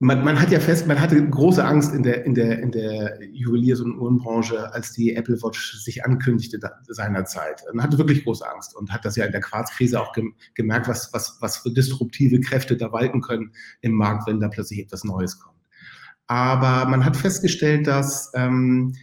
man, 0.00 0.24
man, 0.24 0.40
hat 0.40 0.52
ja 0.52 0.60
fest, 0.60 0.86
man 0.86 1.00
hatte 1.00 1.28
große 1.28 1.64
Angst 1.64 1.92
in 1.92 2.04
der, 2.04 2.24
in 2.24 2.34
der, 2.34 2.60
in 2.60 2.70
der 2.70 3.18
Juweliers- 3.32 3.80
und 3.80 3.98
Uhrenbranche, 3.98 4.72
als 4.72 4.92
die 4.92 5.16
Apple 5.16 5.42
Watch 5.42 5.74
sich 5.74 6.04
ankündigte 6.04 6.60
seinerzeit. 6.86 7.62
Man 7.72 7.82
hatte 7.82 7.98
wirklich 7.98 8.22
große 8.22 8.48
Angst 8.48 8.76
und 8.76 8.92
hat 8.92 9.04
das 9.04 9.16
ja 9.16 9.24
in 9.24 9.32
der 9.32 9.40
Quarzkrise 9.40 10.00
auch 10.00 10.12
gemerkt, 10.54 10.86
was, 10.86 11.12
was, 11.12 11.38
was 11.40 11.58
für 11.58 11.70
disruptive 11.70 12.40
Kräfte 12.40 12.76
da 12.76 12.92
walten 12.92 13.20
können 13.20 13.52
im 13.80 13.92
Markt, 13.92 14.28
wenn 14.28 14.38
da 14.38 14.48
plötzlich 14.48 14.78
etwas 14.78 15.02
Neues 15.02 15.40
kommt. 15.40 15.58
Aber 16.28 16.88
man 16.88 17.04
hat 17.04 17.16
festgestellt, 17.16 17.88
dass 17.88 18.30
ähm, 18.34 18.94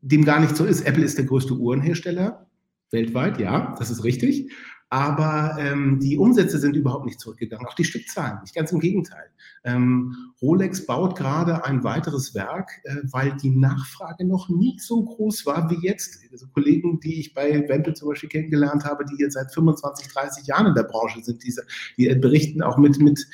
dem 0.00 0.24
gar 0.24 0.40
nicht 0.40 0.56
so 0.56 0.64
ist. 0.64 0.86
Apple 0.86 1.04
ist 1.04 1.18
der 1.18 1.26
größte 1.26 1.54
Uhrenhersteller 1.54 2.46
weltweit, 2.90 3.38
ja, 3.38 3.74
das 3.78 3.90
ist 3.90 4.02
richtig. 4.02 4.50
Aber 4.90 5.56
ähm, 5.58 6.00
die 6.00 6.16
Umsätze 6.16 6.58
sind 6.58 6.74
überhaupt 6.74 7.04
nicht 7.04 7.20
zurückgegangen, 7.20 7.66
auch 7.66 7.74
die 7.74 7.84
Stückzahlen 7.84 8.40
nicht, 8.40 8.54
ganz 8.54 8.72
im 8.72 8.80
Gegenteil. 8.80 9.26
Ähm, 9.64 10.14
Rolex 10.40 10.86
baut 10.86 11.14
gerade 11.14 11.64
ein 11.64 11.84
weiteres 11.84 12.34
Werk, 12.34 12.70
äh, 12.84 12.96
weil 13.10 13.36
die 13.36 13.50
Nachfrage 13.50 14.24
noch 14.24 14.48
nie 14.48 14.78
so 14.78 15.04
groß 15.04 15.44
war 15.44 15.70
wie 15.70 15.86
jetzt. 15.86 16.20
Also 16.32 16.46
Kollegen, 16.54 17.00
die 17.00 17.20
ich 17.20 17.34
bei 17.34 17.68
Wempel 17.68 17.94
zum 17.94 18.08
Beispiel 18.08 18.30
kennengelernt 18.30 18.84
habe, 18.84 19.04
die 19.04 19.22
jetzt 19.22 19.34
seit 19.34 19.52
25, 19.52 20.08
30 20.08 20.46
Jahren 20.46 20.68
in 20.68 20.74
der 20.74 20.84
Branche 20.84 21.22
sind, 21.22 21.42
diese, 21.44 21.66
die 21.98 22.08
berichten 22.14 22.62
auch 22.62 22.78
mit, 22.78 22.98
mit 22.98 23.26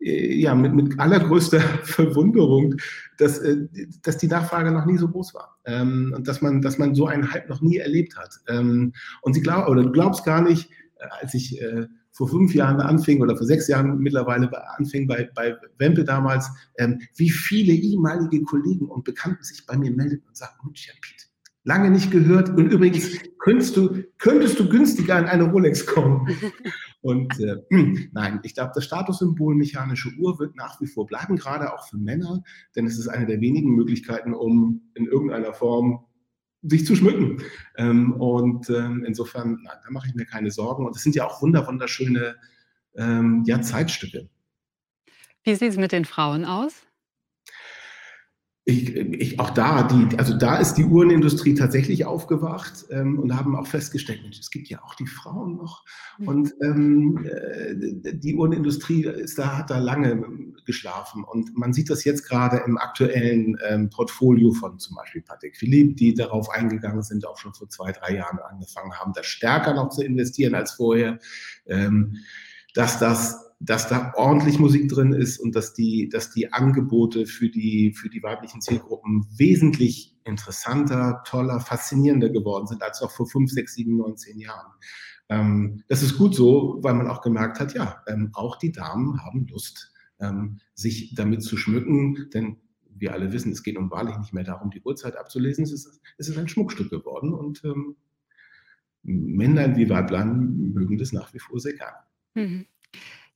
äh, 0.00 0.34
ja, 0.34 0.54
mit, 0.54 0.74
mit 0.74 0.98
allergrößter 0.98 1.60
Verwunderung, 1.82 2.76
dass, 3.18 3.38
äh, 3.38 3.66
dass 4.02 4.18
die 4.18 4.28
Nachfrage 4.28 4.70
noch 4.70 4.86
nie 4.86 4.98
so 4.98 5.08
groß 5.08 5.34
war 5.34 5.58
ähm, 5.64 6.12
und 6.16 6.28
dass 6.28 6.42
man, 6.42 6.62
dass 6.62 6.78
man 6.78 6.94
so 6.94 7.06
einen 7.06 7.32
Hype 7.32 7.48
noch 7.48 7.60
nie 7.60 7.78
erlebt 7.78 8.16
hat. 8.16 8.34
Ähm, 8.48 8.92
und 9.22 9.34
sie 9.34 9.42
glaub, 9.42 9.68
oder 9.68 9.82
du 9.82 9.92
glaubst 9.92 10.24
gar 10.24 10.42
nicht, 10.42 10.70
als 11.10 11.34
ich 11.34 11.60
äh, 11.60 11.86
vor 12.12 12.28
fünf 12.28 12.54
Jahren 12.54 12.80
anfing 12.80 13.20
oder 13.20 13.36
vor 13.36 13.46
sechs 13.46 13.68
Jahren 13.68 13.98
mittlerweile 13.98 14.50
anfing 14.76 15.06
bei, 15.06 15.28
bei 15.34 15.56
Wempe 15.78 16.04
damals, 16.04 16.48
ähm, 16.78 17.00
wie 17.16 17.30
viele 17.30 17.72
ehemalige 17.72 18.42
Kollegen 18.44 18.86
und 18.86 19.04
Bekannten 19.04 19.42
sich 19.42 19.66
bei 19.66 19.76
mir 19.76 19.90
meldeten 19.90 20.26
und 20.28 20.36
sagten, 20.36 20.66
Mensch, 20.66 20.86
Jan 20.86 20.96
Piet, 21.00 21.28
lange 21.64 21.90
nicht 21.90 22.10
gehört. 22.10 22.50
Und 22.50 22.72
übrigens 22.72 23.18
könntest 23.38 23.76
du, 23.76 24.04
könntest 24.18 24.60
du 24.60 24.68
günstiger 24.68 25.18
in 25.18 25.26
eine 25.26 25.44
Rolex 25.44 25.84
kommen. 25.84 26.28
Und 27.02 27.38
äh, 27.40 27.56
nein, 28.12 28.40
ich 28.44 28.54
glaube, 28.54 28.72
das 28.74 28.84
Statussymbol 28.84 29.54
mechanische 29.54 30.10
Uhr 30.18 30.38
wird 30.38 30.56
nach 30.56 30.80
wie 30.80 30.86
vor 30.86 31.06
bleiben, 31.06 31.36
gerade 31.36 31.74
auch 31.74 31.86
für 31.86 31.98
Männer, 31.98 32.42
denn 32.76 32.86
es 32.86 32.98
ist 32.98 33.08
eine 33.08 33.26
der 33.26 33.42
wenigen 33.42 33.74
Möglichkeiten, 33.74 34.32
um 34.32 34.80
in 34.94 35.06
irgendeiner 35.06 35.52
Form 35.52 36.06
sich 36.64 36.86
zu 36.86 36.96
schmücken. 36.96 37.42
Ähm, 37.76 38.12
und 38.14 38.68
ähm, 38.70 39.04
insofern, 39.06 39.60
nein, 39.62 39.76
da 39.82 39.90
mache 39.90 40.08
ich 40.08 40.14
mir 40.14 40.24
keine 40.24 40.50
Sorgen. 40.50 40.86
Und 40.86 40.96
es 40.96 41.02
sind 41.02 41.14
ja 41.14 41.26
auch 41.26 41.42
wunder, 41.42 41.66
wunderschöne 41.66 42.36
ähm, 42.96 43.44
ja, 43.46 43.60
Zeitstücke. 43.60 44.28
Wie 45.42 45.54
sieht 45.54 45.70
es 45.70 45.76
mit 45.76 45.92
den 45.92 46.04
Frauen 46.04 46.44
aus? 46.44 46.72
Ich, 48.66 48.96
ich, 48.96 49.38
auch 49.40 49.50
da, 49.50 49.82
die, 49.82 50.18
also 50.18 50.38
da 50.38 50.56
ist 50.56 50.74
die 50.74 50.84
Uhrenindustrie 50.84 51.54
tatsächlich 51.54 52.06
aufgewacht 52.06 52.86
ähm, 52.88 53.18
und 53.18 53.36
haben 53.36 53.56
auch 53.56 53.66
festgestellt, 53.66 54.22
Mensch, 54.22 54.38
es 54.38 54.50
gibt 54.50 54.68
ja 54.68 54.82
auch 54.82 54.94
die 54.94 55.06
Frauen 55.06 55.56
noch. 55.56 55.84
Mhm. 56.18 56.28
Und 56.28 56.54
ähm, 56.62 57.26
äh, 57.26 58.14
die 58.14 58.34
Uhrenindustrie 58.34 59.04
ist 59.04 59.38
da, 59.38 59.58
hat 59.58 59.68
da 59.68 59.78
lange 59.78 60.24
geschlafen. 60.64 61.24
Und 61.24 61.54
man 61.58 61.74
sieht 61.74 61.90
das 61.90 62.04
jetzt 62.04 62.26
gerade 62.26 62.62
im 62.64 62.78
aktuellen 62.78 63.58
ähm, 63.68 63.90
Portfolio 63.90 64.52
von 64.52 64.78
zum 64.78 64.96
Beispiel 64.96 65.20
Patek 65.20 65.58
Philippe, 65.58 65.94
die 65.96 66.14
darauf 66.14 66.48
eingegangen 66.48 67.02
sind, 67.02 67.26
auch 67.26 67.36
schon 67.36 67.52
vor 67.52 67.68
zwei, 67.68 67.92
drei 67.92 68.14
Jahren 68.14 68.38
angefangen 68.38 68.94
haben, 68.94 69.12
da 69.14 69.22
stärker 69.22 69.74
noch 69.74 69.90
zu 69.90 70.02
investieren 70.02 70.54
als 70.54 70.72
vorher. 70.72 71.18
Ähm, 71.66 72.16
dass 72.72 72.98
das 72.98 73.53
dass 73.66 73.88
da 73.88 74.12
ordentlich 74.16 74.58
Musik 74.58 74.88
drin 74.90 75.12
ist 75.12 75.38
und 75.38 75.54
dass 75.54 75.72
die, 75.72 76.08
dass 76.10 76.30
die 76.30 76.52
Angebote 76.52 77.26
für 77.26 77.48
die, 77.48 77.94
für 77.94 78.10
die 78.10 78.22
weiblichen 78.22 78.60
Zielgruppen 78.60 79.26
wesentlich 79.36 80.16
interessanter, 80.24 81.22
toller, 81.26 81.60
faszinierender 81.60 82.28
geworden 82.28 82.66
sind 82.66 82.82
als 82.82 83.00
noch 83.00 83.10
vor 83.10 83.26
fünf, 83.26 83.50
sechs, 83.50 83.74
sieben, 83.74 83.96
neun, 83.96 84.16
zehn 84.16 84.38
Jahren. 84.38 84.72
Ähm, 85.30 85.82
das 85.88 86.02
ist 86.02 86.18
gut 86.18 86.34
so, 86.34 86.78
weil 86.82 86.94
man 86.94 87.08
auch 87.08 87.22
gemerkt 87.22 87.58
hat, 87.58 87.74
ja, 87.74 88.02
ähm, 88.06 88.30
auch 88.34 88.56
die 88.56 88.72
Damen 88.72 89.22
haben 89.24 89.46
Lust, 89.46 89.92
ähm, 90.20 90.58
sich 90.74 91.14
damit 91.14 91.42
zu 91.42 91.56
schmücken, 91.56 92.28
denn 92.34 92.58
wir 92.96 93.12
alle 93.12 93.32
wissen, 93.32 93.52
es 93.52 93.62
geht 93.62 93.76
nun 93.76 93.90
wahrlich 93.90 94.18
nicht 94.18 94.34
mehr 94.34 94.44
darum, 94.44 94.70
die 94.70 94.82
Uhrzeit 94.82 95.16
abzulesen, 95.16 95.64
es 95.64 95.72
ist, 95.72 96.00
es 96.18 96.28
ist 96.28 96.38
ein 96.38 96.48
Schmuckstück 96.48 96.90
geworden 96.90 97.32
und 97.32 97.64
ähm, 97.64 97.96
Männlein 99.02 99.76
wie 99.76 99.88
Weiblein 99.88 100.72
mögen 100.72 100.98
das 100.98 101.12
nach 101.12 101.32
wie 101.32 101.38
vor 101.38 101.58
sehr 101.58 101.74
gerne. 101.74 101.96
Mhm. 102.34 102.66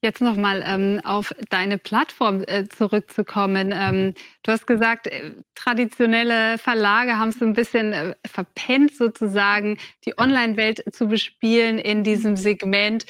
Jetzt 0.00 0.20
nochmal 0.20 0.62
ähm, 0.64 1.00
auf 1.02 1.34
deine 1.50 1.76
Plattform 1.76 2.44
äh, 2.46 2.68
zurückzukommen. 2.68 3.72
Ähm, 3.74 4.14
du 4.44 4.52
hast 4.52 4.68
gesagt, 4.68 5.08
äh, 5.08 5.32
traditionelle 5.56 6.56
Verlage 6.58 7.18
haben 7.18 7.30
es 7.30 7.40
so 7.40 7.44
ein 7.44 7.54
bisschen 7.54 7.92
äh, 7.92 8.14
verpennt, 8.24 8.94
sozusagen 8.94 9.76
die 10.04 10.16
Online-Welt 10.16 10.84
zu 10.92 11.08
bespielen 11.08 11.78
in 11.78 12.04
diesem 12.04 12.36
Segment. 12.36 13.06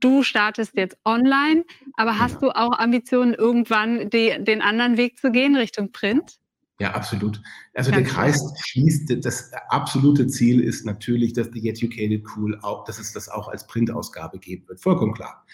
Du 0.00 0.24
startest 0.24 0.76
jetzt 0.76 0.96
online, 1.04 1.64
aber 1.94 2.18
hast 2.18 2.34
ja. 2.34 2.40
du 2.40 2.50
auch 2.50 2.76
Ambitionen, 2.76 3.34
irgendwann 3.34 4.10
die, 4.10 4.36
den 4.40 4.62
anderen 4.62 4.96
Weg 4.96 5.20
zu 5.20 5.30
gehen, 5.30 5.54
Richtung 5.54 5.92
Print? 5.92 6.38
Ja, 6.80 6.94
absolut. 6.94 7.40
Also 7.72 7.92
Ganz 7.92 8.02
der 8.02 8.12
Kreis 8.12 8.52
schließt, 8.64 9.24
das 9.24 9.52
absolute 9.68 10.26
Ziel 10.26 10.60
ist 10.60 10.84
natürlich, 10.84 11.34
dass 11.34 11.52
die 11.52 11.68
Educated 11.68 12.24
Cool 12.34 12.58
auch, 12.62 12.82
dass 12.84 12.98
es 12.98 13.12
das 13.12 13.28
auch 13.28 13.46
als 13.46 13.68
Printausgabe 13.68 14.40
geben 14.40 14.66
wird. 14.66 14.80
Vollkommen 14.80 15.14
klar. 15.14 15.46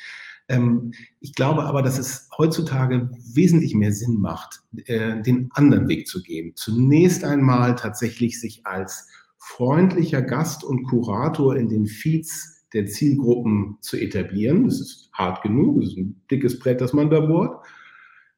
Ähm, 0.49 0.92
ich 1.20 1.34
glaube 1.34 1.64
aber, 1.64 1.82
dass 1.82 1.99
es 1.99 2.28
heutzutage 2.36 3.11
wesentlich 3.34 3.74
mehr 3.74 3.92
Sinn 3.92 4.20
macht, 4.20 4.62
äh, 4.86 5.20
den 5.22 5.51
anderen 5.53 5.88
Weg 5.88 6.09
zu 6.09 6.22
gehen. 6.22 6.53
Zunächst 6.57 7.24
einmal 7.24 7.76
tatsächlich 7.76 8.40
sich 8.40 8.66
als 8.66 9.09
freundlicher 9.36 10.22
Gast 10.22 10.64
und 10.64 10.84
Kurator 10.84 11.57
in 11.57 11.68
den 11.68 11.86
Feeds 11.86 12.66
der 12.72 12.86
Zielgruppen 12.86 13.78
zu 13.80 13.96
etablieren. 13.96 14.64
Das 14.64 14.80
ist 14.80 15.11
hart 15.12 15.42
genug, 15.42 15.80
das 15.80 15.90
ist 15.90 15.99
ein 15.99 16.20
dickes 16.30 16.59
Brett, 16.59 16.80
das 16.80 16.92
man 16.92 17.11
da 17.11 17.20
bohrt. 17.20 17.64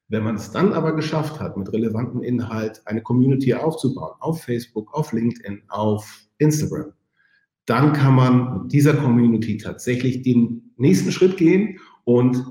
Wenn 0.07 0.23
man 0.23 0.35
es 0.35 0.51
dann 0.51 0.73
aber 0.73 0.93
geschafft 0.93 1.39
hat, 1.39 1.55
mit 1.55 1.71
relevantem 1.71 2.21
Inhalt 2.21 2.81
eine 2.85 3.01
Community 3.01 3.53
aufzubauen, 3.53 4.13
auf 4.19 4.43
Facebook, 4.43 4.93
auf 4.93 5.13
LinkedIn, 5.13 5.63
auf 5.69 6.25
Instagram, 6.37 6.91
dann 7.65 7.93
kann 7.93 8.15
man 8.15 8.67
dieser 8.67 8.93
Community 8.95 9.57
tatsächlich 9.57 10.21
den 10.23 10.73
nächsten 10.75 11.11
Schritt 11.11 11.37
gehen 11.37 11.79
und 12.03 12.45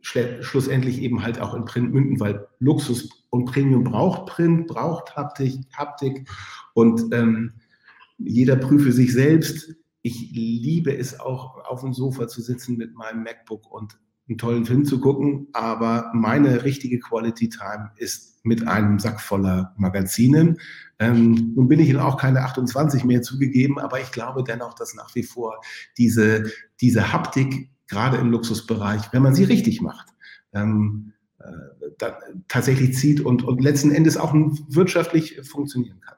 schlussendlich 0.00 1.00
eben 1.02 1.22
halt 1.22 1.40
auch 1.40 1.54
in 1.54 1.64
Print 1.64 1.92
münden, 1.92 2.20
weil 2.20 2.46
Luxus 2.58 3.26
und 3.30 3.44
Premium 3.44 3.84
braucht 3.84 4.26
Print, 4.26 4.66
braucht 4.66 5.14
Haptik, 5.16 5.54
Haptik 5.72 6.28
und 6.74 7.12
ähm, 7.12 7.52
jeder 8.18 8.56
prüfe 8.56 8.92
sich 8.92 9.12
selbst. 9.12 9.74
Ich 10.02 10.32
liebe 10.32 10.96
es 10.96 11.20
auch, 11.20 11.64
auf 11.64 11.82
dem 11.82 11.92
Sofa 11.92 12.28
zu 12.28 12.40
sitzen 12.40 12.76
mit 12.76 12.94
meinem 12.94 13.22
MacBook 13.22 13.70
und 13.70 13.98
einen 14.28 14.38
tollen 14.38 14.66
Film 14.66 14.84
zu 14.84 15.00
gucken, 15.00 15.48
aber 15.52 16.10
meine 16.14 16.64
richtige 16.64 16.98
Quality 16.98 17.48
Time 17.48 17.90
ist 17.96 18.44
mit 18.44 18.66
einem 18.66 18.98
Sack 18.98 19.20
voller 19.20 19.74
Magazinen. 19.76 20.58
Ähm, 20.98 21.52
nun 21.54 21.68
bin 21.68 21.80
ich 21.80 21.96
auch 21.96 22.18
keine 22.18 22.40
28 22.42 23.04
mehr 23.04 23.22
zugegeben, 23.22 23.78
aber 23.78 24.00
ich 24.00 24.10
glaube 24.10 24.44
dennoch, 24.44 24.74
dass 24.74 24.94
nach 24.94 25.14
wie 25.14 25.22
vor 25.22 25.60
diese, 25.96 26.50
diese 26.80 27.12
Haptik 27.12 27.70
gerade 27.88 28.18
im 28.18 28.30
Luxusbereich, 28.30 29.12
wenn 29.12 29.22
man 29.22 29.34
sie 29.34 29.44
richtig 29.44 29.80
macht, 29.80 30.08
ähm, 30.52 31.12
äh, 31.38 32.10
tatsächlich 32.48 32.96
zieht 32.96 33.20
und, 33.20 33.42
und 33.42 33.60
letzten 33.60 33.90
Endes 33.90 34.16
auch 34.16 34.34
wirtschaftlich 34.34 35.40
funktionieren 35.42 36.00
kann. 36.00 36.16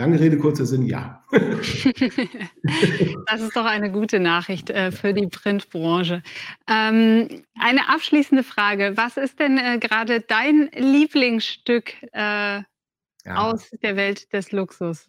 Lange 0.00 0.18
Rede, 0.18 0.38
kurzer 0.38 0.64
Sinn, 0.64 0.86
ja. 0.86 1.22
das 1.30 1.42
ist 3.42 3.54
doch 3.54 3.66
eine 3.66 3.92
gute 3.92 4.18
Nachricht 4.18 4.70
äh, 4.70 4.92
für 4.92 5.12
die 5.12 5.26
Printbranche. 5.26 6.22
Ähm, 6.66 7.28
eine 7.58 7.86
abschließende 7.90 8.42
Frage. 8.42 8.94
Was 8.94 9.18
ist 9.18 9.38
denn 9.38 9.58
äh, 9.58 9.78
gerade 9.78 10.22
dein 10.22 10.70
Lieblingsstück 10.74 12.02
äh, 12.12 12.62
ja. 12.62 12.64
aus 13.26 13.68
der 13.82 13.96
Welt 13.96 14.32
des 14.32 14.52
Luxus? 14.52 15.06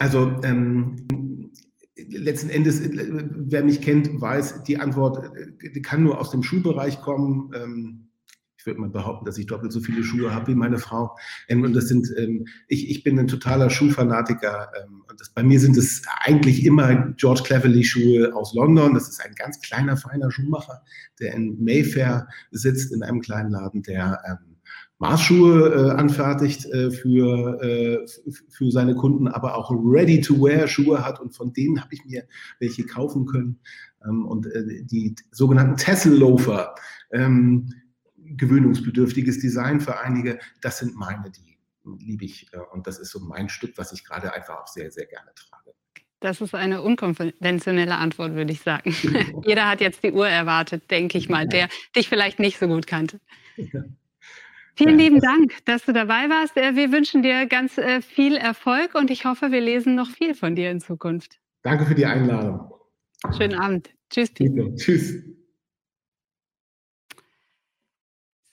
Also 0.00 0.40
ähm, 0.42 0.96
letzten 2.10 2.50
Endes, 2.50 2.80
äh, 2.80 3.24
wer 3.30 3.64
mich 3.64 3.80
kennt, 3.80 4.20
weiß, 4.20 4.64
die 4.64 4.78
Antwort 4.78 5.30
äh, 5.60 5.80
kann 5.80 6.02
nur 6.02 6.20
aus 6.20 6.30
dem 6.30 6.42
Schuhbereich 6.42 7.00
kommen. 7.00 7.50
Ähm, 7.54 8.04
ich 8.56 8.66
würde 8.66 8.80
mal 8.80 8.90
behaupten, 8.90 9.24
dass 9.24 9.38
ich 9.38 9.46
doppelt 9.46 9.72
so 9.72 9.80
viele 9.80 10.02
Schuhe 10.02 10.34
habe 10.34 10.48
wie 10.48 10.54
meine 10.56 10.78
Frau. 10.78 11.16
Ähm, 11.48 11.62
und 11.62 11.74
das 11.74 11.88
sind, 11.88 12.12
ähm, 12.16 12.46
ich, 12.66 12.90
ich 12.90 13.04
bin 13.04 13.18
ein 13.18 13.28
totaler 13.28 13.70
Schuhfanatiker. 13.70 14.70
Und 15.08 15.20
das, 15.20 15.30
bei 15.30 15.42
mir 15.42 15.60
sind 15.60 15.76
es 15.76 16.02
eigentlich 16.20 16.64
immer 16.64 17.12
George 17.16 17.42
Cleverly 17.44 17.84
Schuhe 17.84 18.34
aus 18.34 18.54
London. 18.54 18.94
Das 18.94 19.08
ist 19.08 19.24
ein 19.24 19.34
ganz 19.34 19.60
kleiner, 19.60 19.96
feiner 19.96 20.30
Schuhmacher, 20.30 20.82
der 21.20 21.34
in 21.34 21.62
Mayfair 21.62 22.28
sitzt, 22.50 22.92
in 22.92 23.02
einem 23.02 23.20
kleinen 23.20 23.52
Laden, 23.52 23.82
der 23.82 24.40
Maßschuhe 24.98 25.74
äh, 25.74 25.90
anfertigt 25.92 26.66
äh, 26.66 26.90
für, 26.90 27.62
äh, 27.62 28.06
für 28.50 28.70
seine 28.70 28.94
Kunden, 28.94 29.28
aber 29.28 29.56
auch 29.56 29.70
Ready-to-Wear-Schuhe 29.70 31.04
hat 31.04 31.20
und 31.20 31.34
von 31.34 31.52
denen 31.52 31.80
habe 31.80 31.94
ich 31.94 32.04
mir 32.04 32.24
welche 32.58 32.84
kaufen 32.84 33.26
können. 33.26 33.60
Ähm, 34.04 34.26
und 34.26 34.46
äh, 34.46 34.82
die 34.82 35.14
sogenannten 35.30 35.76
Tessel-Loafer, 35.76 36.74
ähm, 37.12 37.72
gewöhnungsbedürftiges 38.16 39.38
Design 39.38 39.80
für 39.80 40.00
einige, 40.00 40.38
das 40.60 40.78
sind 40.78 40.94
meine, 40.96 41.30
die 41.30 41.58
liebe 41.98 42.24
ich. 42.24 42.52
Äh, 42.52 42.58
und 42.72 42.86
das 42.86 42.98
ist 42.98 43.10
so 43.10 43.20
mein 43.20 43.48
Stück, 43.48 43.76
was 43.76 43.92
ich 43.92 44.04
gerade 44.04 44.32
einfach 44.34 44.62
auch 44.62 44.66
sehr, 44.66 44.90
sehr 44.90 45.06
gerne 45.06 45.30
trage. 45.34 45.74
Das 46.20 46.40
ist 46.40 46.54
eine 46.54 46.82
unkonventionelle 46.82 47.94
Antwort, 47.94 48.34
würde 48.34 48.52
ich 48.52 48.60
sagen. 48.60 48.92
Jeder 49.46 49.68
hat 49.68 49.80
jetzt 49.80 50.02
die 50.02 50.12
Uhr 50.12 50.28
erwartet, 50.28 50.90
denke 50.90 51.16
ich 51.16 51.28
mal, 51.28 51.46
der 51.46 51.68
dich 51.94 52.08
vielleicht 52.08 52.40
nicht 52.40 52.58
so 52.58 52.66
gut 52.66 52.88
kannte. 52.88 53.20
Ja. 53.56 53.84
Vielen 54.78 54.96
lieben 54.96 55.20
Dank, 55.20 55.64
dass 55.64 55.86
du 55.86 55.92
dabei 55.92 56.30
warst. 56.30 56.56
Äh, 56.56 56.76
wir 56.76 56.92
wünschen 56.92 57.20
dir 57.20 57.46
ganz 57.46 57.78
äh, 57.78 58.00
viel 58.00 58.36
Erfolg 58.36 58.94
und 58.94 59.10
ich 59.10 59.24
hoffe, 59.24 59.50
wir 59.50 59.60
lesen 59.60 59.96
noch 59.96 60.08
viel 60.08 60.36
von 60.36 60.54
dir 60.54 60.70
in 60.70 60.80
Zukunft. 60.80 61.40
Danke 61.62 61.84
für 61.84 61.96
die 61.96 62.06
Einladung. 62.06 62.72
Schönen 63.36 63.58
Abend. 63.58 63.90
Tschüss. 64.08 64.32
Tito. 64.32 64.72
Tschüss. 64.76 65.24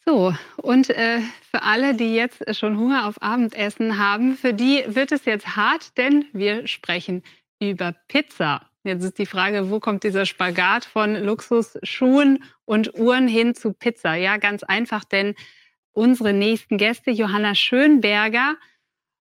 So, 0.04 0.34
und 0.58 0.90
äh, 0.90 1.20
für 1.52 1.62
alle, 1.62 1.94
die 1.94 2.16
jetzt 2.16 2.56
schon 2.56 2.80
Hunger 2.80 3.08
auf 3.08 3.22
Abendessen 3.22 4.00
haben, 4.00 4.36
für 4.36 4.56
die 4.56 4.84
wird 4.88 5.12
es 5.12 5.26
jetzt 5.26 5.56
hart, 5.56 5.96
denn 5.96 6.26
wir 6.34 6.66
sprechen 6.66 7.22
über 7.60 7.94
Pizza. 8.08 8.68
Jetzt 8.84 9.04
ist 9.04 9.20
die 9.20 9.28
Frage, 9.28 9.70
wo 9.70 9.80
kommt 9.80 10.04
dieser 10.04 10.26
Spagat 10.26 10.86
von 10.86 11.14
Luxusschuhen 11.14 12.44
und 12.66 12.98
Uhren 12.98 13.28
hin 13.28 13.54
zu 13.54 13.74
Pizza? 13.74 14.16
Ja, 14.16 14.38
ganz 14.38 14.64
einfach, 14.64 15.04
denn 15.04 15.36
unsere 15.96 16.34
nächsten 16.34 16.78
Gäste, 16.78 17.12
Johanna 17.12 17.56
Schönberger, 17.56 18.56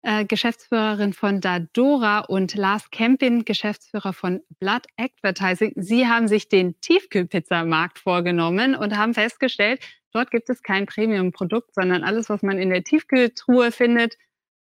äh, 0.01 0.24
Geschäftsführerin 0.26 1.13
von 1.13 1.41
Dadora 1.41 2.20
und 2.20 2.55
Lars 2.55 2.89
Kempin, 2.91 3.43
Geschäftsführer 3.43 4.13
von 4.13 4.41
Blood 4.59 4.86
Advertising. 4.97 5.74
Sie 5.76 6.07
haben 6.07 6.28
sich 6.28 6.47
den 6.47 6.80
Tiefkühlpizzamarkt 6.80 7.99
vorgenommen 7.99 8.76
und 8.76 8.95
haben 8.95 9.13
festgestellt, 9.13 9.82
dort 10.13 10.32
gibt 10.32 10.49
es 10.49 10.63
kein 10.63 10.86
Premium-Produkt, 10.86 11.74
sondern 11.76 12.03
alles, 12.03 12.30
was 12.30 12.43
man 12.43 12.59
in 12.59 12.70
der 12.70 12.84
Tiefkühltruhe 12.84 13.72
findet, 13.72 14.15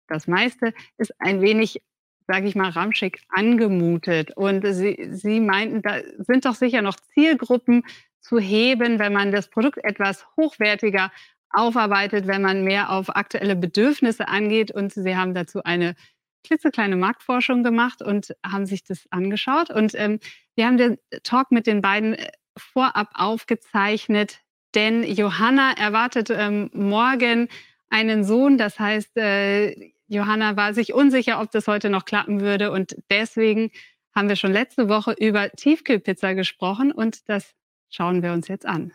das 0.08 0.28
meiste 0.28 0.74
ist 0.98 1.14
ein 1.20 1.42
wenig, 1.42 1.82
sage 2.28 2.48
ich 2.48 2.56
mal, 2.56 2.70
ramschig 2.70 3.22
angemutet. 3.30 4.32
Und 4.36 4.66
Sie, 4.66 5.10
Sie 5.12 5.40
meinten, 5.40 5.82
da 5.82 6.00
sind 6.20 6.46
doch 6.46 6.56
sicher 6.56 6.82
noch 6.82 6.96
Zielgruppen 7.14 7.84
zu 8.22 8.40
heben, 8.40 9.00
wenn 9.00 9.14
man 9.14 9.32
das 9.32 9.50
Produkt 9.50 9.84
etwas 9.84 10.26
hochwertiger 10.38 11.12
aufarbeitet, 11.56 12.28
wenn 12.28 12.42
man 12.42 12.64
mehr 12.64 12.90
auf 12.90 13.16
aktuelle 13.16 13.56
Bedürfnisse 13.56 14.28
angeht. 14.28 14.72
Und 14.72 14.94
sie 14.94 15.16
haben 15.16 15.34
dazu 15.34 15.64
eine 15.64 15.96
klitzekleine 16.44 16.96
Marktforschung 16.96 17.64
gemacht 17.64 18.02
und 18.02 18.36
haben 18.46 18.66
sich 18.66 18.84
das 18.84 19.06
angeschaut. 19.10 19.70
Und 19.70 19.94
ähm, 19.96 20.20
wir 20.56 20.66
haben 20.66 20.78
den 20.78 20.98
Talk 21.24 21.52
mit 21.52 21.68
den 21.68 21.82
beiden 21.82 22.14
äh, 22.14 22.32
vorab 22.58 23.10
aufgezeichnet, 23.14 24.40
denn 24.76 25.04
Johanna 25.04 25.74
erwartet 25.78 26.30
ähm, 26.30 26.70
morgen 26.74 27.50
einen 27.90 28.24
Sohn. 28.24 28.58
Das 28.58 28.80
heißt, 28.80 29.18
äh, 29.18 29.92
Johanna 30.08 30.56
war 30.56 30.74
sich 30.74 30.94
unsicher, 30.94 31.42
ob 31.42 31.52
das 31.52 31.68
heute 31.68 31.90
noch 31.90 32.06
klappen 32.06 32.42
würde. 32.42 32.72
Und 32.72 32.96
deswegen 33.10 33.72
haben 34.14 34.30
wir 34.30 34.36
schon 34.36 34.54
letzte 34.54 34.88
Woche 34.88 35.14
über 35.20 35.50
Tiefkühlpizza 35.52 36.34
gesprochen 36.34 36.92
und 36.92 37.28
das 37.28 37.54
schauen 37.90 38.24
wir 38.24 38.32
uns 38.32 38.48
jetzt 38.48 38.66
an. 38.66 38.94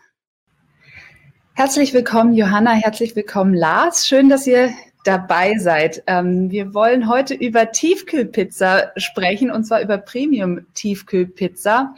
Herzlich 1.53 1.93
willkommen, 1.93 2.33
Johanna. 2.33 2.71
Herzlich 2.71 3.13
willkommen, 3.13 3.53
Lars. 3.53 4.07
Schön, 4.07 4.29
dass 4.29 4.47
ihr 4.47 4.71
dabei 5.03 5.57
seid. 5.57 6.01
Ähm, 6.07 6.49
wir 6.49 6.73
wollen 6.73 7.09
heute 7.09 7.33
über 7.33 7.71
Tiefkühlpizza 7.71 8.91
sprechen 8.95 9.51
und 9.51 9.65
zwar 9.65 9.81
über 9.81 9.97
Premium-Tiefkühlpizza. 9.97 11.93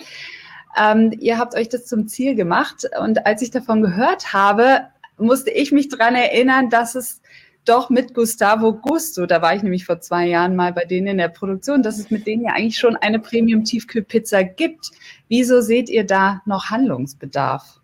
Ähm, 0.76 1.16
ihr 1.20 1.38
habt 1.38 1.56
euch 1.56 1.70
das 1.70 1.86
zum 1.86 2.08
Ziel 2.08 2.34
gemacht 2.34 2.90
und 3.00 3.28
als 3.28 3.44
ich 3.44 3.52
davon 3.52 3.84
gehört 3.84 4.34
habe, 4.34 4.88
musste 5.18 5.52
ich 5.52 5.72
mich 5.72 5.88
daran 5.88 6.16
erinnern, 6.16 6.72
dass 6.72 6.96
es 6.96 7.22
doch 7.64 7.92
mit 7.92 8.16
Gustavo 8.16 8.74
Gusto, 8.74 9.28
da 9.28 9.42
war 9.44 9.56
ich 9.56 9.62
nämlich 9.62 9.86
vor 9.86 10.02
zwei 10.02 10.26
Jahren 10.26 10.56
mal 10.56 10.74
bei 10.74 10.86
denen 10.86 11.08
in 11.08 11.18
der 11.20 11.30
Produktion, 11.30 11.84
dass 11.84 12.00
es 12.00 12.10
mit 12.10 12.26
denen 12.26 12.46
ja 12.46 12.54
eigentlich 12.54 12.78
schon 12.78 12.96
eine 12.96 13.20
Premium-Tiefkühlpizza 13.20 14.42
gibt. 14.42 14.90
Wieso 15.30 15.62
seht 15.62 15.90
ihr 15.90 16.06
da 16.06 16.42
noch 16.46 16.72
Handlungsbedarf? 16.72 17.83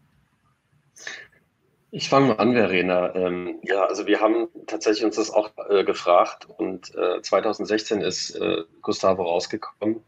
Ich 1.91 2.07
fange 2.07 2.27
mal 2.27 2.33
an, 2.35 2.53
Verena. 2.53 3.15
Ähm, 3.15 3.59
ja, 3.63 3.85
also 3.85 4.05
wir 4.05 4.19
haben 4.19 4.47
tatsächlich 4.67 5.05
uns 5.05 5.15
das 5.15 5.31
auch 5.31 5.51
äh, 5.69 5.83
gefragt 5.83 6.47
und 6.57 6.93
äh, 6.95 7.21
2016 7.21 8.01
ist 8.01 8.35
äh, 8.35 8.63
Gustavo 8.81 9.23
rausgekommen. 9.23 10.01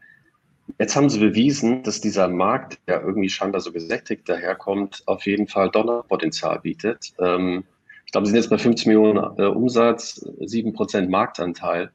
Jetzt 0.78 0.94
haben 0.94 1.10
sie 1.10 1.18
bewiesen, 1.18 1.82
dass 1.82 2.00
dieser 2.00 2.28
Markt, 2.28 2.78
der 2.86 3.02
irgendwie 3.02 3.28
scheinbar 3.28 3.60
so 3.60 3.72
gesättigt 3.72 4.28
daherkommt, 4.28 5.02
auf 5.06 5.26
jeden 5.26 5.48
Fall 5.48 5.70
Donnerpotenzial 5.70 6.60
bietet. 6.60 7.12
Ähm, 7.18 7.64
ich 8.06 8.12
glaube, 8.12 8.26
sie 8.26 8.32
sind 8.32 8.40
jetzt 8.40 8.50
bei 8.50 8.58
50 8.58 8.86
Millionen 8.86 9.38
äh, 9.38 9.46
Umsatz, 9.46 10.24
7% 10.40 11.08
Marktanteil. 11.08 11.90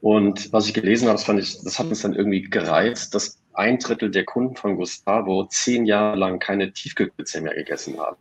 Und 0.00 0.52
was 0.52 0.66
ich 0.66 0.74
gelesen 0.74 1.08
habe, 1.08 1.16
das 1.16 1.24
fand 1.24 1.40
ich, 1.40 1.62
das 1.62 1.78
hat 1.78 1.88
uns 1.88 2.00
dann 2.02 2.14
irgendwie 2.14 2.42
gereizt, 2.42 3.14
dass 3.14 3.38
ein 3.52 3.78
Drittel 3.78 4.10
der 4.10 4.24
Kunden 4.24 4.56
von 4.56 4.76
Gustavo 4.76 5.46
zehn 5.46 5.84
Jahre 5.84 6.16
lang 6.16 6.38
keine 6.38 6.72
Tiefkühlpizza 6.72 7.40
mehr 7.40 7.54
gegessen 7.54 7.98
haben. 7.98 8.18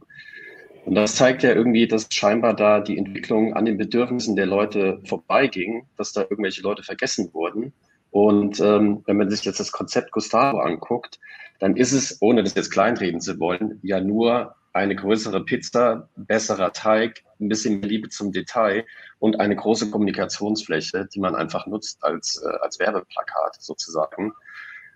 Und 0.85 0.93
das 0.93 1.15
zeigt 1.15 1.41
ja 1.41 1.51
irgendwie, 1.51 1.87
dass 1.87 2.07
scheinbar 2.11 2.55
da 2.55 2.79
die 2.79 2.97
Entwicklung 2.97 3.55
an 3.55 3.65
den 3.65 3.77
Bedürfnissen 3.77 4.35
der 4.35 4.45
Leute 4.45 5.01
vorbeiging, 5.05 5.87
dass 5.97 6.13
da 6.13 6.21
irgendwelche 6.21 6.61
Leute 6.61 6.83
vergessen 6.83 7.33
wurden. 7.33 7.73
Und 8.11 8.59
ähm, 8.59 9.01
wenn 9.07 9.17
man 9.17 9.29
sich 9.29 9.43
jetzt 9.43 9.59
das 9.59 9.71
Konzept 9.71 10.11
Gustavo 10.11 10.59
anguckt, 10.59 11.19
dann 11.59 11.75
ist 11.75 11.91
es, 11.91 12.21
ohne 12.21 12.43
das 12.43 12.53
jetzt 12.53 12.69
kleinreden 12.69 13.19
zu 13.19 13.39
wollen, 13.39 13.79
ja 13.81 13.99
nur 13.99 14.55
eine 14.73 14.95
größere 14.95 15.43
Pizza, 15.43 16.09
besserer 16.15 16.71
Teig, 16.71 17.23
ein 17.39 17.49
bisschen 17.49 17.81
Liebe 17.81 18.09
zum 18.09 18.31
Detail 18.31 18.85
und 19.19 19.39
eine 19.39 19.55
große 19.55 19.89
Kommunikationsfläche, 19.89 21.07
die 21.13 21.19
man 21.19 21.35
einfach 21.35 21.65
nutzt 21.65 22.03
als, 22.03 22.41
äh, 22.45 22.57
als 22.61 22.77
Werbeplakat 22.77 23.55
sozusagen. 23.59 24.33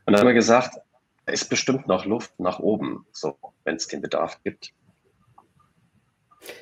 Und 0.06 0.14
dann 0.14 0.20
haben 0.20 0.28
wir 0.28 0.34
gesagt, 0.34 0.78
da 1.26 1.32
ist 1.32 1.50
bestimmt 1.50 1.88
noch 1.88 2.06
Luft 2.06 2.40
nach 2.40 2.60
oben, 2.60 3.06
so, 3.12 3.38
wenn 3.64 3.78
es 3.78 3.88
den 3.88 4.02
Bedarf 4.02 4.40
gibt. 4.44 4.74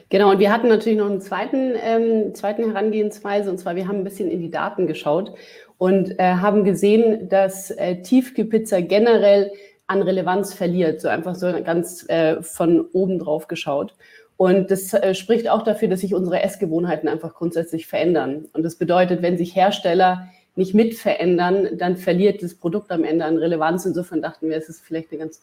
Genau, 0.09 0.31
und 0.31 0.39
wir 0.39 0.51
hatten 0.51 0.67
natürlich 0.67 0.97
noch 0.97 1.09
einen 1.09 1.21
zweiten, 1.21 1.73
ähm, 1.81 2.33
zweiten 2.33 2.71
Herangehensweise, 2.71 3.49
und 3.49 3.57
zwar 3.57 3.75
wir 3.75 3.87
haben 3.87 3.97
ein 3.97 4.03
bisschen 4.03 4.29
in 4.31 4.39
die 4.39 4.51
Daten 4.51 4.87
geschaut 4.87 5.33
und 5.77 6.19
äh, 6.19 6.35
haben 6.35 6.63
gesehen, 6.63 7.29
dass 7.29 7.71
äh, 7.71 8.01
Tiefkühlpizza 8.01 8.81
generell 8.81 9.51
an 9.87 10.01
Relevanz 10.01 10.53
verliert, 10.53 11.01
so 11.01 11.07
einfach 11.07 11.35
so 11.35 11.51
ganz 11.63 12.07
äh, 12.09 12.41
von 12.41 12.81
oben 12.91 13.19
drauf 13.19 13.47
geschaut. 13.47 13.95
Und 14.35 14.69
das 14.69 14.93
äh, 14.93 15.15
spricht 15.15 15.49
auch 15.49 15.63
dafür, 15.63 15.87
dass 15.87 16.01
sich 16.01 16.13
unsere 16.13 16.41
Essgewohnheiten 16.41 17.09
einfach 17.09 17.33
grundsätzlich 17.33 17.87
verändern. 17.87 18.47
Und 18.53 18.63
das 18.63 18.75
bedeutet, 18.75 19.21
wenn 19.21 19.37
sich 19.37 19.55
Hersteller 19.55 20.27
nicht 20.55 20.73
mit 20.73 20.95
verändern, 20.95 21.69
dann 21.77 21.97
verliert 21.97 22.43
das 22.43 22.53
Produkt 22.55 22.91
am 22.91 23.03
Ende 23.03 23.25
an 23.25 23.37
Relevanz. 23.37 23.85
Insofern 23.85 24.21
dachten 24.21 24.49
wir, 24.49 24.57
es 24.57 24.69
ist 24.69 24.81
vielleicht 24.81 25.11
eine 25.11 25.19
ganz 25.19 25.41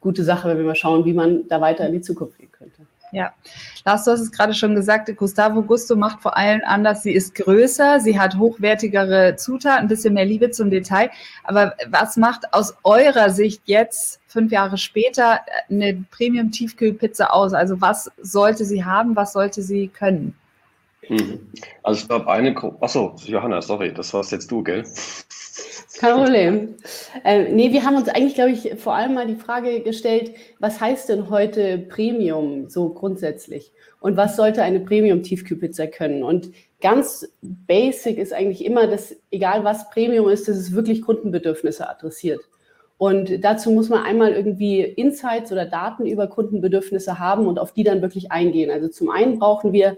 gute 0.00 0.24
Sache, 0.24 0.48
wenn 0.48 0.58
wir 0.58 0.64
mal 0.64 0.74
schauen, 0.74 1.04
wie 1.04 1.12
man 1.12 1.48
da 1.48 1.60
weiter 1.60 1.86
in 1.86 1.92
die 1.92 2.00
Zukunft 2.00 2.38
gehen 2.38 2.52
könnte. 2.52 2.82
Ja, 3.12 3.32
Lars, 3.84 4.04
du 4.04 4.12
hast 4.12 4.20
es 4.20 4.30
gerade 4.30 4.54
schon 4.54 4.74
gesagt, 4.74 5.14
Gustavo 5.16 5.62
Gusto 5.62 5.96
macht 5.96 6.20
vor 6.20 6.36
allem 6.36 6.60
anders. 6.64 7.02
Sie 7.02 7.12
ist 7.12 7.34
größer, 7.34 8.00
sie 8.00 8.18
hat 8.18 8.38
hochwertigere 8.38 9.36
Zutaten, 9.36 9.82
ein 9.82 9.88
bisschen 9.88 10.14
mehr 10.14 10.24
Liebe 10.24 10.50
zum 10.50 10.70
Detail. 10.70 11.10
Aber 11.44 11.74
was 11.88 12.16
macht 12.16 12.52
aus 12.52 12.74
eurer 12.84 13.30
Sicht 13.30 13.62
jetzt, 13.64 14.20
fünf 14.28 14.52
Jahre 14.52 14.78
später, 14.78 15.40
eine 15.68 16.04
Premium-Tiefkühlpizza 16.10 17.26
aus? 17.26 17.52
Also 17.52 17.80
was 17.80 18.10
sollte 18.20 18.64
sie 18.64 18.84
haben, 18.84 19.16
was 19.16 19.32
sollte 19.32 19.62
sie 19.62 19.88
können? 19.88 20.34
Mhm. 21.08 21.40
Also 21.82 22.02
ich 22.02 22.08
glaube, 22.08 22.30
eine 22.30 22.54
achso, 22.80 23.16
Johanna, 23.24 23.60
sorry, 23.60 23.92
das 23.92 24.14
warst 24.14 24.30
jetzt 24.30 24.50
du, 24.50 24.62
gell? 24.62 24.84
Kein 25.98 26.16
Problem. 26.24 26.74
Ähm, 27.24 27.54
nee, 27.54 27.72
wir 27.72 27.84
haben 27.84 27.96
uns 27.96 28.08
eigentlich, 28.08 28.34
glaube 28.34 28.50
ich, 28.50 28.74
vor 28.78 28.94
allem 28.94 29.14
mal 29.14 29.26
die 29.26 29.36
Frage 29.36 29.80
gestellt, 29.80 30.32
was 30.58 30.80
heißt 30.80 31.08
denn 31.08 31.30
heute 31.30 31.78
Premium 31.78 32.68
so 32.68 32.90
grundsätzlich? 32.90 33.72
Und 34.00 34.16
was 34.16 34.36
sollte 34.36 34.62
eine 34.62 34.80
Premium-Tiefkühlpizza 34.80 35.86
können? 35.86 36.22
Und 36.22 36.50
ganz 36.80 37.28
basic 37.42 38.18
ist 38.18 38.32
eigentlich 38.32 38.64
immer, 38.64 38.86
dass 38.86 39.14
egal 39.30 39.64
was 39.64 39.90
Premium 39.90 40.28
ist, 40.28 40.48
dass 40.48 40.56
es 40.56 40.74
wirklich 40.74 41.02
Kundenbedürfnisse 41.02 41.88
adressiert. 41.88 42.40
Und 42.96 43.42
dazu 43.44 43.70
muss 43.70 43.88
man 43.88 44.02
einmal 44.02 44.32
irgendwie 44.32 44.82
Insights 44.82 45.50
oder 45.52 45.64
Daten 45.64 46.04
über 46.04 46.26
Kundenbedürfnisse 46.26 47.18
haben 47.18 47.46
und 47.46 47.58
auf 47.58 47.72
die 47.72 47.82
dann 47.82 48.02
wirklich 48.02 48.30
eingehen. 48.30 48.70
Also 48.70 48.88
zum 48.88 49.10
einen 49.10 49.38
brauchen 49.38 49.72
wir 49.72 49.96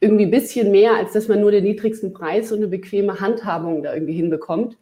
irgendwie 0.00 0.24
ein 0.24 0.30
bisschen 0.30 0.70
mehr, 0.70 0.94
als 0.94 1.12
dass 1.12 1.28
man 1.28 1.40
nur 1.40 1.50
den 1.50 1.64
niedrigsten 1.64 2.12
Preis 2.12 2.50
und 2.50 2.58
eine 2.58 2.68
bequeme 2.68 3.20
Handhabung 3.20 3.82
da 3.82 3.92
irgendwie 3.92 4.14
hinbekommt. 4.14 4.78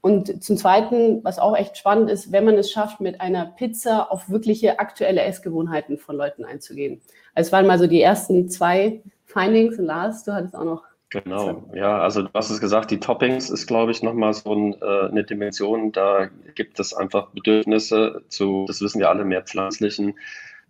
Und 0.00 0.42
zum 0.42 0.56
Zweiten, 0.56 1.22
was 1.22 1.38
auch 1.38 1.56
echt 1.56 1.76
spannend 1.76 2.10
ist, 2.10 2.32
wenn 2.32 2.44
man 2.44 2.56
es 2.56 2.70
schafft, 2.70 3.00
mit 3.00 3.20
einer 3.20 3.46
Pizza 3.46 4.10
auf 4.10 4.30
wirkliche 4.30 4.78
aktuelle 4.78 5.22
Essgewohnheiten 5.22 5.98
von 5.98 6.16
Leuten 6.16 6.44
einzugehen. 6.44 7.00
Also 7.34 7.48
es 7.48 7.52
waren 7.52 7.66
mal 7.66 7.78
so 7.78 7.86
die 7.86 8.00
ersten 8.00 8.48
zwei 8.48 9.02
Findings. 9.26 9.78
Und 9.78 9.86
Lars, 9.86 10.24
du 10.24 10.32
hattest 10.32 10.54
auch 10.54 10.64
noch. 10.64 10.82
Genau, 11.10 11.64
ja, 11.74 11.98
also 11.98 12.22
du 12.22 12.30
hast 12.32 12.48
es 12.48 12.58
gesagt, 12.58 12.90
die 12.90 12.98
Toppings 12.98 13.50
ist, 13.50 13.66
glaube 13.66 13.92
ich, 13.92 14.02
nochmal 14.02 14.32
so 14.32 14.54
ein, 14.54 14.74
äh, 14.80 15.08
eine 15.08 15.24
Dimension. 15.24 15.92
Da 15.92 16.30
gibt 16.54 16.80
es 16.80 16.94
einfach 16.94 17.28
Bedürfnisse 17.30 18.22
zu, 18.28 18.64
das 18.66 18.80
wissen 18.80 18.98
wir 18.98 19.10
alle, 19.10 19.26
mehr 19.26 19.42
pflanzlichen 19.42 20.14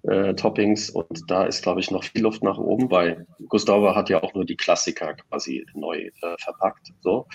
äh, 0.05 0.35
Toppings 0.35 0.91
und 0.91 1.31
da 1.31 1.45
ist, 1.45 1.63
glaube 1.63 1.81
ich, 1.81 1.91
noch 1.91 2.05
viel 2.05 2.23
Luft 2.23 2.43
nach 2.43 2.59
oben, 2.59 2.91
weil 2.91 3.27
Gustavo 3.49 3.95
hat 3.95 4.11
ja 4.11 4.23
auch 4.23 4.35
nur 4.35 4.45
die 4.45 4.57
Klassiker 4.57 5.15
quasi 5.15 5.65
neu 5.75 6.11
äh, 6.23 6.37
verpackt. 6.39 6.89
So. 7.01 7.27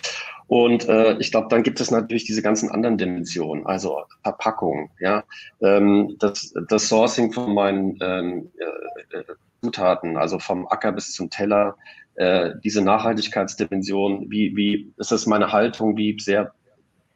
Und 0.48 0.88
äh, 0.88 1.18
ich 1.20 1.32
glaube, 1.32 1.48
dann 1.50 1.64
gibt 1.64 1.80
es 1.80 1.92
natürlich 1.92 2.26
diese 2.26 2.42
ganzen 2.42 2.70
anderen 2.70 2.98
Dimensionen, 2.98 3.66
also 3.66 4.02
Verpackung, 4.24 4.92
ja, 5.00 5.24
ähm, 5.62 6.16
das, 6.20 6.54
das 6.68 6.88
Sourcing 6.88 7.32
von 7.32 7.54
meinen 7.54 7.98
ähm, 8.02 8.52
äh, 9.12 9.18
äh 9.18 9.24
Zutaten, 9.64 10.18
also 10.18 10.38
vom 10.38 10.68
Acker 10.68 10.92
bis 10.92 11.14
zum 11.14 11.32
Teller, 11.32 11.78
äh, 12.14 12.52
diese 12.64 12.84
Nachhaltigkeitsdimension, 12.84 14.30
wie, 14.30 14.56
wie 14.56 14.94
ist 14.98 15.12
das 15.12 15.26
meine 15.26 15.52
Haltung, 15.52 15.98
wie 15.98 16.18
sehr 16.20 16.54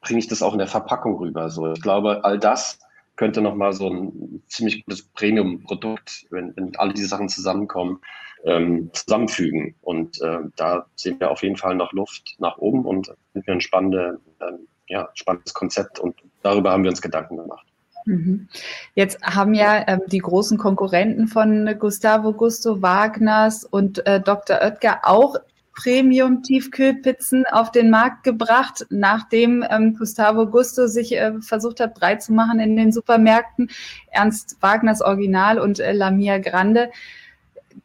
bringe 0.01 0.19
ich 0.19 0.27
das 0.27 0.41
auch 0.41 0.53
in 0.53 0.59
der 0.59 0.67
Verpackung 0.67 1.17
rüber? 1.17 1.49
So, 1.49 1.71
ich 1.71 1.81
glaube, 1.81 2.23
all 2.23 2.39
das 2.39 2.79
könnte 3.15 3.41
nochmal 3.41 3.73
so 3.73 3.89
ein 3.89 4.43
ziemlich 4.47 4.85
gutes 4.85 5.03
Premium-Produkt, 5.03 6.25
wenn, 6.29 6.55
wenn 6.55 6.75
alle 6.77 6.93
diese 6.93 7.07
Sachen 7.07 7.29
zusammenkommen, 7.29 7.99
ähm, 8.43 8.89
zusammenfügen. 8.93 9.75
Und 9.81 10.21
äh, 10.21 10.39
da 10.55 10.85
sehen 10.95 11.19
wir 11.19 11.31
auf 11.31 11.43
jeden 11.43 11.57
Fall 11.57 11.75
noch 11.75 11.91
Luft 11.93 12.35
nach 12.39 12.57
oben 12.57 12.85
und 12.85 13.13
sind 13.33 13.45
wir 13.45 13.53
ein 13.53 13.61
spannende, 13.61 14.19
ähm, 14.41 14.67
ja, 14.87 15.09
spannendes 15.13 15.53
Konzept 15.53 15.99
und 15.99 16.15
darüber 16.41 16.71
haben 16.71 16.83
wir 16.83 16.89
uns 16.89 17.01
Gedanken 17.01 17.37
gemacht. 17.37 17.67
Mhm. 18.05 18.47
Jetzt 18.95 19.21
haben 19.21 19.53
ja 19.53 19.87
ähm, 19.87 20.01
die 20.07 20.19
großen 20.19 20.57
Konkurrenten 20.57 21.27
von 21.27 21.75
Gustavo 21.77 22.33
Gusto 22.33 22.81
Wagners 22.81 23.63
und 23.63 24.05
äh, 24.07 24.19
Dr. 24.19 24.59
Oetker 24.61 25.01
auch 25.03 25.35
Premium-Tiefkühlpizzen 25.73 27.45
auf 27.45 27.71
den 27.71 27.89
Markt 27.89 28.23
gebracht, 28.23 28.85
nachdem 28.89 29.65
ähm, 29.69 29.95
Gustavo 29.97 30.47
Gusto 30.47 30.87
sich 30.87 31.13
äh, 31.13 31.33
versucht 31.41 31.79
hat, 31.79 31.95
breit 31.95 32.21
zu 32.21 32.33
machen 32.33 32.59
in 32.59 32.75
den 32.75 32.91
Supermärkten. 32.91 33.69
Ernst 34.11 34.57
Wagners 34.61 35.01
Original 35.01 35.59
und 35.59 35.79
äh, 35.79 35.93
Lamia 35.93 36.39
Grande 36.39 36.91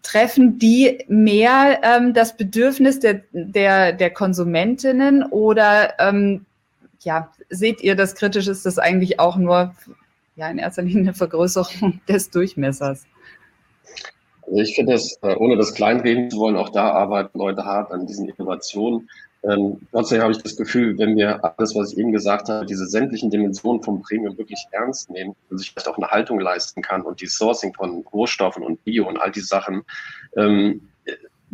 treffen 0.03 0.59
die 0.59 1.05
mehr 1.09 1.81
ähm, 1.83 2.13
das 2.13 2.37
Bedürfnis 2.37 3.01
der, 3.01 3.23
der, 3.33 3.93
der 3.93 4.11
Konsumentinnen 4.11 5.25
oder 5.25 5.95
ähm, 5.99 6.45
ja, 7.01 7.31
seht 7.51 7.81
ihr 7.83 7.95
das 7.95 8.15
kritisch, 8.15 8.49
ist 8.49 8.67
das 8.67 8.79
eigentlich 8.79 9.21
auch 9.21 9.37
nur 9.37 9.75
ja, 10.35 10.49
in 10.49 10.59
erster 10.59 10.83
Linie 10.83 11.03
eine 11.03 11.15
Vergrößerung 11.15 12.01
des 12.09 12.31
Durchmessers? 12.31 13.07
Also 14.47 14.59
ich 14.61 14.75
finde 14.75 14.95
es, 14.95 15.19
äh, 15.23 15.35
ohne 15.37 15.57
das 15.57 15.75
kleinreden 15.75 16.31
zu 16.31 16.39
wollen, 16.39 16.57
auch 16.57 16.71
da 16.71 16.93
arbeiten 16.93 17.39
Leute 17.39 17.65
hart 17.65 17.91
an 17.93 18.07
diesen 18.07 18.29
Innovationen. 18.29 19.09
Ähm, 19.43 19.81
trotzdem 19.93 20.23
habe 20.23 20.33
ich 20.33 20.39
das 20.39 20.57
Gefühl, 20.57 20.99
wenn 20.99 21.17
wir 21.17 21.45
alles, 21.45 21.75
was 21.75 21.93
ich 21.93 21.99
eben 21.99 22.13
gesagt 22.13 22.49
habe, 22.49 22.67
diese 22.67 22.87
sämtlichen 22.87 23.31
Dimensionen 23.31 23.83
vom 23.83 24.03
Premium 24.03 24.37
wirklich 24.39 24.67
ernst 24.73 25.11
nehmen 25.11 25.37
und 25.51 25.59
sich 25.59 25.71
vielleicht 25.71 25.89
auch 25.89 25.99
eine 25.99 26.09
Haltung 26.09 26.41
leisten 26.41 26.83
kann 26.83 27.03
und 27.03 27.21
die 27.21 27.27
Sourcing 27.27 27.75
von 27.75 28.05
Rohstoffen 28.13 28.63
und 28.63 28.83
Bio 28.85 29.09
und 29.09 29.19
all 29.19 29.31
die 29.31 29.41
Sachen 29.41 29.83
ähm, 30.37 30.89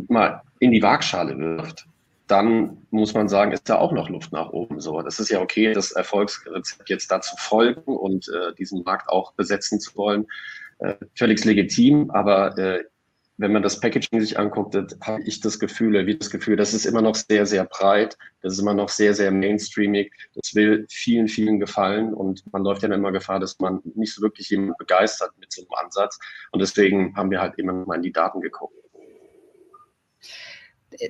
mal 0.08 0.42
in 0.58 0.70
die 0.70 0.82
Waagschale 0.82 1.38
wirft, 1.38 1.86
dann 2.28 2.78
muss 2.90 3.12
man 3.12 3.28
sagen, 3.28 3.52
ist 3.52 3.68
da 3.68 3.76
auch 3.76 3.92
noch 3.92 4.08
Luft 4.08 4.32
nach 4.32 4.50
oben. 4.50 4.80
So, 4.80 5.02
das 5.02 5.20
ist 5.20 5.28
ja 5.28 5.40
okay, 5.40 5.72
das 5.74 5.92
Erfolgsrezept 5.92 6.88
jetzt 6.88 7.10
dazu 7.10 7.36
folgen 7.36 7.96
und 7.96 8.28
äh, 8.28 8.54
diesen 8.54 8.84
Markt 8.84 9.08
auch 9.08 9.32
besetzen 9.32 9.80
zu 9.80 9.96
wollen 9.96 10.26
völlig 11.14 11.44
legitim, 11.44 12.10
aber 12.10 12.56
äh, 12.58 12.84
wenn 13.38 13.52
man 13.52 13.62
das 13.62 13.80
Packaging 13.80 14.20
sich 14.20 14.38
anguckt, 14.38 14.74
habe 14.74 15.22
ich 15.24 15.40
das 15.40 15.58
Gefühl, 15.58 16.06
wie 16.06 16.16
das 16.16 16.30
Gefühl, 16.30 16.56
das 16.56 16.74
ist 16.74 16.84
immer 16.84 17.02
noch 17.02 17.14
sehr, 17.14 17.46
sehr 17.46 17.64
breit, 17.64 18.16
das 18.42 18.54
ist 18.54 18.58
immer 18.60 18.74
noch 18.74 18.88
sehr, 18.88 19.14
sehr 19.14 19.30
mainstreamig, 19.30 20.12
das 20.34 20.54
will 20.54 20.86
vielen, 20.90 21.28
vielen 21.28 21.58
gefallen 21.58 22.14
und 22.14 22.44
man 22.52 22.62
läuft 22.62 22.82
ja 22.82 22.92
immer 22.92 23.10
Gefahr, 23.10 23.40
dass 23.40 23.58
man 23.58 23.80
nicht 23.94 24.14
so 24.14 24.22
wirklich 24.22 24.50
jemanden 24.50 24.74
begeistert 24.78 25.32
mit 25.38 25.52
so 25.52 25.62
einem 25.62 25.84
Ansatz 25.84 26.18
und 26.52 26.60
deswegen 26.60 27.16
haben 27.16 27.30
wir 27.30 27.40
halt 27.40 27.58
immer 27.58 27.72
mal 27.72 27.96
in 27.96 28.02
die 28.02 28.12
Daten 28.12 28.40
geguckt 28.40 28.74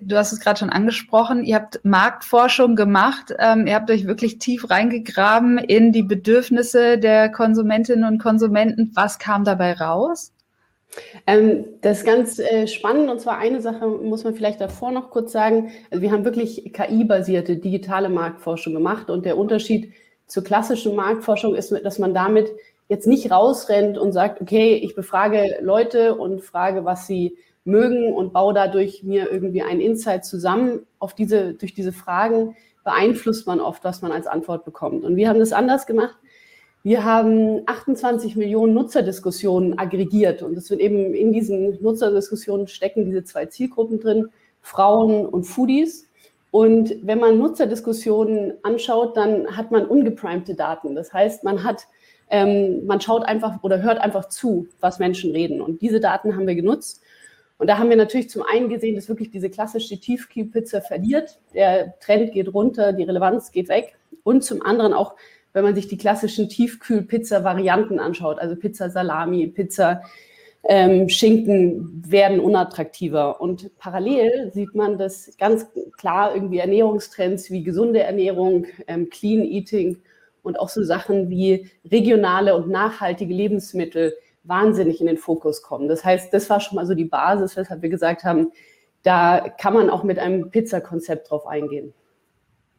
du 0.03 0.17
hast 0.17 0.33
es 0.33 0.41
gerade 0.41 0.59
schon 0.59 0.71
angesprochen, 0.71 1.45
ihr 1.45 1.57
habt 1.57 1.81
Marktforschung 1.85 2.77
gemacht, 2.77 3.35
ähm, 3.39 3.67
ihr 3.67 3.75
habt 3.75 3.91
euch 3.91 4.07
wirklich 4.07 4.39
tief 4.39 4.71
reingegraben 4.71 5.59
in 5.59 5.93
die 5.93 6.03
Bedürfnisse 6.03 6.99
der 6.99 7.31
Konsumentinnen 7.31 8.05
und 8.05 8.19
Konsumenten. 8.19 8.93
Was 8.95 9.19
kam 9.19 9.45
dabei 9.45 9.75
raus? 9.75 10.33
Ähm, 11.27 11.65
das 11.81 11.99
ist 11.99 12.07
ganz 12.07 12.39
äh, 12.39 12.67
spannend 12.67 13.11
und 13.11 13.21
zwar 13.21 13.39
eine 13.39 13.61
Sache 13.61 13.87
muss 13.87 14.25
man 14.25 14.35
vielleicht 14.35 14.61
davor 14.61 14.91
noch 14.91 15.11
kurz 15.11 15.33
sagen. 15.33 15.73
Wir 15.91 16.13
haben 16.13 16.25
wirklich 16.25 16.73
KI-basierte 16.73 17.57
digitale 17.57 18.09
Marktforschung 18.09 18.75
gemacht 18.75 19.09
und 19.09 19.25
der 19.25 19.39
Unterschied 19.39 19.93
zur 20.27 20.45
klassischen 20.45 20.95
Marktforschung 20.95 21.55
ist, 21.55 21.73
dass 21.85 21.99
man 21.99 22.15
damit 22.15 22.51
jetzt 22.89 23.07
nicht 23.07 23.31
rausrennt 23.31 23.97
und 23.97 24.13
sagt, 24.13 24.41
okay, 24.43 24.75
ich 24.75 24.95
befrage 24.95 25.59
Leute 25.63 26.15
und 26.15 26.43
frage, 26.43 26.85
was 26.85 27.07
sie 27.07 27.39
mögen 27.65 28.13
und 28.13 28.33
baue 28.33 28.55
dadurch 28.55 29.03
mir 29.03 29.31
irgendwie 29.31 29.63
einen 29.63 29.81
Insight 29.81 30.25
zusammen. 30.25 30.87
Auf 30.99 31.15
diese, 31.15 31.55
durch 31.55 31.75
diese 31.75 31.93
Fragen 31.93 32.57
beeinflusst 32.85 33.47
man 33.47 33.61
oft, 33.61 33.85
was 33.85 34.03
man 34.03 34.13
als 34.13 34.27
Antwort 34.27 34.65
bekommt. 34.65 35.05
Und 35.05 35.17
wir 35.17 35.29
haben 35.29 35.39
das 35.39 35.53
anders 35.53 35.87
gemacht. 35.87 36.17
Wir 36.85 37.05
haben 37.05 37.63
28 37.67 38.35
Millionen 38.35 38.75
Nutzerdiskussionen 38.75 39.79
aggregiert 39.79 40.43
und 40.43 40.59
es 40.59 40.69
wird 40.69 40.81
eben 40.81 41.15
in 41.15 41.33
diesen 41.33 41.81
Nutzerdiskussionen 41.81 42.67
stecken 42.67 43.05
diese 43.05 43.23
zwei 43.23 43.47
Zielgruppen 43.47 44.01
drin, 44.01 44.31
Frauen 44.61 45.27
und 45.27 45.45
Foodies. 45.45 46.09
Und 46.51 46.97
wenn 47.03 47.21
man 47.21 47.39
Nutzerdiskussionen 47.39 48.55
anschaut, 48.65 49.17
dann 49.17 49.57
hat 49.57 49.71
man 49.71 49.87
ungeprimte 49.87 50.57
Daten. 50.57 50.97
Das 50.97 51.13
heißt, 51.13 51.45
man 51.45 51.63
hat, 51.63 51.87
ähm, 52.31 52.85
man 52.85 53.01
schaut 53.01 53.25
einfach 53.25 53.63
oder 53.63 53.81
hört 53.81 54.01
einfach 54.01 54.29
zu, 54.29 54.67
was 54.81 54.99
Menschen 54.99 55.31
reden. 55.31 55.61
Und 55.61 55.83
diese 55.83 56.01
Daten 56.01 56.35
haben 56.35 56.49
wir 56.49 56.57
genutzt 56.57 57.02
und 57.59 57.69
da 57.69 57.79
haben 57.79 57.91
wir 57.91 57.97
natürlich 57.97 58.29
zum 58.29 58.43
einen 58.43 58.69
gesehen, 58.69 58.97
dass 58.97 59.09
wirklich 59.09 59.31
diese 59.31 59.49
klassische 59.49 59.99
Tiefkühlpizza 59.99 60.81
verliert. 60.81 61.39
Der 61.55 61.99
Trend 62.01 62.33
geht 62.33 62.53
runter, 62.53 62.93
die 62.93 63.05
Relevanz 63.05 63.53
geht 63.53 63.69
weg. 63.69 63.97
Und 64.25 64.43
zum 64.43 64.63
anderen 64.63 64.93
auch, 64.93 65.15
wenn 65.53 65.65
man 65.65 65.75
sich 65.75 65.87
die 65.87 65.97
klassischen 65.97 66.49
Tiefkühlpizza-Varianten 66.49 68.01
anschaut, 68.01 68.39
also 68.39 68.57
Pizza 68.57 68.91
Salami, 68.91 69.47
Pizza 69.47 70.03
ähm, 70.65 71.09
Schinken 71.09 72.03
werden 72.07 72.41
unattraktiver. 72.41 73.41
Und 73.41 73.77
parallel 73.79 74.51
sieht 74.53 74.75
man, 74.75 74.99
dass 74.99 75.37
ganz 75.39 75.67
klar 75.97 76.35
irgendwie 76.35 76.59
Ernährungstrends 76.59 77.51
wie 77.51 77.63
gesunde 77.63 78.01
Ernährung, 78.01 78.67
ähm, 78.87 79.11
Clean 79.11 79.45
Eating 79.45 79.99
und 80.43 80.59
auch 80.59 80.69
so 80.69 80.83
Sachen 80.83 81.31
wie 81.31 81.71
regionale 81.91 82.57
und 82.57 82.69
nachhaltige 82.69 83.35
Lebensmittel 83.35 84.15
wahnsinnig 84.45 85.01
in 85.01 85.07
den 85.07 85.19
Fokus 85.19 85.63
kommen. 85.63 85.89
Das 85.89 86.05
heißt, 86.05 86.33
das 86.33 86.51
war 86.51 86.61
schon 86.61 86.77
mal 86.77 86.87
so 86.87 86.95
die 86.95 87.05
Basis, 87.05 87.57
weshalb 87.57 87.83
wir 87.83 87.89
gesagt 87.89 88.25
haben, 88.25 88.53
da 89.03 89.49
kann 89.61 89.75
man 89.75 89.91
auch 89.91 90.05
mit 90.05 90.19
einem 90.19 90.51
Pizza-Konzept 90.51 91.31
drauf 91.31 91.47
eingehen. 91.47 91.93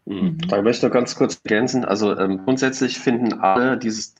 Mhm. 0.05 0.37
Da 0.49 0.61
möchte 0.61 0.85
ich 0.85 0.89
noch 0.89 0.93
ganz 0.93 1.15
kurz 1.15 1.39
ergänzen. 1.43 1.85
Also 1.85 2.17
ähm, 2.17 2.43
grundsätzlich 2.43 2.99
finden 2.99 3.39
alle 3.39 3.77
dieses, 3.77 4.15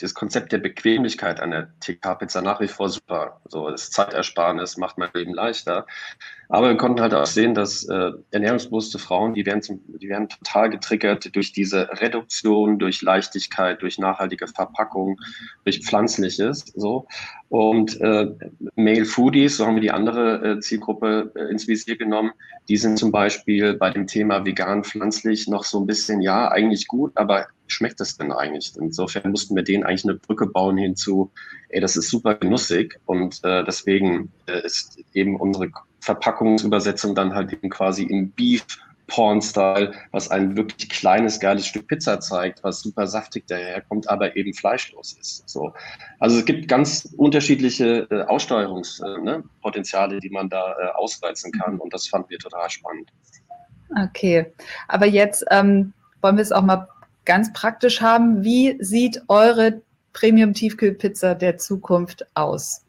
dieses 0.00 0.14
Konzept 0.14 0.52
der 0.52 0.58
Bequemlichkeit 0.58 1.40
an 1.40 1.50
der 1.50 1.68
TK-Pizza 1.80 2.40
nach 2.40 2.60
wie 2.60 2.68
vor 2.68 2.88
super. 2.88 3.40
So, 3.48 3.68
das 3.68 3.90
Zeitersparnis 3.90 4.76
macht 4.76 4.96
mein 4.96 5.10
Leben 5.12 5.34
leichter. 5.34 5.86
Aber 6.48 6.68
wir 6.68 6.76
konnten 6.76 7.00
halt 7.00 7.14
auch 7.14 7.26
sehen, 7.26 7.54
dass 7.54 7.88
äh, 7.88 8.10
ernährungsbewusste 8.30 8.98
Frauen, 8.98 9.34
die 9.34 9.46
werden, 9.46 9.62
zum, 9.62 9.80
die 9.86 10.08
werden 10.08 10.28
total 10.28 10.70
getriggert 10.70 11.34
durch 11.34 11.52
diese 11.52 11.88
Reduktion, 12.00 12.78
durch 12.78 13.02
Leichtigkeit, 13.02 13.82
durch 13.82 13.98
nachhaltige 13.98 14.46
Verpackung, 14.46 15.20
durch 15.64 15.80
Pflanzliches. 15.80 16.64
So. 16.74 17.06
Und 17.48 18.00
äh, 18.00 18.30
Male 18.76 19.04
Foodies, 19.04 19.56
so 19.56 19.66
haben 19.66 19.76
wir 19.76 19.82
die 19.82 19.90
andere 19.90 20.56
äh, 20.56 20.60
Zielgruppe 20.60 21.32
äh, 21.34 21.50
ins 21.50 21.68
Visier 21.68 21.96
genommen, 21.96 22.32
die 22.68 22.76
sind 22.76 22.98
zum 22.98 23.12
Beispiel 23.12 23.74
bei 23.74 23.90
dem 23.90 24.06
Thema 24.06 24.44
vegan, 24.44 24.84
pflanzlich 24.84 25.48
noch 25.48 25.64
so 25.64 25.80
ein 25.80 25.86
bisschen, 25.86 26.22
ja, 26.22 26.50
eigentlich 26.50 26.88
gut, 26.88 27.12
aber 27.14 27.46
schmeckt 27.66 28.00
das 28.00 28.16
denn 28.16 28.32
eigentlich? 28.32 28.72
Insofern 28.78 29.30
mussten 29.30 29.54
wir 29.54 29.62
denen 29.62 29.84
eigentlich 29.84 30.04
eine 30.04 30.14
Brücke 30.14 30.46
bauen 30.46 30.76
hinzu, 30.76 31.30
ey, 31.68 31.80
das 31.80 31.96
ist 31.96 32.08
super 32.08 32.34
genussig 32.34 32.98
und 33.06 33.40
äh, 33.44 33.64
deswegen 33.64 34.32
äh, 34.46 34.64
ist 34.64 34.98
eben 35.12 35.36
unsere 35.36 35.70
Verpackungsübersetzung 36.04 37.14
dann 37.14 37.34
halt 37.34 37.52
eben 37.52 37.70
quasi 37.70 38.04
im 38.04 38.30
Beef 38.30 38.64
Porn-Style, 39.06 39.92
was 40.12 40.30
ein 40.30 40.56
wirklich 40.56 40.88
kleines, 40.88 41.38
geiles 41.38 41.66
Stück 41.66 41.88
Pizza 41.88 42.20
zeigt, 42.20 42.64
was 42.64 42.80
super 42.80 43.06
saftig 43.06 43.46
daherkommt, 43.46 44.08
aber 44.08 44.36
eben 44.36 44.54
fleischlos 44.54 45.16
ist. 45.20 45.48
So. 45.48 45.74
Also 46.20 46.38
es 46.38 46.44
gibt 46.44 46.68
ganz 46.68 47.12
unterschiedliche 47.16 48.06
äh, 48.10 48.22
Aussteuerungspotenziale, 48.22 50.12
äh, 50.12 50.14
ne, 50.14 50.20
die 50.20 50.30
man 50.30 50.48
da 50.48 50.72
äh, 50.72 50.86
ausreizen 50.94 51.52
kann 51.52 51.78
und 51.78 51.92
das 51.92 52.08
fanden 52.08 52.30
wir 52.30 52.38
total 52.38 52.70
spannend. 52.70 53.10
Okay, 54.08 54.46
aber 54.88 55.06
jetzt 55.06 55.44
ähm, 55.50 55.92
wollen 56.22 56.36
wir 56.36 56.42
es 56.42 56.52
auch 56.52 56.62
mal 56.62 56.88
ganz 57.26 57.52
praktisch 57.52 58.00
haben. 58.00 58.42
Wie 58.42 58.76
sieht 58.80 59.22
eure 59.28 59.82
Premium-Tiefkühlpizza 60.14 61.34
der 61.34 61.58
Zukunft 61.58 62.26
aus? 62.34 62.83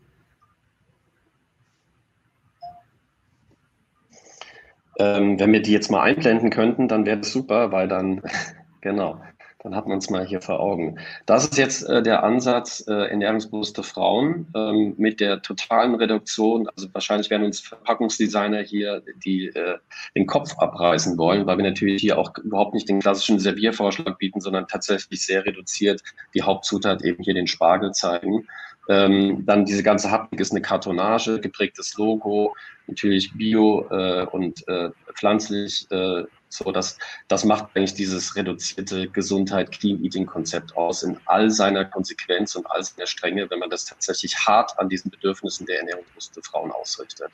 Ähm, 4.97 5.39
wenn 5.39 5.51
wir 5.51 5.61
die 5.61 5.71
jetzt 5.71 5.91
mal 5.91 6.01
einblenden 6.01 6.49
könnten, 6.49 6.87
dann 6.87 7.05
wäre 7.05 7.17
das 7.17 7.31
super, 7.31 7.71
weil 7.71 7.87
dann, 7.87 8.21
genau, 8.81 9.19
dann 9.65 9.75
hat 9.75 9.87
man 9.87 9.97
es 9.97 10.11
mal 10.11 10.23
hier 10.23 10.41
vor 10.41 10.59
Augen. 10.59 10.99
Das 11.25 11.45
ist 11.45 11.57
jetzt 11.57 11.89
äh, 11.89 12.03
der 12.03 12.23
Ansatz 12.23 12.85
äh, 12.87 13.09
ernährungsbewusste 13.09 13.81
Frauen 13.81 14.45
ähm, 14.55 14.93
mit 14.97 15.19
der 15.19 15.41
totalen 15.41 15.95
Reduktion. 15.95 16.69
Also 16.75 16.87
wahrscheinlich 16.93 17.31
werden 17.31 17.47
uns 17.47 17.61
Verpackungsdesigner 17.61 18.61
hier 18.61 19.01
die, 19.25 19.47
äh, 19.47 19.79
den 20.15 20.27
Kopf 20.27 20.55
abreißen 20.59 21.17
wollen, 21.17 21.47
weil 21.47 21.57
wir 21.57 21.65
natürlich 21.65 21.99
hier 21.99 22.19
auch 22.19 22.37
überhaupt 22.37 22.75
nicht 22.75 22.87
den 22.87 22.99
klassischen 22.99 23.39
Serviervorschlag 23.39 24.19
bieten, 24.19 24.39
sondern 24.39 24.67
tatsächlich 24.67 25.25
sehr 25.25 25.43
reduziert 25.43 26.03
die 26.35 26.43
Hauptzutat 26.43 27.03
eben 27.03 27.23
hier 27.23 27.33
den 27.33 27.47
Spargel 27.47 27.91
zeigen. 27.91 28.47
Ähm, 28.87 29.45
dann 29.45 29.65
diese 29.65 29.83
ganze 29.83 30.11
Haptik 30.11 30.39
ist 30.39 30.51
eine 30.51 30.61
Kartonage, 30.61 31.39
geprägtes 31.39 31.95
Logo, 31.97 32.55
natürlich 32.87 33.33
bio 33.33 33.87
äh, 33.89 34.25
und 34.25 34.67
äh, 34.67 34.91
pflanzlich. 35.13 35.87
Äh, 35.91 36.23
so, 36.49 36.71
das, 36.71 36.97
das 37.27 37.43
macht 37.43 37.69
eigentlich 37.75 37.95
dieses 37.95 38.35
reduzierte 38.35 39.09
Gesundheit, 39.09 39.71
Clean 39.71 40.01
Eating 40.03 40.25
Konzept 40.25 40.77
aus 40.77 41.03
in 41.03 41.17
all 41.25 41.49
seiner 41.51 41.83
Konsequenz 41.83 42.55
und 42.55 42.65
all 42.71 42.83
seiner 42.83 43.07
Strenge, 43.07 43.49
wenn 43.49 43.59
man 43.59 43.69
das 43.69 43.85
tatsächlich 43.85 44.37
hart 44.37 44.77
an 44.79 44.87
diesen 44.87 45.11
Bedürfnissen 45.11 45.65
der 45.65 45.79
ernährungsbewussten 45.79 46.43
Frauen 46.43 46.71
ausrichtet. 46.71 47.29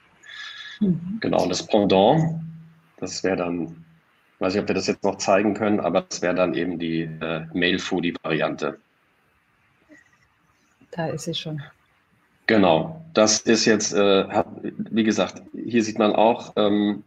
Mhm. 0.79 1.17
Genau, 1.19 1.43
und 1.43 1.49
das 1.49 1.67
Pendant, 1.67 2.41
das 2.97 3.23
wäre 3.23 3.37
dann, 3.37 3.85
weiß 4.39 4.55
ich, 4.55 4.61
ob 4.61 4.67
wir 4.67 4.75
das 4.75 4.87
jetzt 4.87 5.03
noch 5.03 5.17
zeigen 5.17 5.53
können, 5.53 5.79
aber 5.79 6.01
das 6.01 6.21
wäre 6.21 6.33
dann 6.33 6.53
eben 6.55 6.79
die 6.79 7.01
äh, 7.01 7.45
Male 7.53 7.79
Foodie 7.79 8.15
Variante. 8.23 8.79
Da 10.91 11.07
ist 11.07 11.23
sie 11.23 11.33
schon. 11.33 11.61
Genau, 12.47 13.01
das 13.13 13.39
ist 13.41 13.65
jetzt, 13.65 13.93
äh, 13.93 14.43
wie 14.63 15.03
gesagt, 15.03 15.41
hier 15.53 15.83
sieht 15.83 15.99
man 15.99 16.13
auch 16.13 16.53
ähm, 16.57 17.03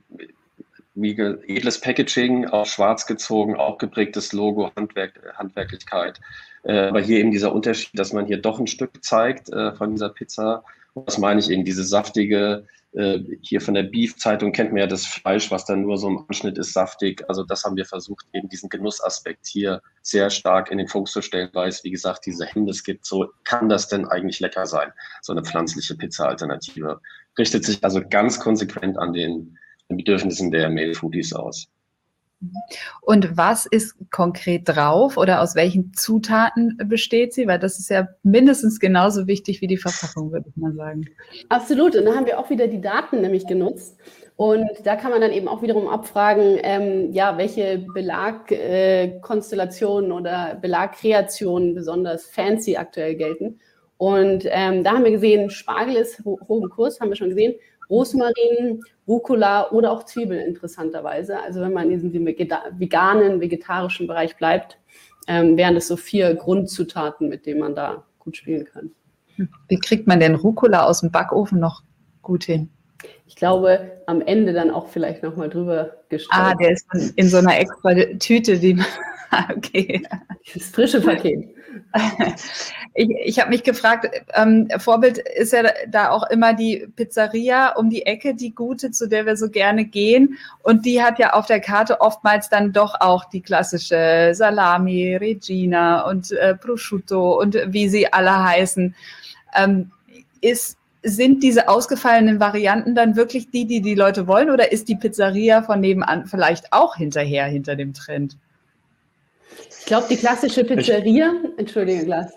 wie 0.95 1.11
edles 1.11 1.81
Packaging, 1.81 2.47
auch 2.47 2.67
schwarz 2.67 3.07
gezogen, 3.07 3.57
auch 3.57 3.79
geprägtes 3.79 4.33
Logo, 4.33 4.71
Handwerk, 4.77 5.21
Handwerklichkeit. 5.37 6.21
Äh, 6.63 6.89
aber 6.89 7.01
hier 7.01 7.19
eben 7.19 7.31
dieser 7.31 7.53
Unterschied, 7.53 7.99
dass 7.99 8.13
man 8.13 8.27
hier 8.27 8.39
doch 8.39 8.59
ein 8.59 8.67
Stück 8.67 9.05
zeigt 9.05 9.51
äh, 9.51 9.73
von 9.73 9.91
dieser 9.91 10.09
Pizza. 10.09 10.65
Und 10.95 11.09
das 11.09 11.19
meine 11.19 11.41
ich 11.41 11.51
eben, 11.51 11.65
diese 11.65 11.85
saftige, 11.85 12.67
hier 13.43 13.61
von 13.61 13.75
der 13.75 13.83
Beef-Zeitung 13.83 14.53
kennt 14.53 14.71
man 14.71 14.79
ja 14.79 14.87
das 14.87 15.05
Fleisch, 15.05 15.51
was 15.51 15.65
dann 15.65 15.83
nur 15.83 15.99
so 15.99 16.07
im 16.09 16.25
Anschnitt 16.29 16.59
ist, 16.59 16.73
saftig. 16.73 17.25
Also 17.29 17.43
das 17.43 17.65
haben 17.65 17.77
wir 17.77 17.87
versucht, 17.87 18.25
eben 18.33 18.49
diesen 18.49 18.69
Genussaspekt 18.69 19.49
hier 19.49 19.83
sehr 20.03 20.31
stark 20.31 20.71
in 20.71 20.79
den 20.79 20.87
Fokus 20.87 21.13
zu 21.13 21.21
stellen, 21.21 21.51
weil 21.55 21.69
es, 21.69 21.83
wie 21.83 21.91
gesagt, 21.91 22.25
diese 22.25 22.47
Hemmnis 22.47 22.85
gibt, 22.85 23.05
so 23.05 23.27
kann 23.43 23.69
das 23.69 23.89
denn 23.89 24.07
eigentlich 24.07 24.39
lecker 24.39 24.67
sein, 24.67 24.93
so 25.23 25.33
eine 25.33 25.43
pflanzliche 25.43 25.97
Pizza-Alternative. 25.97 27.01
Richtet 27.37 27.65
sich 27.65 27.83
also 27.83 28.01
ganz 28.09 28.39
konsequent 28.39 28.97
an 28.97 29.13
den, 29.13 29.59
den 29.91 29.97
Bedürfnissen 29.97 30.53
der 30.53 30.71
Mail-Foodies 30.71 31.33
aus. 31.33 31.67
Und 33.01 33.37
was 33.37 33.67
ist 33.67 33.97
konkret 34.11 34.63
drauf 34.67 35.17
oder 35.17 35.41
aus 35.41 35.55
welchen 35.55 35.93
Zutaten 35.95 36.79
besteht 36.87 37.35
sie? 37.35 37.47
Weil 37.47 37.59
das 37.59 37.79
ist 37.79 37.91
ja 37.91 38.09
mindestens 38.23 38.81
genauso 38.81 39.27
wichtig 39.27 39.61
wie 39.61 39.67
die 39.67 39.77
Verpackung, 39.77 40.33
würde 40.33 40.49
ich 40.49 40.57
mal 40.57 40.75
sagen. 40.75 41.07
Absolut. 41.49 41.97
Und 41.97 42.05
da 42.05 42.15
haben 42.15 42.27
wir 42.27 42.39
auch 42.39 42.51
wieder 42.51 42.67
die 42.67 42.81
Daten 42.81 43.21
nämlich 43.21 43.47
genutzt. 43.47 43.97
Und 44.37 44.69
da 44.83 44.97
kann 44.97 45.13
man 45.13 45.21
dann 45.21 45.31
eben 45.31 45.47
auch 45.47 45.63
wiederum 45.63 45.87
abfragen, 45.87 46.59
ähm, 46.63 47.13
ja, 47.13 47.39
welche 47.39 47.87
Belagkonstellationen 47.95 50.11
äh, 50.11 50.15
oder 50.15 50.59
Belagkreationen 50.61 51.75
besonders 51.75 52.27
fancy 52.27 52.77
aktuell 52.77 53.15
gelten. 53.15 53.61
Und 53.97 54.45
ähm, 54.51 54.83
da 54.83 54.95
haben 54.95 55.05
wir 55.05 55.13
gesehen, 55.13 55.51
Spargel 55.51 55.95
ist 55.97 56.25
ho 56.25 56.41
hoch 56.49 56.63
im 56.63 56.69
Kurs, 56.69 56.99
haben 57.01 57.11
wir 57.11 57.17
schon 57.17 57.29
gesehen. 57.29 57.55
Rosmarin, 57.91 58.83
Rucola 59.07 59.71
oder 59.71 59.93
auch 59.93 60.05
Zwiebeln 60.05 60.41
interessanterweise. 60.41 61.41
Also 61.41 61.61
wenn 61.61 61.73
man 61.73 61.91
in 61.91 62.11
diesem 62.11 62.27
veganen, 62.27 63.41
vegetarischen 63.41 64.07
Bereich 64.07 64.37
bleibt, 64.37 64.79
ähm, 65.27 65.57
wären 65.57 65.75
das 65.75 65.89
so 65.89 65.97
vier 65.97 66.35
Grundzutaten, 66.35 67.29
mit 67.29 67.47
denen 67.47 67.61
man 67.61 67.75
da 67.75 68.05
gut 68.19 68.37
spielen 68.37 68.65
kann. 68.65 68.91
Wie 69.69 69.79
kriegt 69.79 70.07
man 70.07 70.21
denn 70.21 70.35
Rucola 70.35 70.85
aus 70.85 71.01
dem 71.01 71.11
Backofen 71.11 71.59
noch 71.61 71.83
gut 72.23 72.45
hin? 72.45 72.71
Ich 73.27 73.37
glaube, 73.37 74.03
am 74.07 74.21
Ende 74.21 74.53
dann 74.53 74.71
auch 74.71 74.89
vielleicht 74.89 75.23
nochmal 75.23 75.49
drüber 75.49 75.97
gestreut. 76.09 76.39
Ah, 76.39 76.55
der 76.55 76.73
ist 76.73 76.87
in 77.17 77.29
so 77.29 77.39
einer 77.39 77.59
extra 77.59 77.95
Tüte, 78.19 78.59
die 78.59 78.75
man, 78.75 78.87
okay. 79.57 80.03
Das 80.53 80.65
frische 80.65 81.01
Paket. 81.01 81.49
Ich, 82.97 83.09
ich 83.25 83.41
habe 83.41 83.51
mich 83.51 83.65
gefragt, 83.65 84.09
ähm, 84.35 84.69
Vorbild 84.79 85.19
ist 85.19 85.53
ja 85.53 85.65
da 85.89 86.11
auch 86.11 86.31
immer 86.31 86.55
die 86.55 86.87
Pizzeria 86.95 87.71
um 87.71 87.91
die 87.91 88.07
Ecke, 88.07 88.37
die 88.37 88.55
gute, 88.55 88.93
zu 88.93 89.09
der 89.09 89.27
wir 89.27 89.37
so 89.37 89.51
gerne 89.51 89.85
gehen. 89.85 90.39
Und 90.63 90.87
die 90.87 91.03
hat 91.03 91.19
ja 91.19 91.33
auf 91.33 91.47
der 91.47 91.59
Karte 91.59 92.01
oftmals 92.01 92.49
dann 92.49 92.73
doch 92.73 93.01
auch 93.01 93.25
die 93.25 93.41
klassische 93.41 94.31
Salami, 94.33 95.17
Regina 95.17 96.09
und 96.09 96.31
äh, 96.31 96.55
Prosciutto 96.55 97.41
und 97.41 97.59
wie 97.67 97.89
sie 97.89 98.13
alle 98.13 98.45
heißen. 98.45 98.95
Ähm, 99.57 99.91
ist, 100.41 100.79
sind 101.05 101.43
diese 101.43 101.69
ausgefallenen 101.69 102.41
Varianten 102.41 102.95
dann 102.95 103.15
wirklich 103.15 103.51
die, 103.51 103.67
die 103.67 103.83
die 103.83 103.95
Leute 103.95 104.27
wollen? 104.27 104.51
Oder 104.51 104.73
ist 104.73 104.89
die 104.89 104.97
Pizzeria 104.97 105.63
von 105.63 105.81
nebenan 105.81 106.27
vielleicht 106.27 106.73
auch 106.73 106.97
hinterher, 106.97 107.45
hinter 107.45 107.77
dem 107.77 107.93
Trend? 107.93 108.37
Ich 109.81 109.85
glaube, 109.85 110.07
die 110.09 110.17
klassische 110.17 110.65
Pizzeria, 110.65 111.35
entschuldige, 111.59 112.07
Glas. 112.07 112.33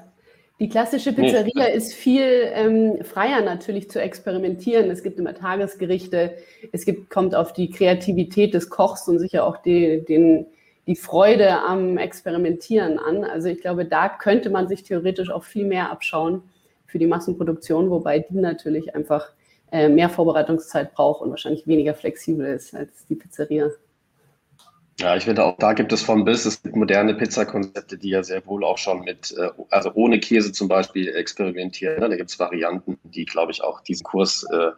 Die 0.60 0.68
klassische 0.68 1.14
Pizzeria 1.14 1.66
ist 1.66 1.94
viel 1.94 2.52
ähm, 2.54 3.04
freier 3.04 3.42
natürlich 3.42 3.90
zu 3.90 4.02
experimentieren. 4.02 4.90
Es 4.90 5.02
gibt 5.02 5.18
immer 5.18 5.34
Tagesgerichte. 5.34 6.36
Es 6.74 6.84
gibt, 6.84 7.10
kommt 7.10 7.36
auf 7.36 7.54
die 7.54 7.70
Kreativität 7.70 8.54
des 8.54 8.70
Kochs 8.70 9.08
und 9.08 9.20
sicher 9.20 9.46
auch 9.46 9.58
die, 9.58 10.04
den, 10.04 10.48
die 10.88 10.96
Freude 10.96 11.60
am 11.60 11.98
Experimentieren 11.98 13.00
an. 13.00 13.24
Also 13.24 13.48
ich 13.48 13.62
glaube, 13.62 13.86
da 13.86 14.10
könnte 14.10 14.50
man 14.50 14.68
sich 14.68 14.84
theoretisch 14.84 15.30
auch 15.30 15.44
viel 15.44 15.66
mehr 15.66 15.90
abschauen 15.92 16.42
für 16.88 17.00
die 17.00 17.08
Massenproduktion, 17.08 17.90
wobei 17.90 18.20
die 18.20 18.38
natürlich 18.38 18.96
einfach 18.96 19.30
äh, 19.72 19.90
mehr 19.90 20.10
Vorbereitungszeit 20.10 20.94
braucht 20.94 21.22
und 21.22 21.30
wahrscheinlich 21.30 21.68
weniger 21.68 21.94
flexibel 21.94 22.46
ist 22.48 22.74
als 22.74 23.06
die 23.06 23.16
Pizzeria. 23.16 23.70
Ja, 25.00 25.16
ich 25.16 25.26
finde 25.26 25.44
auch, 25.44 25.56
da 25.60 25.74
gibt 25.74 25.94
es 25.94 26.02
von 26.02 26.26
bis, 26.26 26.46
es 26.46 26.64
gibt 26.64 26.76
moderne 26.76 27.14
Pizzakonzepte, 27.14 28.00
die 28.00 28.10
ja 28.10 28.24
sehr 28.24 28.44
wohl 28.48 28.64
auch 28.64 28.80
schon 28.80 29.02
mit, 29.02 29.32
äh, 29.38 29.50
also 29.70 29.92
ohne 29.94 30.20
Käse 30.20 30.52
zum 30.52 30.68
Beispiel 30.68 31.10
experimentieren. 31.10 32.00
Ne? 32.00 32.10
Da 32.10 32.16
gibt 32.16 32.32
es 32.32 32.40
Varianten, 32.40 32.98
die, 33.04 33.26
glaube 33.26 33.52
ich, 33.52 33.64
auch 33.64 33.82
diesen 33.82 34.04
Kurs 34.04 34.44
äh, 34.52 34.72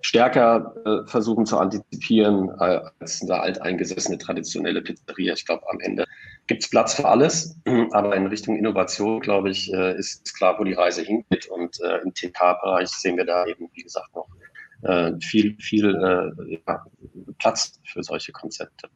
stärker 0.00 0.74
äh, 0.84 1.08
versuchen 1.08 1.46
zu 1.46 1.56
antizipieren 1.56 2.50
als 2.50 3.22
eine 3.22 3.40
alteingesessene 3.40 4.18
traditionelle 4.18 4.82
Pizzeria. 4.82 5.34
Ich 5.34 5.46
glaube, 5.46 5.62
am 5.70 5.78
Ende 5.78 6.04
gibt 6.50 6.64
es 6.64 6.68
Platz 6.68 6.94
für 6.94 7.06
alles, 7.06 7.56
aber 7.92 8.16
in 8.16 8.26
Richtung 8.26 8.56
Innovation, 8.56 9.20
glaube 9.20 9.50
ich, 9.50 9.72
ist, 9.72 10.26
ist 10.26 10.36
klar, 10.36 10.58
wo 10.58 10.64
die 10.64 10.72
Reise 10.72 11.02
hingeht. 11.02 11.46
Und 11.46 11.78
im 12.02 12.12
TK-Bereich 12.12 12.88
sehen 12.88 13.16
wir 13.16 13.24
da 13.24 13.46
eben, 13.46 13.70
wie 13.72 13.82
gesagt, 13.82 14.12
noch 14.14 14.26
viel, 15.20 15.56
viel 15.60 15.94
ja, 16.66 16.84
Platz 17.38 17.78
für 17.84 18.02
solche 18.02 18.32
Konzepte. 18.32 18.88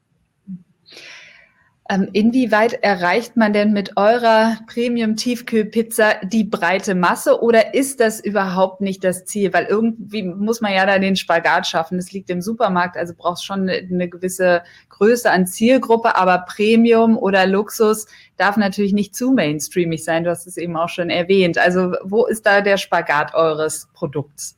Ähm, 1.91 2.09
inwieweit 2.15 2.83
erreicht 2.83 3.37
man 3.37 3.53
denn 3.53 3.75
mit 3.75 3.99
eurer 3.99 4.57
Premium-Tiefkühlpizza 4.73 6.15
die 6.23 6.45
breite 6.45 6.95
Masse 6.95 7.43
oder 7.43 7.75
ist 7.75 8.01
das 8.01 8.21
überhaupt 8.21 8.81
nicht 8.81 9.05
das 9.05 9.27
Ziel? 9.27 9.53
Weil 9.53 9.67
irgendwie 9.67 10.23
muss 10.23 10.63
man 10.63 10.73
ja 10.73 10.87
da 10.87 10.99
den 10.99 11.15
Spagat 11.15 11.67
schaffen. 11.67 11.99
Es 11.99 12.11
liegt 12.11 12.31
im 12.31 12.41
Supermarkt, 12.41 12.97
also 12.97 13.13
brauchst 13.15 13.45
schon 13.45 13.69
eine, 13.69 13.75
eine 13.75 14.09
gewisse 14.09 14.63
Größe 14.89 15.31
an 15.31 15.47
Zielgruppe, 15.47 16.17
aber 16.17 16.47
Premium 16.49 17.19
oder 17.19 17.47
Luxus 17.47 18.07
darf 18.39 18.57
natürlich 18.57 18.95
nicht 18.95 19.15
zu 19.15 19.33
mainstreamig 19.33 20.05
sein. 20.05 20.25
Du 20.25 20.31
hast 20.31 20.47
es 20.47 20.57
eben 20.57 20.79
auch 20.79 20.89
schon 20.89 21.11
erwähnt. 21.11 21.59
Also 21.59 21.93
wo 22.03 22.25
ist 22.25 22.47
da 22.47 22.63
der 22.63 22.79
Spagat 22.79 23.35
eures 23.35 23.91
Produkts? 23.93 24.57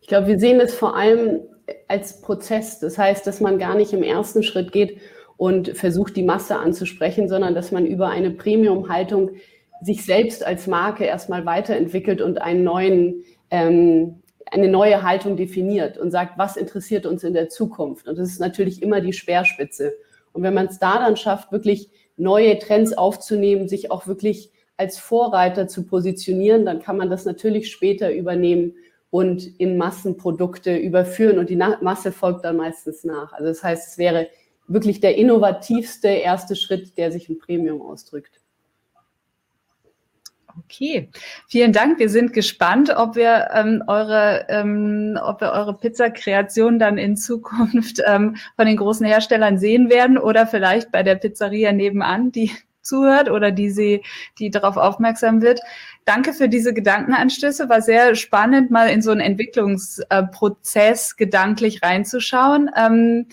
Ich 0.00 0.08
glaube, 0.08 0.28
wir 0.28 0.38
sehen 0.38 0.60
es 0.60 0.74
vor 0.74 0.96
allem 0.96 1.40
als 1.88 2.22
Prozess. 2.22 2.80
Das 2.80 2.96
heißt, 2.96 3.26
dass 3.26 3.40
man 3.40 3.58
gar 3.58 3.74
nicht 3.74 3.92
im 3.92 4.02
ersten 4.02 4.42
Schritt 4.42 4.72
geht 4.72 4.98
und 5.38 5.68
versucht, 5.76 6.16
die 6.16 6.24
Masse 6.24 6.58
anzusprechen, 6.58 7.28
sondern 7.28 7.54
dass 7.54 7.72
man 7.72 7.86
über 7.86 8.08
eine 8.08 8.32
Premium-Haltung 8.32 9.30
sich 9.80 10.04
selbst 10.04 10.44
als 10.44 10.66
Marke 10.66 11.04
erstmal 11.04 11.46
weiterentwickelt 11.46 12.20
und 12.20 12.42
einen 12.42 12.64
neuen, 12.64 13.22
ähm, 13.50 14.16
eine 14.50 14.68
neue 14.68 15.02
Haltung 15.02 15.36
definiert 15.36 15.96
und 15.96 16.10
sagt, 16.10 16.36
was 16.38 16.56
interessiert 16.56 17.06
uns 17.06 17.22
in 17.22 17.34
der 17.34 17.48
Zukunft. 17.48 18.08
Und 18.08 18.18
das 18.18 18.28
ist 18.28 18.40
natürlich 18.40 18.82
immer 18.82 19.00
die 19.00 19.12
Speerspitze. 19.12 19.94
Und 20.32 20.42
wenn 20.42 20.54
man 20.54 20.66
es 20.66 20.80
da 20.80 20.98
dann 20.98 21.16
schafft, 21.16 21.52
wirklich 21.52 21.88
neue 22.16 22.58
Trends 22.58 22.92
aufzunehmen, 22.92 23.68
sich 23.68 23.92
auch 23.92 24.08
wirklich 24.08 24.50
als 24.76 24.98
Vorreiter 24.98 25.68
zu 25.68 25.84
positionieren, 25.86 26.66
dann 26.66 26.80
kann 26.80 26.96
man 26.96 27.10
das 27.10 27.24
natürlich 27.24 27.70
später 27.70 28.12
übernehmen 28.12 28.74
und 29.10 29.46
in 29.60 29.76
Massenprodukte 29.76 30.76
überführen 30.76 31.38
und 31.38 31.48
die 31.48 31.56
Masse 31.56 32.10
folgt 32.10 32.44
dann 32.44 32.56
meistens 32.56 33.04
nach. 33.04 33.32
Also 33.32 33.46
das 33.46 33.62
heißt, 33.62 33.88
es 33.92 33.98
wäre 33.98 34.28
wirklich 34.68 35.00
der 35.00 35.16
innovativste 35.16 36.08
erste 36.08 36.54
Schritt, 36.54 36.96
der 36.98 37.10
sich 37.10 37.28
im 37.28 37.38
Premium 37.38 37.82
ausdrückt. 37.82 38.40
Okay, 40.64 41.10
vielen 41.46 41.72
Dank. 41.72 41.98
Wir 41.98 42.08
sind 42.08 42.32
gespannt, 42.32 42.92
ob 42.96 43.14
wir 43.14 43.48
ähm, 43.54 43.84
eure, 43.86 44.46
ähm, 44.48 45.18
ob 45.22 45.40
wir 45.40 45.52
eure 45.52 45.74
Pizzakreation 45.74 46.78
dann 46.78 46.98
in 46.98 47.16
Zukunft 47.16 48.02
ähm, 48.06 48.36
von 48.56 48.66
den 48.66 48.76
großen 48.76 49.06
Herstellern 49.06 49.58
sehen 49.58 49.88
werden 49.88 50.18
oder 50.18 50.46
vielleicht 50.46 50.90
bei 50.90 51.02
der 51.02 51.14
Pizzeria 51.14 51.72
nebenan, 51.72 52.32
die 52.32 52.50
zuhört 52.82 53.30
oder 53.30 53.52
die 53.52 53.70
sie, 53.70 54.02
die 54.38 54.50
darauf 54.50 54.76
aufmerksam 54.76 55.42
wird. 55.42 55.60
Danke 56.06 56.32
für 56.32 56.48
diese 56.48 56.74
Gedankenanstöße. 56.74 57.68
War 57.68 57.82
sehr 57.82 58.14
spannend, 58.14 58.70
mal 58.70 58.88
in 58.88 59.02
so 59.02 59.10
einen 59.10 59.20
Entwicklungsprozess 59.20 61.16
gedanklich 61.16 61.82
reinzuschauen. 61.82 62.70
Ähm, 62.76 63.26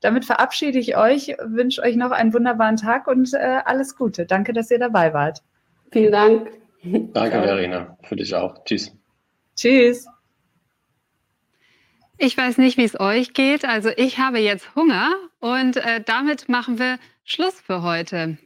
damit 0.00 0.24
verabschiede 0.24 0.78
ich 0.78 0.96
euch, 0.96 1.34
wünsche 1.42 1.82
euch 1.82 1.96
noch 1.96 2.10
einen 2.10 2.32
wunderbaren 2.32 2.76
Tag 2.76 3.06
und 3.06 3.32
äh, 3.34 3.60
alles 3.64 3.96
Gute. 3.96 4.26
Danke, 4.26 4.52
dass 4.52 4.70
ihr 4.70 4.78
dabei 4.78 5.12
wart. 5.12 5.42
Vielen 5.90 6.12
Dank. 6.12 6.50
Danke, 6.82 7.42
Verena. 7.42 7.96
Für 8.04 8.16
dich 8.16 8.34
auch. 8.34 8.64
Tschüss. 8.64 8.92
Tschüss. 9.56 10.06
Ich 12.18 12.36
weiß 12.36 12.58
nicht, 12.58 12.76
wie 12.76 12.84
es 12.84 12.98
euch 12.98 13.32
geht. 13.32 13.64
Also 13.64 13.90
ich 13.96 14.18
habe 14.18 14.38
jetzt 14.38 14.74
Hunger 14.74 15.14
und 15.40 15.76
äh, 15.76 16.02
damit 16.04 16.48
machen 16.48 16.78
wir 16.78 16.98
Schluss 17.24 17.60
für 17.60 17.82
heute. 17.82 18.38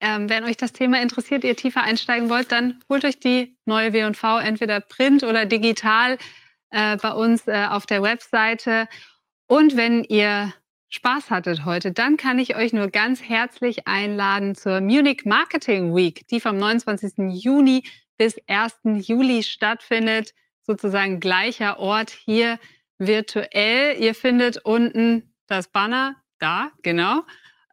Ähm, 0.00 0.28
wenn 0.28 0.44
euch 0.44 0.56
das 0.56 0.72
Thema 0.72 1.00
interessiert, 1.00 1.44
ihr 1.44 1.56
tiefer 1.56 1.82
einsteigen 1.82 2.28
wollt, 2.28 2.52
dann 2.52 2.80
holt 2.88 3.04
euch 3.04 3.18
die 3.18 3.56
neue 3.64 3.92
W&V 3.92 4.38
entweder 4.38 4.80
print 4.80 5.24
oder 5.24 5.46
digital 5.46 6.18
äh, 6.70 6.96
bei 6.98 7.12
uns 7.12 7.46
äh, 7.48 7.66
auf 7.68 7.86
der 7.86 8.02
Webseite. 8.02 8.88
Und 9.46 9.76
wenn 9.76 10.04
ihr 10.04 10.52
Spaß 10.90 11.30
hattet 11.30 11.66
heute, 11.66 11.92
dann 11.92 12.16
kann 12.16 12.38
ich 12.38 12.56
euch 12.56 12.72
nur 12.72 12.88
ganz 12.88 13.22
herzlich 13.22 13.86
einladen 13.86 14.54
zur 14.54 14.80
Munich 14.80 15.26
Marketing 15.26 15.94
Week, 15.94 16.26
die 16.28 16.40
vom 16.40 16.56
29. 16.56 17.42
Juni 17.42 17.84
bis 18.16 18.36
1. 18.46 19.06
Juli 19.06 19.42
stattfindet. 19.42 20.32
Sozusagen 20.62 21.20
gleicher 21.20 21.78
Ort 21.78 22.10
hier 22.10 22.58
virtuell. 22.98 24.00
Ihr 24.00 24.14
findet 24.14 24.58
unten 24.64 25.34
das 25.46 25.68
Banner 25.68 26.16
da, 26.38 26.70
genau. 26.82 27.22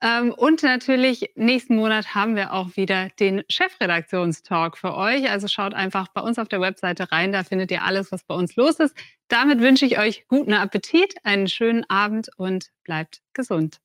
Ähm, 0.01 0.33
und 0.33 0.61
natürlich 0.63 1.31
nächsten 1.35 1.75
Monat 1.75 2.13
haben 2.13 2.35
wir 2.35 2.53
auch 2.53 2.75
wieder 2.75 3.09
den 3.19 3.43
Chefredaktionstalk 3.49 4.77
für 4.77 4.95
euch. 4.95 5.29
Also 5.29 5.47
schaut 5.47 5.73
einfach 5.73 6.09
bei 6.09 6.21
uns 6.21 6.37
auf 6.37 6.47
der 6.47 6.61
Webseite 6.61 7.11
rein, 7.11 7.31
da 7.31 7.43
findet 7.43 7.71
ihr 7.71 7.83
alles, 7.83 8.11
was 8.11 8.23
bei 8.23 8.35
uns 8.35 8.55
los 8.55 8.79
ist. 8.79 8.95
Damit 9.27 9.59
wünsche 9.61 9.85
ich 9.85 9.97
euch 9.97 10.27
guten 10.27 10.53
Appetit, 10.53 11.15
einen 11.23 11.47
schönen 11.47 11.89
Abend 11.89 12.29
und 12.37 12.71
bleibt 12.83 13.21
gesund. 13.33 13.79